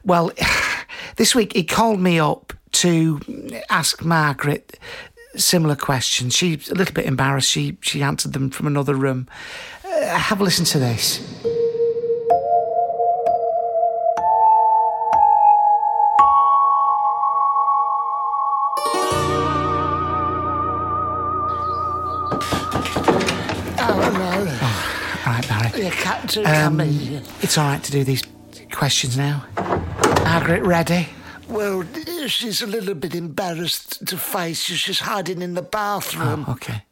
Well, 0.04 0.32
this 1.16 1.34
week 1.34 1.54
he 1.54 1.64
called 1.64 2.00
me 2.00 2.20
up 2.20 2.52
to 2.72 3.20
ask 3.70 4.04
Margaret 4.04 4.78
similar 5.34 5.76
questions. 5.76 6.34
She's 6.34 6.68
a 6.68 6.74
little 6.74 6.94
bit 6.94 7.06
embarrassed. 7.06 7.48
She 7.48 7.78
she 7.80 8.02
answered 8.02 8.34
them 8.34 8.50
from 8.50 8.66
another 8.66 8.94
room. 8.94 9.28
Uh, 9.84 10.18
have 10.18 10.40
a 10.40 10.44
listen 10.44 10.66
to 10.66 10.78
this. 10.78 11.55
You 25.86 25.92
can't 25.92 26.28
do 26.30 26.44
Um, 26.44 26.76
me. 26.78 27.20
it's 27.42 27.56
all 27.56 27.64
right 27.68 27.82
to 27.82 27.92
do 27.92 28.02
these 28.02 28.22
questions 28.72 29.16
now. 29.16 29.44
Margaret, 30.24 30.62
ready? 30.64 31.10
Well, 31.48 31.84
she's 32.26 32.60
a 32.60 32.66
little 32.66 32.94
bit 32.94 33.14
embarrassed 33.14 34.04
to 34.06 34.16
face 34.18 34.68
you. 34.68 34.74
She's 34.76 34.98
hiding 34.98 35.42
in 35.42 35.54
the 35.54 35.62
bathroom. 35.62 36.44
Oh, 36.48 36.52
okay. 36.54 36.82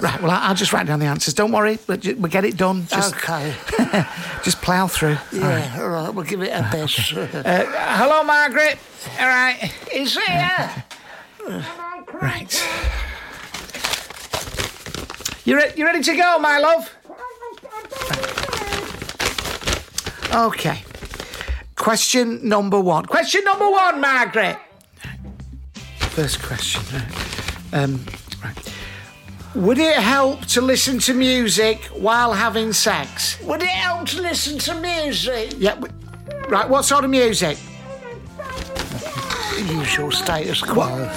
Right, 0.00 0.22
well, 0.22 0.30
I- 0.30 0.46
I'll 0.48 0.54
just 0.54 0.72
write 0.72 0.86
down 0.86 1.00
the 1.00 1.06
answers. 1.06 1.34
Don't 1.34 1.50
worry, 1.50 1.80
we'll 1.88 1.96
ju- 1.96 2.14
we'll 2.16 2.30
get 2.30 2.44
it 2.44 2.56
done. 2.56 2.86
Just, 2.86 3.14
Okay. 3.16 3.54
just 4.44 4.62
plough 4.62 4.86
through. 4.86 5.18
Yeah, 5.32 5.42
All 5.42 5.48
right. 5.48 5.78
all 5.80 5.88
right, 5.88 6.14
we'll 6.14 6.24
give 6.24 6.40
it 6.42 6.50
a 6.50 6.62
best. 6.70 7.12
Uh, 7.12 7.64
hello, 7.96 8.22
Margaret. 8.22 8.78
All 9.18 9.26
right. 9.26 9.72
Is 9.92 10.16
here? 10.16 10.84
Right. 12.22 12.64
You, 15.44 15.56
re- 15.56 15.72
you 15.76 15.84
ready 15.84 16.02
to 16.02 16.16
go, 16.16 16.38
my 16.38 16.58
love? 16.58 16.94
Okay. 20.34 20.82
Question 21.74 22.46
number 22.46 22.80
one. 22.80 23.06
Question 23.06 23.44
number 23.44 23.68
one, 23.70 24.00
Margaret. 24.00 24.58
First 25.98 26.42
question. 26.42 26.82
Right. 26.92 27.82
Um, 27.82 28.04
right. 28.44 28.74
Would 29.54 29.78
it 29.78 29.96
help 29.96 30.44
to 30.46 30.60
listen 30.60 30.98
to 31.00 31.14
music 31.14 31.84
while 31.86 32.32
having 32.32 32.72
sex? 32.72 33.40
Would 33.42 33.62
it 33.62 33.68
help 33.68 34.06
to 34.08 34.22
listen 34.22 34.58
to 34.58 34.74
music? 34.74 35.54
Yeah. 35.58 35.80
Right. 36.48 36.68
What 36.68 36.84
sort 36.84 37.04
of 37.04 37.10
music? 37.10 37.58
Usual 39.66 40.10
status 40.10 40.60
quo. 40.60 41.10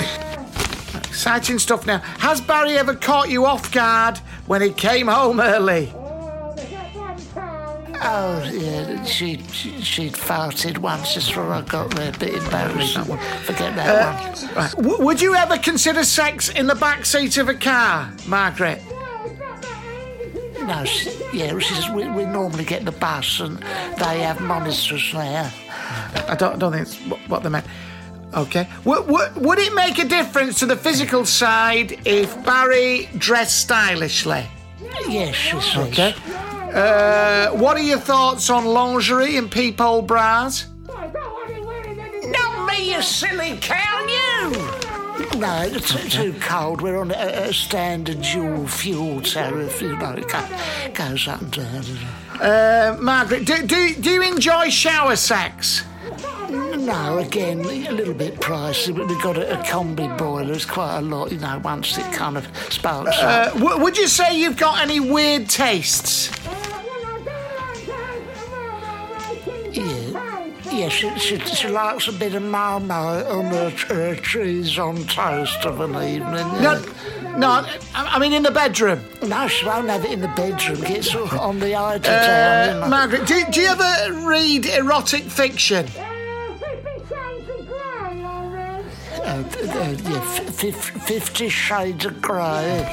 Exciting 0.95 1.59
stuff 1.59 1.85
now. 1.85 1.99
Has 2.19 2.41
Barry 2.41 2.77
ever 2.77 2.95
caught 2.95 3.29
you 3.29 3.45
off 3.45 3.71
guard 3.71 4.17
when 4.47 4.61
he 4.61 4.71
came 4.71 5.07
home 5.07 5.39
early? 5.39 5.93
Oh, 8.03 8.49
yeah, 8.51 9.03
she, 9.03 9.37
she, 9.51 9.79
she'd 9.81 10.13
farted 10.13 10.79
once 10.79 11.13
just 11.13 11.27
before 11.29 11.51
I 11.53 11.61
got 11.61 11.91
there, 11.91 12.09
a 12.09 12.17
bit 12.17 12.33
embarrassing. 12.33 13.03
Forget 13.03 13.75
that 13.75 13.89
uh, 13.89 14.47
one. 14.47 14.55
Right. 14.55 14.71
W- 14.71 15.05
would 15.05 15.21
you 15.21 15.35
ever 15.35 15.57
consider 15.57 16.03
sex 16.03 16.49
in 16.49 16.65
the 16.65 16.73
back 16.75 17.05
seat 17.05 17.37
of 17.37 17.47
a 17.47 17.53
car, 17.53 18.11
Margaret? 18.27 18.81
No, 20.63 20.83
she, 20.85 21.11
yeah, 21.33 21.53
we, 21.93 22.07
we 22.09 22.25
normally 22.25 22.63
get 22.65 22.85
the 22.85 22.91
bus 22.91 23.39
and 23.39 23.57
they 23.97 24.21
have 24.21 24.39
monitors 24.41 25.11
there. 25.13 25.51
I 26.27 26.35
don't, 26.35 26.57
don't 26.59 26.71
think 26.71 26.83
it's 26.87 26.95
wh- 26.97 27.29
what 27.29 27.43
they 27.43 27.49
meant. 27.49 27.65
Okay. 28.33 28.67
W- 28.83 29.05
w- 29.05 29.31
would 29.47 29.59
it 29.59 29.73
make 29.75 29.99
a 29.99 30.05
difference 30.05 30.57
to 30.59 30.65
the 30.65 30.75
physical 30.77 31.25
side 31.25 31.99
if 32.07 32.43
Barry 32.45 33.09
dressed 33.17 33.59
stylishly? 33.59 34.45
Yes, 35.07 35.35
she 35.35 35.59
says. 35.61 35.77
Okay. 35.89 36.15
Uh, 36.73 37.49
what 37.51 37.75
are 37.77 37.81
your 37.83 37.99
thoughts 37.99 38.49
on 38.49 38.65
lingerie 38.65 39.35
and 39.37 39.51
peephole 39.51 40.01
bras? 40.01 40.65
Not 40.87 42.65
me, 42.71 42.93
you 42.93 43.01
silly 43.01 43.57
cow, 43.61 43.99
you! 44.05 45.39
No, 45.39 45.61
it's 45.63 45.91
too, 45.93 46.09
too 46.33 46.39
cold. 46.39 46.81
We're 46.81 46.97
on 46.99 47.11
a, 47.11 47.13
a 47.49 47.53
standard 47.53 48.21
dual 48.21 48.67
fuel 48.67 49.21
tariff, 49.21 49.81
you 49.81 49.95
know, 49.97 50.11
it 50.13 50.27
go, 50.27 50.43
goes 50.93 51.27
up 51.27 51.41
and 51.41 51.51
down. 51.51 51.83
Uh, 52.39 52.97
Margaret, 52.99 53.45
do, 53.45 53.65
do, 53.65 53.93
do 53.95 54.09
you 54.09 54.21
enjoy 54.23 54.69
shower 54.69 55.15
sex? 55.15 55.83
No, 56.49 56.75
No, 56.75 57.17
again, 57.19 57.59
a 57.61 57.91
little 57.91 58.13
bit 58.13 58.35
pricey, 58.39 58.95
but 58.95 59.07
we've 59.07 59.21
got 59.21 59.37
a, 59.37 59.59
a 59.59 59.63
combi 59.63 60.15
boiler. 60.17 60.53
It's 60.53 60.65
quite 60.65 60.97
a 60.97 61.01
lot, 61.01 61.31
you 61.31 61.37
know, 61.37 61.59
once 61.63 61.97
it 61.97 62.11
kind 62.13 62.37
of 62.37 62.47
sparks 62.71 63.17
Uh, 63.19 63.51
up. 63.53 63.53
w- 63.59 63.83
would 63.83 63.97
you 63.97 64.07
say 64.07 64.37
you've 64.39 64.57
got 64.57 64.81
any 64.81 64.99
weird 64.99 65.49
tastes? 65.49 66.29
Yeah, 69.71 70.37
Yes, 70.71 70.91
she, 70.93 71.09
she, 71.19 71.39
she 71.39 71.67
likes 71.67 72.07
a 72.07 72.13
bit 72.13 72.33
of 72.35 72.43
marmite 72.43 73.25
on 73.25 73.45
her, 73.45 73.69
her 73.89 74.15
cheese 74.15 74.77
on 74.77 75.03
toast 75.05 75.65
of 75.65 75.81
an 75.81 75.91
evening. 75.95 76.47
No, 76.61 76.81
no, 77.37 77.47
I, 77.49 77.65
I 77.95 78.19
mean 78.19 78.31
in 78.31 78.43
the 78.43 78.51
bedroom. 78.51 79.01
No, 79.23 79.47
she 79.47 79.65
won't 79.65 79.89
have 79.89 80.05
it 80.05 80.11
in 80.11 80.21
the 80.21 80.27
bedroom. 80.29 80.79
Gets 80.81 81.13
on 81.15 81.59
the 81.59 81.75
eye 81.75 81.97
to 81.97 82.11
Uh, 82.11 82.25
town. 82.79 82.89
Margaret, 82.89 83.25
do, 83.27 83.43
do 83.51 83.59
you 83.61 83.67
ever 83.67 84.27
read 84.27 84.65
erotic 84.67 85.23
fiction? 85.23 85.85
Uh, 89.23 89.43
th- 89.49 89.69
uh, 89.69 90.09
yeah, 90.09 90.17
f- 90.17 90.55
fif- 90.55 91.03
Fifty 91.03 91.49
Shades 91.49 92.05
of 92.05 92.21
Grey. 92.21 92.85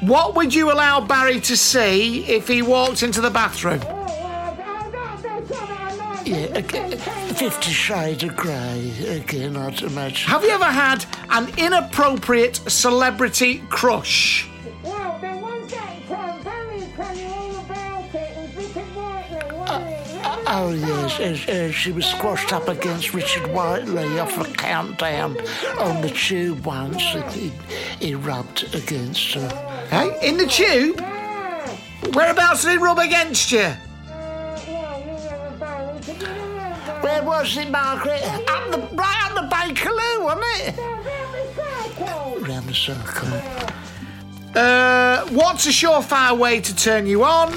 What 0.00 0.34
would 0.34 0.52
you 0.54 0.72
allow 0.72 1.00
Barry 1.00 1.40
to 1.40 1.56
see 1.56 2.24
if 2.26 2.48
he 2.48 2.62
walked 2.62 3.02
into 3.02 3.20
the 3.20 3.30
bathroom? 3.30 3.80
Yeah, 6.24 6.46
again, 6.56 6.96
Fifty 7.34 7.72
Shades 7.72 8.22
of 8.22 8.36
Grey. 8.36 8.92
Again, 9.08 9.56
I'd 9.56 9.82
imagine. 9.82 10.30
Have 10.30 10.44
you 10.44 10.50
ever 10.50 10.64
had 10.64 11.04
an 11.30 11.52
inappropriate 11.58 12.56
celebrity 12.68 13.62
crush? 13.68 14.48
Oh 20.54 20.70
yes, 20.70 21.48
uh, 21.48 21.52
uh, 21.52 21.70
she 21.72 21.92
was 21.92 22.04
squashed 22.04 22.52
up 22.52 22.68
against 22.68 23.14
Richard 23.14 23.46
Whiteley 23.52 24.18
off 24.18 24.38
a 24.38 24.44
countdown 24.52 25.36
on 25.78 26.02
the 26.02 26.10
tube 26.10 26.64
once. 26.66 27.02
He, 27.34 27.50
he 27.98 28.14
rubbed 28.14 28.74
against 28.74 29.34
her. 29.34 29.48
Hey, 29.90 30.16
in 30.28 30.36
the 30.36 30.46
tube? 30.46 31.00
Whereabouts 32.14 32.64
did 32.64 32.72
he 32.72 32.76
rub 32.76 32.98
against 32.98 33.50
you? 33.50 33.72
Where 37.12 37.24
was 37.24 37.58
it, 37.58 37.68
Margaret? 37.68 38.22
Up 38.48 38.70
the, 38.70 38.78
right 38.96 39.28
up 39.28 39.34
the 39.34 39.46
Bakerloo, 39.54 40.24
wasn't 40.24 40.44
it? 40.60 40.78
Round 42.48 42.66
the 42.66 42.72
circle. 42.72 43.28
Uh, 44.54 45.26
what's 45.28 45.66
a 45.66 45.68
surefire 45.68 46.38
way 46.38 46.58
to 46.62 46.74
turn 46.74 47.06
you 47.06 47.22
on? 47.22 47.52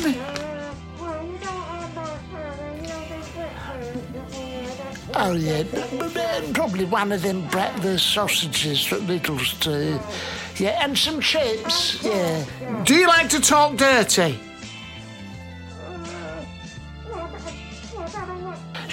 Oh 5.17 5.31
yeah, 5.31 5.63
probably 6.53 6.83
one 6.83 7.13
of 7.13 7.21
them 7.21 7.47
breakfast 7.47 8.13
sausages 8.13 8.89
that 8.89 8.99
Lidl's 9.03 9.57
do. 9.61 9.97
Yeah, 10.61 10.83
and 10.83 10.97
some 10.97 11.21
chips. 11.21 12.03
Yeah. 12.03 12.43
Do 12.83 12.93
you 12.93 13.07
like 13.07 13.29
to 13.29 13.39
talk 13.39 13.77
dirty? 13.77 14.37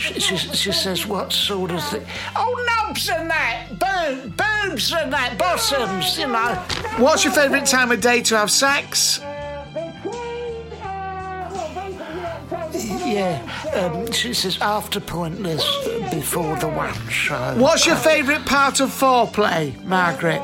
She, 0.02 0.18
she, 0.18 0.36
she 0.36 0.72
says, 0.72 1.06
what 1.06 1.32
sort 1.32 1.70
of 1.70 1.80
thing? 1.84 2.04
Oh, 2.34 2.66
knobs 2.66 3.08
and 3.08 3.30
that! 3.30 3.68
Boob, 3.70 4.36
boobs 4.36 4.92
and 4.92 5.12
that! 5.12 5.38
Bottoms, 5.38 6.18
you 6.18 6.26
know. 6.26 6.54
What's 6.96 7.22
your 7.22 7.32
favourite 7.32 7.66
time 7.66 7.92
of 7.92 8.00
day 8.00 8.20
to 8.22 8.36
have 8.36 8.50
sex? 8.50 9.20
Yeah, 13.06 13.40
um, 13.74 14.10
she 14.10 14.34
says, 14.34 14.58
after 14.60 14.98
pointless, 14.98 15.62
before 16.10 16.56
the 16.56 16.68
one 16.68 16.94
show. 17.08 17.54
What's 17.56 17.86
your 17.86 17.94
favourite 17.94 18.44
part 18.44 18.80
of 18.80 18.88
foreplay, 18.88 19.80
Margaret? 19.84 20.42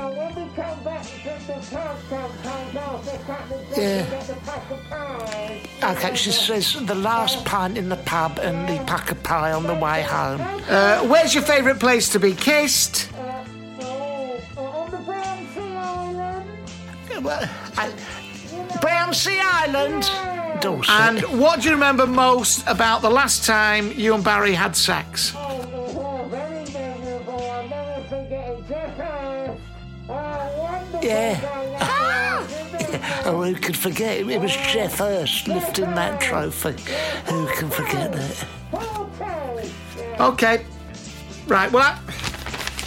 Yeah. 3.77 5.08
Okay, 5.83 6.15
she 6.17 6.33
says, 6.33 6.75
the 6.87 6.95
last 6.95 7.45
pint 7.45 7.79
in 7.79 7.89
the 7.89 7.97
pub 7.97 8.41
and 8.43 8.69
the 8.69 8.83
Pukka 8.85 9.23
pie 9.23 9.53
on 9.53 9.63
the 9.65 9.75
way 9.75 10.03
home. 10.03 10.41
Uh, 10.69 11.07
where's 11.07 11.35
your 11.35 11.45
favourite 11.45 11.79
place 11.79 12.09
to 12.11 12.19
be 12.19 12.35
kissed? 12.35 13.09
On 14.57 14.91
the 14.91 14.97
Bouncy 14.99 15.77
Island. 15.77 17.25
Well, 17.25 17.49
I, 17.77 17.93
Brownsea 18.81 19.41
Island. 19.43 20.11
Dorset. 20.61 20.91
And 20.91 21.21
what 21.41 21.61
do 21.61 21.69
you 21.69 21.75
remember 21.75 22.07
most 22.07 22.67
about 22.67 23.03
the 23.03 23.11
last 23.11 23.45
time 23.45 23.93
you 23.93 24.15
and 24.15 24.25
Barry 24.25 24.55
had 24.55 24.75
sex? 24.75 25.33
Yeah. 31.01 31.58
Oh, 33.31 33.43
who 33.43 33.55
could 33.55 33.77
forget? 33.77 34.27
It 34.27 34.41
was 34.41 34.57
Geoff 34.57 35.01
Hurst 35.01 35.49
lifting 35.49 35.95
that 35.95 36.19
trophy. 36.19 36.71
Who 37.27 37.47
can 37.49 37.69
forget 37.69 38.11
that? 38.11 38.47
Okay. 40.19 40.65
Right, 41.47 41.71
well, 41.71 41.83
I... 41.83 42.01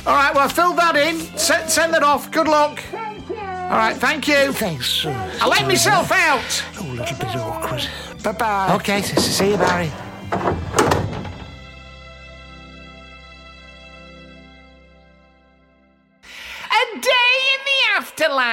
All 0.08 0.16
right, 0.16 0.34
well, 0.34 0.46
I 0.46 0.48
filled 0.48 0.78
that 0.78 0.96
in. 0.96 1.20
Send, 1.38 1.70
send 1.70 1.94
that 1.94 2.02
off. 2.02 2.32
Good 2.32 2.48
luck. 2.48 2.82
All 2.92 3.78
right, 3.78 3.96
thank 3.96 4.28
you. 4.28 4.52
Thanks, 4.52 4.88
sir. 4.88 5.12
I 5.40 5.48
let 5.48 5.68
myself 5.68 6.12
out. 6.12 6.64
Oh, 6.80 6.88
a 6.90 6.94
little 6.94 7.18
bit 7.20 7.36
awkward. 7.36 7.88
Bye 8.24 8.32
bye. 8.32 8.76
Okay, 8.78 9.04
see 9.04 9.52
you, 9.52 9.58
Barry. 9.58 9.92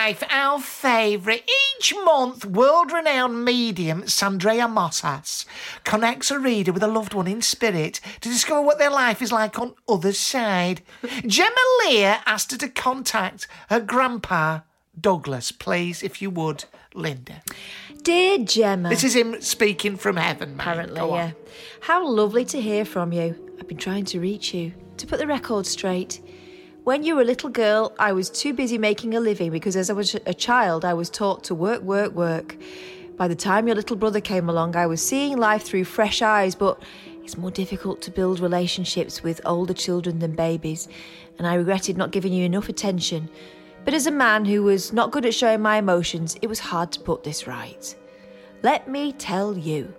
Afterlife, 0.09 0.33
our 0.33 0.59
favourite. 0.61 1.51
Each 1.77 1.95
month, 2.05 2.47
world 2.47 2.91
renowned 2.93 3.45
medium 3.45 4.05
Sandrea 4.05 4.67
Mosses 4.67 5.45
connects 5.85 6.31
a 6.31 6.39
reader 6.39 6.73
with 6.73 6.83
a 6.83 6.87
loved 6.89 7.13
one 7.13 7.27
in 7.27 7.43
spirit 7.43 8.01
to 8.23 8.29
discover 8.31 8.63
what 8.63 8.79
their 8.79 8.91
life 8.91 9.21
is 9.21 9.33
like 9.33 9.59
on 9.59 9.75
other 9.87 10.15
side. 10.15 10.81
Gemma 11.27 11.55
Lear 11.85 12.21
asked 12.25 12.53
her 12.53 12.59
to 12.59 12.69
contact 12.69 13.47
her 13.69 13.81
grandpa, 13.81 14.61
Douglas. 14.99 15.53
Please, 15.53 16.03
if 16.03 16.23
you 16.23 16.31
would, 16.31 16.65
Linda. 16.95 17.43
Dear 18.03 18.39
Gemma. 18.39 18.89
This 18.89 19.05
is 19.05 19.15
him 19.15 19.41
speaking 19.43 19.97
from 19.99 20.17
heaven, 20.17 20.57
mate. 20.57 20.63
Apparently, 20.63 20.97
Go 21.01 21.11
on. 21.11 21.19
yeah. 21.19 21.31
How 21.83 22.07
lovely 22.09 22.47
to 22.47 22.61
hear 22.61 22.87
from 22.87 23.13
you. 23.13 23.37
I've 23.61 23.69
been 23.69 23.77
trying 23.77 24.07
to 24.07 24.21
reach 24.21 24.55
you. 24.55 24.73
To 24.97 25.07
put 25.07 25.19
the 25.19 25.27
record 25.27 25.67
straight, 25.67 26.21
when 26.89 27.03
you 27.03 27.17
were 27.17 27.21
a 27.21 27.25
little 27.33 27.51
girl, 27.51 27.93
I 27.99 28.13
was 28.13 28.31
too 28.31 28.55
busy 28.55 28.79
making 28.79 29.15
a 29.15 29.21
living 29.21 29.51
because 29.51 29.77
as 29.77 29.91
I 29.91 29.93
was 29.93 30.15
a 30.25 30.33
child, 30.33 30.87
I 30.87 30.95
was 30.95 31.11
taught 31.11 31.45
to 31.45 31.55
work, 31.55 31.83
work, 31.83 32.15
work. 32.15 32.57
By 33.19 33.29
the 33.29 33.35
time 33.35 33.67
your 33.67 33.77
little 33.77 33.95
brother 33.95 34.23
came 34.23 34.49
along, 34.49 34.75
I 34.75 34.87
was 34.87 35.03
seeing 35.03 35.37
life 35.37 35.65
through 35.65 35.85
fresh 35.85 36.23
eyes, 36.23 36.55
but 36.55 36.83
it's 37.23 37.37
more 37.37 37.51
difficult 37.51 38.01
to 38.01 38.11
build 38.11 38.41
relationships 38.41 39.23
with 39.23 39.39
older 39.45 39.75
children 39.75 40.21
than 40.21 40.33
babies, 40.35 40.89
and 41.37 41.47
I 41.47 41.57
regretted 41.57 41.99
not 41.99 42.11
giving 42.11 42.33
you 42.33 42.47
enough 42.47 42.71
attention. 42.71 43.29
But 43.85 43.93
as 43.93 44.07
a 44.07 44.11
man 44.11 44.47
who 44.47 44.63
was 44.63 44.91
not 44.91 45.13
good 45.13 45.27
at 45.27 45.35
showing 45.35 45.61
my 45.61 45.77
emotions, 45.77 46.39
it 46.41 46.47
was 46.47 46.59
hard 46.59 46.91
to 46.93 47.01
put 47.01 47.23
this 47.23 47.47
right. 47.47 47.95
Let 48.63 48.89
me 48.89 49.13
tell 49.13 49.59
you, 49.59 49.93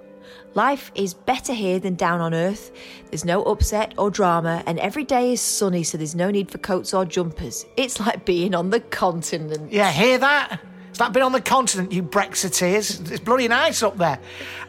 life 0.56 0.92
is 0.96 1.14
better 1.14 1.54
here 1.54 1.80
than 1.80 1.96
down 1.96 2.22
on 2.22 2.34
earth. 2.34 2.72
There's 3.10 3.26
no 3.26 3.44
upset 3.44 3.94
or 3.98 4.10
drama, 4.10 4.64
and 4.66 4.80
every 4.80 5.04
day 5.04 5.34
is 5.34 5.42
sunny, 5.42 5.84
so 5.84 5.98
there's 5.98 6.16
no 6.16 6.32
need 6.32 6.52
for 6.52 6.58
coats 6.58 6.94
or 6.94 7.06
jumpers. 7.06 7.66
It's 7.78 8.00
like 8.00 8.26
being 8.26 8.56
on 8.56 8.70
the 8.70 8.80
continent. 8.80 9.72
Yeah, 9.72 9.92
hear 9.92 10.18
that? 10.18 10.62
Like 11.00 11.14
being 11.14 11.26
on 11.26 11.32
the 11.32 11.42
continent, 11.42 11.92
you 11.92 12.04
Brexiteers. 12.04 13.10
It's 13.10 13.20
bloody 13.22 13.48
nice 13.48 13.82
up 13.82 13.98
there. 13.98 14.20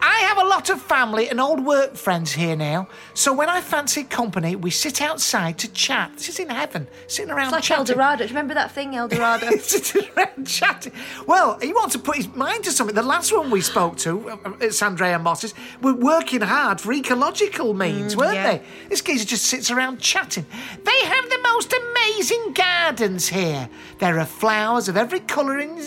I 0.00 0.18
have 0.20 0.38
a 0.38 0.44
lot 0.44 0.70
of 0.70 0.80
family 0.80 1.28
and 1.28 1.40
old 1.40 1.64
work 1.64 1.96
friends 1.96 2.32
here 2.32 2.54
now, 2.56 2.88
so 3.14 3.32
when 3.32 3.48
I 3.48 3.60
fancy 3.60 4.04
company, 4.04 4.54
we 4.56 4.70
sit 4.70 5.02
outside 5.02 5.58
to 5.58 5.68
chat. 5.72 6.12
This 6.14 6.28
is 6.28 6.38
in 6.38 6.48
heaven, 6.48 6.86
sitting 7.06 7.30
around 7.30 7.46
It's 7.46 7.52
like 7.52 7.62
chatting. 7.64 7.90
El 7.90 7.94
Dorado. 7.96 8.18
Do 8.18 8.24
you 8.24 8.28
remember 8.28 8.54
that 8.54 8.70
thing, 8.70 8.94
El 8.94 9.08
Dorado? 9.08 9.50
sitting 9.58 10.08
around 10.16 10.46
chatting. 10.46 10.92
Well, 11.26 11.58
he 11.60 11.72
wants 11.72 11.94
to 11.94 11.98
put 11.98 12.16
his 12.16 12.28
mind 12.28 12.64
to 12.64 12.72
something. 12.72 12.94
The 12.94 13.02
last 13.02 13.32
one 13.32 13.50
we 13.50 13.60
spoke 13.60 13.96
to, 13.98 14.30
um, 14.30 14.40
um, 14.44 14.56
it's 14.60 14.80
Andrea 14.82 15.18
Mosses, 15.18 15.54
were 15.82 15.94
working 15.94 16.42
hard 16.42 16.80
for 16.80 16.92
ecological 16.92 17.74
means, 17.74 18.14
mm, 18.14 18.18
weren't 18.18 18.34
yeah. 18.34 18.52
they? 18.52 18.62
This 18.88 19.02
geezer 19.02 19.26
just 19.26 19.46
sits 19.46 19.70
around 19.70 20.00
chatting. 20.00 20.46
They 20.84 21.04
have 21.06 21.28
the 21.28 21.40
most 21.42 21.74
amazing 21.74 22.52
gardens 22.54 23.28
here. 23.28 23.68
There 23.98 24.18
are 24.18 24.26
flowers 24.26 24.88
of 24.88 24.96
every 24.96 25.20
colour 25.20 25.58
and 25.58 25.78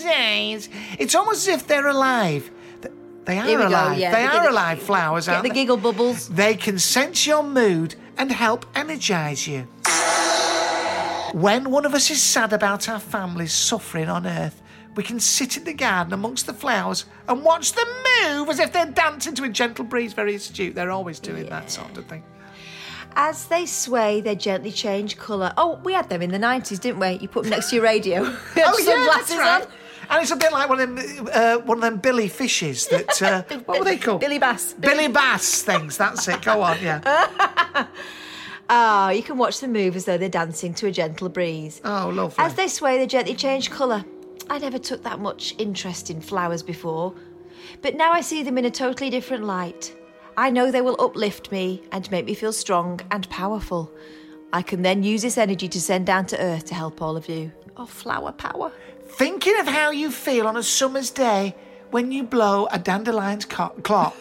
It's 0.98 1.14
almost 1.14 1.48
as 1.48 1.54
if 1.56 1.66
they're 1.66 1.86
alive. 1.88 2.50
They 3.24 3.38
are 3.38 3.46
we 3.46 3.52
go, 3.54 3.68
alive. 3.68 3.98
yeah. 3.98 4.10
They 4.12 4.18
They 4.22 4.26
are 4.26 4.42
the- 4.44 4.50
alive 4.50 4.82
flowers, 4.82 5.28
aren't 5.28 5.44
the 5.44 5.48
they? 5.48 5.54
giggle 5.54 5.78
bubbles. 5.78 6.28
They 6.28 6.54
can 6.56 6.78
sense 6.78 7.26
your 7.26 7.42
mood 7.42 7.94
and 8.18 8.30
help 8.30 8.66
energise 8.76 9.46
you. 9.46 9.66
When 11.32 11.70
one 11.70 11.84
of 11.84 11.94
us 11.94 12.10
is 12.10 12.22
sad 12.22 12.52
about 12.52 12.88
our 12.88 13.00
family's 13.00 13.52
suffering 13.52 14.08
on 14.08 14.24
earth, 14.26 14.62
we 14.94 15.02
can 15.02 15.18
sit 15.18 15.56
in 15.56 15.64
the 15.64 15.72
garden 15.74 16.12
amongst 16.12 16.46
the 16.46 16.52
flowers 16.54 17.06
and 17.28 17.42
watch 17.42 17.72
them 17.72 17.88
move 18.22 18.48
as 18.50 18.60
if 18.60 18.72
they're 18.72 18.86
dancing 18.86 19.34
to 19.36 19.44
a 19.44 19.48
gentle 19.48 19.84
breeze. 19.84 20.12
Very 20.12 20.36
astute. 20.36 20.74
They're 20.76 20.92
always 20.92 21.18
doing 21.18 21.46
that 21.48 21.70
sort 21.72 21.96
of 21.96 22.04
thing. 22.06 22.22
As 23.16 23.46
they 23.46 23.66
sway, 23.66 24.20
they 24.20 24.36
gently 24.36 24.70
change 24.70 25.16
colour. 25.16 25.52
Oh, 25.56 25.80
we 25.82 25.92
had 25.92 26.08
them 26.08 26.22
in 26.22 26.30
the 26.30 26.38
90s, 26.38 26.78
didn't 26.80 27.00
we? 27.00 27.12
You 27.18 27.26
put 27.28 27.42
them 27.44 27.50
next 27.50 27.70
to 27.70 27.76
your 27.76 27.84
radio. 27.84 28.22
Oh 28.56 28.78
yeah, 28.86 29.08
that's 29.12 29.34
right. 29.34 29.62
on. 29.62 29.68
And 30.10 30.22
it's 30.22 30.30
a 30.30 30.36
bit 30.36 30.52
like 30.52 30.68
one 30.68 30.80
of 30.80 30.96
them, 30.96 31.28
uh, 31.32 31.58
one 31.58 31.78
of 31.78 31.82
them 31.82 31.98
Billy 31.98 32.28
fishes 32.28 32.86
that. 32.88 33.22
Uh, 33.22 33.42
what 33.66 33.78
were 33.78 33.84
they 33.84 33.96
called? 33.96 34.20
Billy 34.20 34.38
Bass. 34.38 34.74
Billy 34.74 35.08
Bass 35.08 35.62
things. 35.62 35.96
That's 35.96 36.26
it. 36.28 36.42
Go 36.42 36.62
on. 36.62 36.78
Yeah. 36.82 37.86
Ah, 38.70 39.10
you 39.10 39.22
can 39.22 39.36
watch 39.36 39.60
them 39.60 39.72
move 39.72 39.94
as 39.94 40.06
though 40.06 40.16
they're 40.16 40.28
dancing 40.28 40.72
to 40.74 40.86
a 40.86 40.90
gentle 40.90 41.28
breeze. 41.28 41.82
Oh, 41.84 42.10
lovely. 42.12 42.42
As 42.42 42.54
they 42.54 42.68
sway, 42.68 42.96
they 42.96 43.06
gently 43.06 43.34
change 43.34 43.70
colour. 43.70 44.02
I 44.48 44.58
never 44.58 44.78
took 44.78 45.02
that 45.02 45.20
much 45.20 45.54
interest 45.58 46.10
in 46.10 46.20
flowers 46.20 46.62
before, 46.62 47.14
but 47.82 47.94
now 47.94 48.12
I 48.12 48.20
see 48.20 48.42
them 48.42 48.58
in 48.58 48.64
a 48.64 48.70
totally 48.70 49.10
different 49.10 49.44
light. 49.44 49.94
I 50.36 50.50
know 50.50 50.70
they 50.70 50.80
will 50.80 51.00
uplift 51.00 51.52
me 51.52 51.82
and 51.92 52.10
make 52.10 52.24
me 52.24 52.34
feel 52.34 52.52
strong 52.52 53.00
and 53.10 53.28
powerful. 53.30 53.92
I 54.52 54.62
can 54.62 54.82
then 54.82 55.02
use 55.02 55.22
this 55.22 55.38
energy 55.38 55.68
to 55.68 55.80
send 55.80 56.06
down 56.06 56.26
to 56.26 56.40
earth 56.40 56.64
to 56.66 56.74
help 56.74 57.02
all 57.02 57.16
of 57.16 57.28
you. 57.28 57.52
Oh, 57.76 57.86
flower 57.86 58.32
power. 58.32 58.72
Thinking 59.16 59.58
of 59.60 59.66
how 59.68 59.90
you 59.90 60.10
feel 60.10 60.46
on 60.46 60.56
a 60.56 60.62
summer's 60.62 61.10
day 61.10 61.54
when 61.90 62.10
you 62.10 62.24
blow 62.24 62.66
a 62.72 62.78
dandelion's 62.78 63.44
co- 63.44 63.74
clock. 63.84 64.16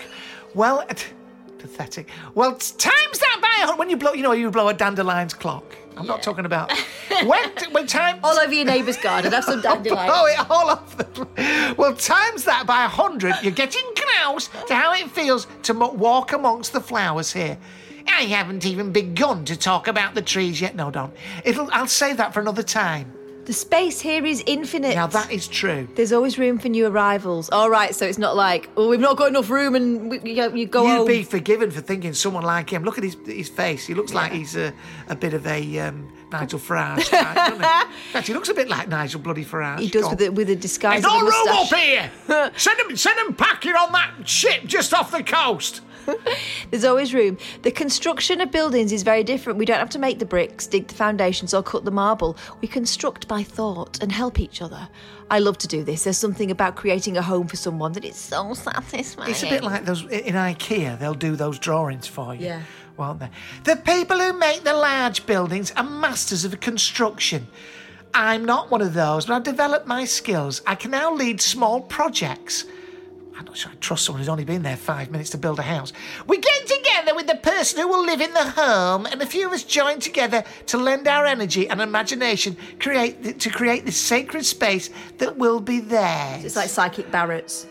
well, 0.54 0.86
t- 0.88 1.08
pathetic. 1.58 2.10
Well, 2.36 2.56
t- 2.56 2.76
times 2.78 3.20
that 3.20 3.40
by 3.42 3.72
a 3.74 3.76
when 3.76 3.90
you 3.90 3.98
blow, 3.98 4.14
you 4.14 4.22
know, 4.22 4.34
you 4.34 4.52
blow 4.52 4.70
a 4.70 4.74
dandelion's 4.74 5.34
clock. 5.34 5.64
I'm 5.98 6.06
not 6.08 6.22
talking 6.24 6.46
about 6.46 6.72
when. 7.26 7.50
When 7.72 7.88
time 7.88 8.20
All 8.24 8.38
over 8.40 8.54
your 8.54 8.66
neighbour's 8.66 8.98
garden, 8.98 9.32
have 9.32 9.44
some 9.46 9.60
oh, 9.60 9.62
dandelions. 9.62 10.12
blow 10.12 10.26
it 10.26 10.50
all 10.52 10.70
off 10.70 10.98
the. 10.98 11.76
Well, 11.78 11.96
times 11.96 12.46
that 12.46 12.66
by 12.68 12.84
a 12.86 12.88
hundred, 12.88 13.36
you're 13.42 13.52
getting 13.52 13.86
close 13.96 14.48
to 14.68 14.76
how 14.76 14.94
it 14.94 15.10
feels 15.12 15.48
to 15.64 15.74
mo- 15.74 15.92
walk 15.94 16.34
amongst 16.34 16.74
the 16.74 16.82
flowers 16.82 17.32
here. 17.34 17.58
I 18.08 18.24
haven't 18.24 18.66
even 18.66 18.92
begun 18.92 19.46
to 19.46 19.56
talk 19.58 19.88
about 19.88 20.14
the 20.14 20.22
trees 20.22 20.60
yet. 20.62 20.76
No, 20.76 20.92
don't. 20.92 21.14
It'll. 21.46 21.70
I'll 21.72 21.88
save 21.88 22.18
that 22.18 22.34
for 22.34 22.40
another 22.42 22.64
time. 22.64 23.12
The 23.46 23.54
space 23.54 24.00
here 24.00 24.26
is 24.26 24.42
infinite. 24.46 24.96
Now 24.96 25.08
that 25.08 25.30
is 25.32 25.48
true. 25.50 25.88
There's 25.96 26.14
always 26.14 26.40
room 26.40 26.60
for 26.60 26.70
new 26.70 26.88
arrivals. 26.88 27.50
All 27.50 27.70
right, 27.70 27.94
so 27.94 28.06
it's 28.06 28.18
not 28.18 28.38
like, 28.38 28.70
oh, 28.78 28.88
we've 28.90 29.02
not 29.02 29.18
got 29.18 29.28
enough 29.28 29.50
room 29.50 29.76
and 29.76 30.10
we, 30.10 30.20
you, 30.22 30.56
you 30.56 30.66
go 30.66 30.84
You'd 30.84 30.98
home. 30.98 31.08
be 31.08 31.24
forgiven 31.24 31.70
for 31.70 31.82
thinking 31.82 32.14
someone 32.14 32.44
like 32.44 32.70
him. 32.70 32.84
Look 32.84 32.98
at 32.98 33.04
his 33.04 33.18
his 33.26 33.50
face. 33.50 33.86
He 33.86 33.94
looks 33.94 34.14
like 34.14 34.32
he's 34.32 34.56
a, 34.56 34.74
a 35.10 35.16
bit 35.16 35.34
of 35.34 35.46
a 35.46 35.80
um, 35.80 36.10
Nigel 36.32 36.60
Farage 36.68 37.10
type, 37.10 37.92
he? 38.14 38.22
He 38.22 38.34
looks 38.34 38.48
a 38.48 38.54
bit 38.54 38.70
like 38.70 38.88
Nigel 38.88 39.20
bloody 39.20 39.44
Farage. 39.44 39.80
He 39.80 39.90
does 39.90 40.10
with 40.10 40.22
a, 40.22 40.30
with 40.30 40.50
a 40.50 40.56
disguise 40.56 41.02
There's 41.02 41.14
no 41.14 41.22
room 41.22 41.48
up 41.50 41.68
here. 41.68 42.12
send 42.58 42.80
him, 42.80 42.96
send 42.96 43.20
him 43.20 43.36
packing 43.36 43.76
on 43.76 43.92
that 43.92 44.28
ship 44.28 44.64
just 44.66 44.94
off 44.94 45.12
the 45.12 45.24
coast. 45.24 45.82
There's 46.72 46.84
always 46.84 47.14
room. 47.14 47.38
The 47.62 47.72
construction 47.72 48.42
of 48.42 48.52
buildings 48.52 48.92
is 48.92 49.04
very 49.04 49.24
different. 49.24 49.60
We 49.60 49.66
don't 49.66 49.80
have 49.80 49.90
to 49.92 50.00
make 50.00 50.20
the 50.20 50.26
bricks, 50.26 50.68
dig 50.68 50.88
the 50.88 50.94
foundations, 50.94 51.54
or 51.54 51.64
cut 51.64 51.86
the 51.86 51.92
marble. 51.92 52.38
We 52.62 52.68
construct 52.68 53.28
by 53.28 53.44
thought 53.44 54.02
and 54.02 54.12
help 54.12 54.40
each 54.40 54.62
other. 54.62 54.90
I 55.30 55.40
love 55.40 55.58
to 55.60 55.68
do 55.68 55.84
this. 55.84 56.04
There's 56.04 56.18
something 56.18 56.52
about 56.52 56.76
creating 56.76 57.18
a 57.18 57.22
home 57.22 57.48
for 57.48 57.56
someone 57.56 57.94
that 57.94 58.06
is 58.06 58.16
so 58.16 58.54
satisfying. 58.54 59.32
It's 59.32 59.44
a 59.44 59.50
bit 59.50 59.64
like 59.64 59.86
those 59.86 60.04
in 60.04 60.36
IKEA. 60.36 61.00
They'll 61.00 61.14
do 61.14 61.36
those 61.36 61.60
drawings 61.60 62.08
for 62.08 62.36
you. 62.36 62.46
Yeah. 62.46 62.62
Won't 62.98 63.20
they? 63.20 63.30
The 63.64 63.76
people 63.78 64.20
who 64.20 64.34
make 64.34 64.64
the 64.64 64.74
large 64.74 65.26
buildings 65.26 65.72
are 65.72 65.84
masters 65.84 66.46
of 66.46 66.60
construction. 66.60 67.48
I'm 68.14 68.46
not 68.46 68.70
one 68.70 68.82
of 68.82 68.94
those, 68.94 69.26
but 69.26 69.34
I've 69.34 69.44
developed 69.44 69.88
my 69.88 70.06
skills. 70.06 70.62
I 70.68 70.76
can 70.76 70.92
now 70.92 71.12
lead 71.14 71.42
small 71.42 71.82
projects. 71.82 72.66
I'm 73.38 73.46
not 73.46 73.58
sure 73.58 73.72
I 73.72 73.76
trust 73.76 74.06
someone 74.06 74.20
who's 74.20 74.30
only 74.30 74.46
been 74.46 74.62
there 74.62 74.78
five 74.78 75.10
minutes 75.10 75.32
to 75.32 75.38
build 75.38 75.58
a 75.60 75.64
house. 75.64 75.92
We 76.28 76.38
get 76.38 76.68
together 76.68 77.16
with 77.16 77.28
the 77.28 77.36
person 77.36 77.80
who 77.80 77.88
will 77.88 78.06
live 78.06 78.22
in 78.22 78.34
the 78.34 78.52
home, 78.52 79.06
and 79.08 79.22
a 79.22 79.26
few 79.26 79.48
of 79.48 79.54
us 79.54 79.64
join 79.64 80.00
together 80.00 80.44
to 80.68 80.78
lend 80.78 81.08
our 81.08 81.26
energy 81.26 81.68
and 81.68 81.82
imagination 81.82 82.56
create 82.80 83.40
to 83.40 83.50
create 83.50 83.86
this 83.86 83.98
sacred 83.98 84.46
space 84.46 84.90
that 85.18 85.38
will 85.38 85.60
be 85.60 85.80
theirs. 85.80 86.46
It's 86.46 86.56
like 86.56 86.70
psychic 86.70 87.12
Barratt's. 87.12 87.66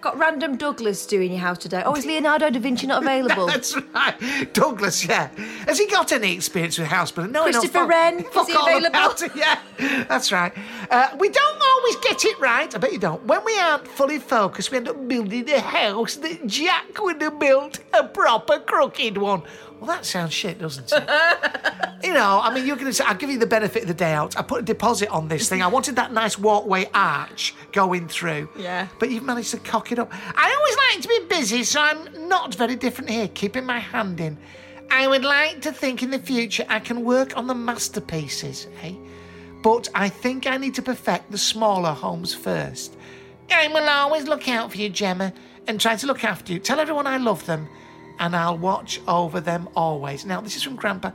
Got 0.00 0.16
random 0.16 0.56
Douglas 0.56 1.04
doing 1.06 1.32
your 1.32 1.40
house 1.40 1.58
today. 1.58 1.82
Oh, 1.84 1.96
is 1.96 2.06
Leonardo 2.06 2.50
da 2.50 2.60
Vinci 2.60 2.86
not 2.86 3.02
available? 3.02 3.48
That's 3.48 3.74
right. 3.92 4.54
Douglas, 4.54 5.04
yeah. 5.04 5.26
Has 5.66 5.76
he 5.80 5.88
got 5.88 6.12
any 6.12 6.34
experience 6.34 6.78
with 6.78 6.86
house 6.86 7.10
building? 7.10 7.32
No. 7.32 7.42
Christopher 7.42 7.80
Fuck- 7.80 7.88
Wren, 7.88 8.18
is 8.36 8.46
he 8.46 8.52
available? 8.54 9.28
Yeah, 9.34 9.58
that's 10.08 10.30
right. 10.30 10.52
Uh, 10.88 11.08
we 11.18 11.30
don't 11.30 11.57
always 11.78 11.96
get 11.96 12.24
it 12.24 12.38
right. 12.38 12.74
I 12.74 12.78
bet 12.78 12.92
you 12.92 12.98
don't. 12.98 13.24
When 13.24 13.44
we 13.44 13.58
aren't 13.58 13.86
fully 13.86 14.18
focused, 14.18 14.70
we 14.70 14.78
end 14.78 14.88
up 14.88 15.08
building 15.08 15.48
a 15.50 15.60
house 15.60 16.16
that 16.16 16.46
Jack 16.46 17.00
would 17.00 17.20
have 17.22 17.38
built 17.38 17.78
a 17.92 18.04
proper 18.04 18.58
crooked 18.58 19.16
one. 19.16 19.42
Well, 19.78 19.86
that 19.86 20.04
sounds 20.04 20.32
shit, 20.32 20.58
doesn't 20.58 20.92
it? 20.92 21.08
you 22.02 22.12
know, 22.12 22.40
I 22.42 22.52
mean, 22.52 22.66
you're 22.66 22.76
going 22.76 22.86
to 22.86 22.92
say, 22.92 23.04
I'll 23.04 23.14
give 23.14 23.30
you 23.30 23.38
the 23.38 23.46
benefit 23.46 23.82
of 23.82 23.88
the 23.88 23.94
doubt. 23.94 24.36
I 24.36 24.42
put 24.42 24.60
a 24.60 24.64
deposit 24.64 25.08
on 25.10 25.28
this 25.28 25.48
thing. 25.48 25.62
I 25.62 25.68
wanted 25.68 25.94
that 25.96 26.12
nice 26.12 26.36
walkway 26.36 26.90
arch 26.94 27.54
going 27.72 28.08
through. 28.08 28.48
Yeah. 28.58 28.88
But 28.98 29.10
you've 29.10 29.22
managed 29.22 29.52
to 29.52 29.58
cock 29.58 29.92
it 29.92 30.00
up. 30.00 30.12
I 30.12 30.54
always 30.58 30.76
like 30.88 31.02
to 31.02 31.08
be 31.08 31.34
busy, 31.34 31.62
so 31.62 31.80
I'm 31.80 32.28
not 32.28 32.54
very 32.56 32.74
different 32.74 33.10
here, 33.10 33.28
keeping 33.28 33.64
my 33.64 33.78
hand 33.78 34.20
in. 34.20 34.36
I 34.90 35.06
would 35.06 35.24
like 35.24 35.60
to 35.62 35.72
think 35.72 36.02
in 36.02 36.10
the 36.10 36.18
future 36.18 36.64
I 36.68 36.80
can 36.80 37.04
work 37.04 37.36
on 37.36 37.46
the 37.46 37.54
masterpieces, 37.54 38.66
eh? 38.82 38.94
But 39.62 39.88
I 39.94 40.08
think 40.08 40.46
I 40.46 40.56
need 40.56 40.74
to 40.76 40.82
perfect 40.82 41.30
the 41.30 41.38
smaller 41.38 41.92
homes 41.92 42.34
first. 42.34 42.96
I 43.50 43.68
will 43.68 43.88
always 43.88 44.24
look 44.28 44.48
out 44.48 44.70
for 44.72 44.78
you, 44.78 44.88
Gemma, 44.88 45.32
and 45.66 45.80
try 45.80 45.96
to 45.96 46.06
look 46.06 46.22
after 46.24 46.52
you. 46.52 46.58
Tell 46.58 46.80
everyone 46.80 47.06
I 47.06 47.16
love 47.16 47.44
them, 47.46 47.68
and 48.18 48.36
I'll 48.36 48.58
watch 48.58 49.00
over 49.08 49.40
them 49.40 49.68
always. 49.74 50.24
Now, 50.24 50.40
this 50.40 50.56
is 50.56 50.62
from 50.62 50.76
Grandpa. 50.76 51.10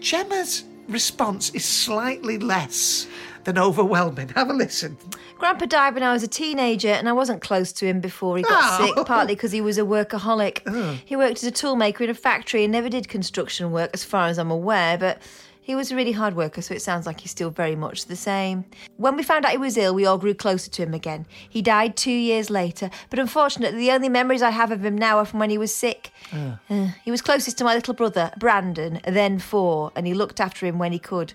Gemma's 0.00 0.64
response 0.88 1.50
is 1.50 1.64
slightly 1.64 2.38
less 2.38 3.06
than 3.44 3.58
overwhelming. 3.58 4.28
Have 4.30 4.50
a 4.50 4.52
listen. 4.52 4.96
Grandpa 5.38 5.66
died 5.66 5.94
when 5.94 6.02
I 6.02 6.12
was 6.12 6.22
a 6.22 6.28
teenager, 6.28 6.88
and 6.88 7.08
I 7.08 7.12
wasn't 7.12 7.40
close 7.40 7.72
to 7.74 7.86
him 7.86 8.00
before 8.00 8.36
he 8.36 8.42
got 8.42 8.80
Oh. 8.80 8.86
sick, 8.94 9.06
partly 9.06 9.34
because 9.34 9.52
he 9.52 9.60
was 9.60 9.78
a 9.78 9.82
workaholic. 9.82 10.62
Oh. 10.66 10.98
He 11.04 11.14
worked 11.16 11.38
as 11.38 11.44
a 11.44 11.52
toolmaker 11.52 12.00
in 12.02 12.10
a 12.10 12.14
factory 12.14 12.64
and 12.64 12.72
never 12.72 12.88
did 12.88 13.08
construction 13.08 13.70
work, 13.70 13.90
as 13.94 14.04
far 14.04 14.26
as 14.28 14.38
I'm 14.38 14.50
aware, 14.50 14.98
but 14.98 15.20
he 15.66 15.74
was 15.74 15.90
a 15.90 15.96
really 15.96 16.12
hard 16.12 16.36
worker, 16.36 16.62
so 16.62 16.74
it 16.74 16.80
sounds 16.80 17.06
like 17.06 17.18
he's 17.18 17.32
still 17.32 17.50
very 17.50 17.74
much 17.74 18.04
the 18.06 18.14
same. 18.14 18.64
When 18.98 19.16
we 19.16 19.24
found 19.24 19.44
out 19.44 19.50
he 19.50 19.58
was 19.58 19.76
ill, 19.76 19.96
we 19.96 20.06
all 20.06 20.16
grew 20.16 20.32
closer 20.32 20.70
to 20.70 20.82
him 20.84 20.94
again. 20.94 21.26
He 21.50 21.60
died 21.60 21.96
two 21.96 22.12
years 22.12 22.50
later, 22.50 22.88
but 23.10 23.18
unfortunately, 23.18 23.80
the 23.80 23.90
only 23.90 24.08
memories 24.08 24.42
I 24.42 24.50
have 24.50 24.70
of 24.70 24.84
him 24.84 24.96
now 24.96 25.18
are 25.18 25.24
from 25.24 25.40
when 25.40 25.50
he 25.50 25.58
was 25.58 25.74
sick. 25.74 26.12
Uh, 26.32 26.90
he 27.04 27.10
was 27.10 27.20
closest 27.20 27.58
to 27.58 27.64
my 27.64 27.74
little 27.74 27.94
brother, 27.94 28.30
Brandon, 28.38 29.00
then 29.08 29.40
four, 29.40 29.90
and 29.96 30.06
he 30.06 30.14
looked 30.14 30.38
after 30.38 30.66
him 30.66 30.78
when 30.78 30.92
he 30.92 31.00
could. 31.00 31.32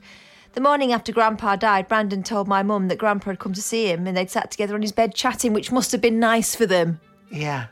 The 0.53 0.61
morning 0.61 0.93
after 0.93 1.11
Grandpa 1.11 1.57
died, 1.57 1.89
Brandon 1.89 2.23
told 2.23 2.47
my 2.47 2.63
mum 2.63 2.88
that 2.88 2.97
Grandpa 2.99 3.32
had 3.32 3.39
come 3.39 3.51
to 3.53 3.61
see 3.61 3.88
him 3.91 4.07
and 4.07 4.15
they'd 4.15 4.29
sat 4.29 4.49
together 4.49 4.75
on 4.75 4.82
his 4.82 4.93
bed 4.93 5.13
chatting, 5.13 5.51
which 5.51 5.73
must 5.73 5.91
have 5.91 5.99
been 6.01 6.19
nice 6.19 6.55
for 6.55 6.65
them. 6.65 7.01
Yeah. 7.29 7.65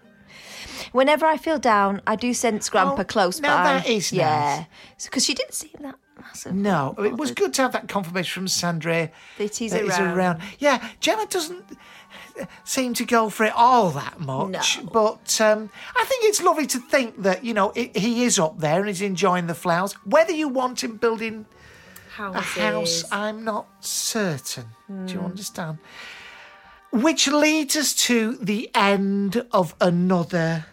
Whenever 0.92 1.26
I 1.26 1.38
feel 1.38 1.58
down, 1.60 2.02
I 2.06 2.18
do 2.18 2.34
sense 2.34 2.70
Grandpa 2.70 3.02
Oh, 3.02 3.06
close 3.06 3.40
now 3.40 3.58
by. 3.64 3.64
that 3.76 3.88
is 3.88 4.12
yeah, 4.12 4.66
because 5.06 5.24
she 5.26 5.34
didn't 5.34 5.54
seem 5.54 5.72
that 5.82 5.96
massive. 6.22 6.54
No, 6.54 6.96
it 7.00 7.18
was 7.18 7.32
good 7.32 7.54
to 7.56 7.62
have 7.62 7.72
that 7.74 7.88
confirmation 7.88 8.42
from 8.42 8.48
Sandra 8.48 9.10
That 9.38 9.56
he's 9.56 9.72
that 9.72 10.00
around. 10.00 10.42
Yeah, 10.60 10.88
Gemma 11.00 11.26
doesn't 11.30 11.64
seem 12.64 12.94
to 12.96 13.06
go 13.06 13.30
for 13.30 13.46
it 13.46 13.54
all 13.56 13.90
that 13.92 14.20
much, 14.20 14.82
no. 14.82 14.90
but 14.92 15.40
um, 15.42 15.70
I 15.96 16.06
think 16.06 16.24
it's 16.26 16.42
lovely 16.42 16.66
to 16.68 16.80
think 16.80 17.22
that 17.24 17.44
you 17.44 17.54
know 17.54 17.72
i 17.76 17.92
he 17.96 18.24
is 18.24 18.40
up 18.40 18.60
there 18.60 18.80
and 18.80 18.88
he's 18.88 19.02
enjoying 19.02 19.48
the 19.48 19.54
flowers. 19.56 19.94
Whether 20.06 20.32
you 20.34 20.48
want 20.48 20.84
him 20.84 20.98
building 20.98 21.46
a 22.18 22.42
house, 22.42 23.04
I'm 23.12 23.44
not 23.44 23.68
certain. 23.80 24.66
Do 25.06 25.14
you 25.14 25.20
Hmm. 25.20 25.26
understand? 25.26 25.78
Which 26.92 27.28
leads 27.28 27.76
us 27.76 27.94
to 28.08 28.36
the 28.42 28.70
end 28.74 29.46
of 29.52 29.76
another 29.80 30.66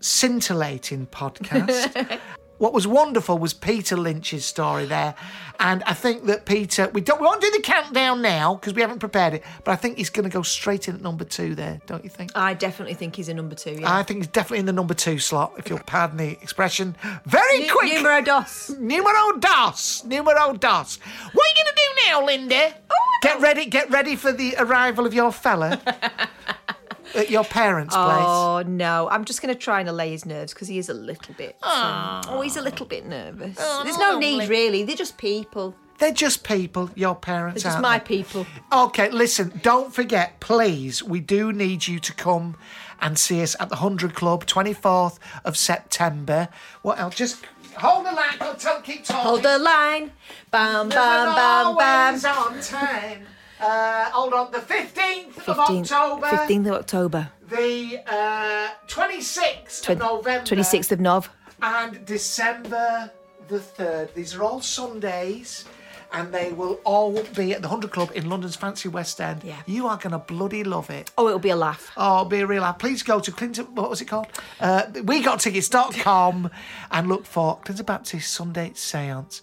scintillating 0.00 1.06
podcast. 1.12 2.18
What 2.60 2.72
was 2.74 2.86
wonderful 2.86 3.38
was 3.38 3.54
Peter 3.54 3.96
Lynch's 3.96 4.44
story 4.44 4.84
there, 4.84 5.14
and 5.58 5.82
I 5.84 5.94
think 5.94 6.26
that 6.26 6.44
Peter 6.44 6.88
we 6.92 7.00
don't 7.00 7.18
we 7.20 7.26
won't 7.26 7.40
do 7.40 7.50
the 7.50 7.62
countdown 7.62 8.20
now 8.20 8.54
because 8.54 8.74
we 8.74 8.82
haven't 8.82 8.98
prepared 8.98 9.32
it, 9.34 9.42
but 9.64 9.72
I 9.72 9.76
think 9.76 9.96
he's 9.96 10.10
going 10.10 10.24
to 10.28 10.30
go 10.32 10.42
straight 10.42 10.86
in 10.86 10.94
at 10.94 11.00
number 11.00 11.24
two 11.24 11.54
there, 11.54 11.80
don't 11.86 12.04
you 12.04 12.10
think? 12.10 12.32
I 12.34 12.52
definitely 12.54 12.94
think 12.94 13.16
he's 13.16 13.28
a 13.30 13.34
number 13.34 13.54
two. 13.54 13.78
Yeah. 13.80 13.92
I 13.96 14.02
think 14.02 14.18
he's 14.18 14.26
definitely 14.28 14.58
in 14.60 14.66
the 14.66 14.72
number 14.74 14.92
two 14.94 15.18
slot, 15.18 15.54
if 15.58 15.70
you'll 15.70 15.78
pardon 15.80 16.18
the 16.18 16.32
expression. 16.42 16.94
Very 17.24 17.60
Nu- 17.60 17.72
quick. 17.72 17.94
Numero 17.94 18.20
dos. 18.22 18.70
Numero 18.78 19.38
dos. 19.38 20.04
Numero 20.04 20.52
dos. 20.52 20.98
What 21.32 21.46
are 21.46 21.48
you 21.48 21.64
going 21.64 21.66
to 21.66 21.74
do 21.74 22.08
now, 22.10 22.26
Linda? 22.26 22.74
Oh, 22.90 23.18
get 23.22 23.40
ready. 23.40 23.64
Get 23.66 23.90
ready 23.90 24.16
for 24.16 24.32
the 24.32 24.54
arrival 24.58 25.06
of 25.06 25.14
your 25.14 25.32
fella 25.32 25.80
at 27.14 27.30
your 27.30 27.44
parents' 27.44 27.94
place. 27.94 28.24
Oh 28.26 28.62
no! 28.66 29.08
I'm 29.10 29.24
just 29.24 29.42
going 29.42 29.54
to 29.54 29.58
try 29.58 29.80
and 29.80 29.88
allay 29.88 30.10
his 30.10 30.24
nerves 30.24 30.52
because 30.52 30.68
he 30.68 30.78
is 30.78 30.88
a 30.88 30.94
little 30.94 31.34
bit. 31.34 31.56
um, 31.62 32.22
oh, 32.28 32.40
he's 32.42 32.56
a 32.56 32.62
little 32.62 32.86
bit 32.86 33.06
nervous. 33.06 33.56
There's 33.56 33.98
no 33.98 34.18
need 34.18 34.48
really. 34.48 34.84
They're 34.84 34.96
just 34.96 35.18
people. 35.18 35.74
They're 35.98 36.12
just 36.12 36.44
people, 36.44 36.90
your 36.94 37.14
parents. 37.14 37.62
They're 37.62 37.72
just 37.72 37.76
aren't 37.76 37.82
my 37.82 37.98
they? 37.98 38.04
people. 38.04 38.46
Okay, 38.72 39.10
listen, 39.10 39.60
don't 39.62 39.92
forget, 39.92 40.40
please, 40.40 41.02
we 41.02 41.20
do 41.20 41.52
need 41.52 41.86
you 41.86 41.98
to 41.98 42.14
come 42.14 42.56
and 43.02 43.18
see 43.18 43.42
us 43.42 43.54
at 43.60 43.68
the 43.68 43.76
100 43.76 44.14
Club, 44.14 44.46
24th 44.46 45.18
of 45.44 45.58
September. 45.58 46.48
What 46.80 46.98
else? 46.98 47.16
Just 47.16 47.44
hold 47.76 48.06
the 48.06 48.12
line. 48.12 48.36
I'll 48.40 48.54
tell, 48.54 48.80
keep 48.80 49.04
talking. 49.04 49.22
Hold 49.22 49.42
the 49.42 49.58
line. 49.58 50.12
Bam, 50.50 50.88
bam, 50.88 51.34
bam, 51.34 51.76
bam. 51.76 52.14
On 52.24 52.60
time. 52.62 53.26
Uh, 53.60 54.10
hold 54.10 54.32
on, 54.32 54.50
the 54.52 54.58
15th, 54.58 55.46
of 55.48 55.58
October. 55.58 56.26
15th 56.26 56.66
of 56.66 56.72
October. 56.72 57.30
The 57.48 58.00
uh, 58.06 58.68
26th 58.88 59.82
Twen- 59.82 60.00
of 60.00 60.24
November. 60.24 60.46
26th 60.46 60.92
of 60.92 61.00
Nov. 61.00 61.28
And 61.62 62.04
December 62.06 63.10
the 63.48 63.58
3rd. 63.58 64.14
These 64.14 64.34
are 64.34 64.42
all 64.42 64.60
Sundays. 64.60 65.64
And 66.12 66.32
they 66.34 66.50
will 66.50 66.80
all 66.82 67.22
be 67.36 67.52
at 67.52 67.62
the 67.62 67.68
100 67.68 67.92
Club 67.92 68.10
in 68.16 68.28
London's 68.28 68.56
fancy 68.56 68.88
West 68.88 69.20
End. 69.20 69.44
Yeah. 69.44 69.60
You 69.66 69.86
are 69.86 69.96
going 69.96 70.10
to 70.10 70.18
bloody 70.18 70.64
love 70.64 70.90
it. 70.90 71.12
Oh, 71.16 71.28
it'll 71.28 71.38
be 71.38 71.50
a 71.50 71.56
laugh. 71.56 71.92
Oh, 71.96 72.14
it'll 72.16 72.24
be 72.24 72.40
a 72.40 72.46
real 72.48 72.62
laugh. 72.62 72.80
Please 72.80 73.04
go 73.04 73.20
to 73.20 73.30
Clinton, 73.30 73.66
what 73.76 73.88
was 73.88 74.00
it 74.00 74.06
called? 74.06 74.26
Uh, 74.58 74.86
WeGotTickets.com 74.86 76.50
and 76.90 77.08
look 77.08 77.26
for 77.26 77.58
Clinton 77.64 77.86
Baptiste 77.86 78.32
Sunday 78.32 78.72
Seance. 78.74 79.40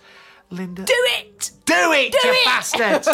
Linda. 0.49 0.83
Do 0.85 0.93
it! 1.19 1.51
Do 1.65 1.91
it, 1.91 2.11
Do 2.13 2.19
you 2.27 2.33
it! 2.33 2.45
bastard! 2.45 3.05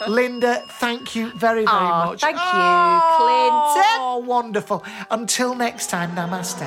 Linda, 0.08 0.64
thank 0.80 1.14
you 1.14 1.30
very, 1.30 1.64
very 1.64 1.66
Aw, 1.68 2.06
much. 2.06 2.20
thank 2.20 2.36
you, 2.36 2.42
Clinton. 2.42 4.00
Oh, 4.00 4.22
wonderful. 4.26 4.84
Until 5.10 5.54
next 5.54 5.88
time, 5.90 6.10
namaste. 6.16 6.66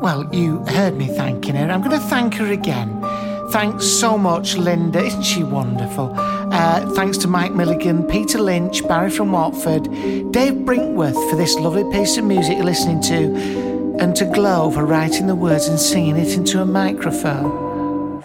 Well, 0.00 0.32
you 0.32 0.64
heard 0.66 0.96
me 0.96 1.08
thanking 1.08 1.56
her. 1.56 1.70
I'm 1.70 1.80
going 1.82 1.98
to 2.00 2.06
thank 2.06 2.34
her 2.34 2.46
again. 2.52 2.88
Thanks 3.50 3.86
so 3.86 4.18
much, 4.18 4.56
Linda. 4.56 5.02
Isn't 5.02 5.22
she 5.22 5.42
wonderful? 5.42 6.12
Uh, 6.16 6.86
thanks 6.94 7.16
to 7.18 7.28
Mike 7.28 7.54
Milligan, 7.54 8.06
Peter 8.06 8.38
Lynch, 8.38 8.86
Barry 8.86 9.10
from 9.10 9.32
Watford, 9.32 9.84
Dave 10.32 10.66
Brinkworth 10.66 11.30
for 11.30 11.36
this 11.36 11.54
lovely 11.54 11.84
piece 11.90 12.18
of 12.18 12.24
music 12.24 12.56
you're 12.56 12.64
listening 12.66 13.00
to, 13.02 13.96
and 14.00 14.14
to 14.16 14.26
Glow 14.26 14.70
for 14.70 14.84
writing 14.84 15.26
the 15.26 15.34
words 15.34 15.66
and 15.66 15.80
singing 15.80 16.16
it 16.16 16.36
into 16.36 16.60
a 16.60 16.66
microphone. 16.66 18.22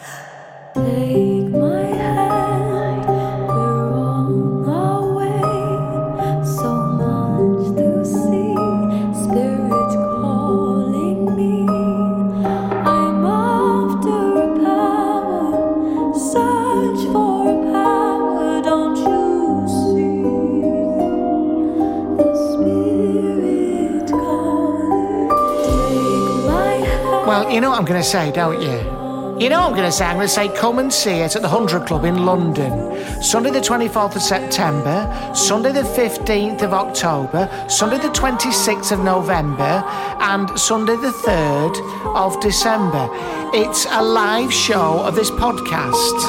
You 27.53 27.61
know 27.61 27.69
what 27.69 27.77
I'm 27.77 27.85
going 27.85 28.01
to 28.01 28.07
say, 28.07 28.31
don't 28.31 28.59
you? 28.59 29.03
You 29.39 29.49
know 29.49 29.61
what 29.61 29.69
I'm 29.69 29.75
going 29.75 29.85
to 29.85 29.91
say? 29.91 30.05
I'm 30.05 30.15
going 30.15 30.27
to 30.27 30.33
say 30.33 30.49
come 30.49 30.79
and 30.79 30.91
see 30.91 31.19
it 31.19 31.35
at 31.35 31.43
the 31.43 31.47
100 31.47 31.85
Club 31.85 32.03
in 32.03 32.25
London. 32.25 33.21
Sunday 33.21 33.51
the 33.51 33.59
24th 33.59 34.15
of 34.15 34.23
September, 34.23 35.31
Sunday 35.35 35.71
the 35.71 35.81
15th 35.81 36.63
of 36.63 36.73
October, 36.73 37.47
Sunday 37.69 37.99
the 37.99 38.09
26th 38.09 38.91
of 38.91 39.03
November, 39.03 39.83
and 40.19 40.49
Sunday 40.59 40.95
the 40.95 41.11
3rd 41.11 42.15
of 42.15 42.39
December. 42.41 43.07
It's 43.53 43.85
a 43.85 44.01
live 44.01 44.51
show 44.51 45.03
of 45.03 45.13
this 45.13 45.29
podcast. 45.29 46.19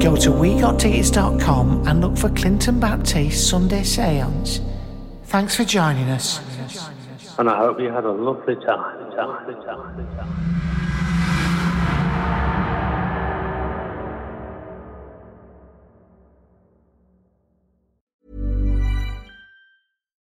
Go 0.00 0.16
to 0.16 0.30
WeGotTickets.com 0.30 1.86
and 1.86 2.00
look 2.00 2.16
for 2.16 2.30
Clinton 2.30 2.80
Baptiste 2.80 3.50
Sunday 3.50 3.82
Seance. 3.82 4.60
Thanks 5.26 5.56
for 5.56 5.64
joining 5.64 6.08
us. 6.08 6.40
And 7.38 7.50
I 7.50 7.58
hope 7.58 7.80
you 7.80 7.90
had 7.90 8.04
a 8.04 8.12
lovely 8.12 8.54
time. 8.54 9.10
time, 9.10 9.62
time, 9.64 10.16
time. 10.16 10.56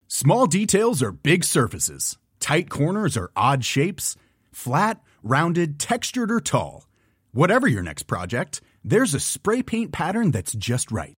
Small 0.08 0.46
details 0.46 1.02
are 1.02 1.12
big 1.12 1.44
surfaces. 1.44 2.16
Tight 2.40 2.70
corners 2.70 3.16
are 3.16 3.30
odd 3.36 3.64
shapes. 3.64 4.16
Flat, 4.50 5.00
rounded, 5.22 5.78
textured, 5.78 6.32
or 6.32 6.40
tall. 6.40 6.88
Whatever 7.32 7.68
your 7.68 7.82
next 7.82 8.04
project, 8.04 8.62
there's 8.82 9.14
a 9.14 9.20
spray 9.20 9.62
paint 9.62 9.92
pattern 9.92 10.30
that's 10.30 10.54
just 10.54 10.90
right. 10.90 11.17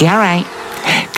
Yeah, 0.00 0.16
right. 0.16 0.63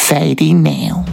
society 0.00 0.54
now. 0.54 1.04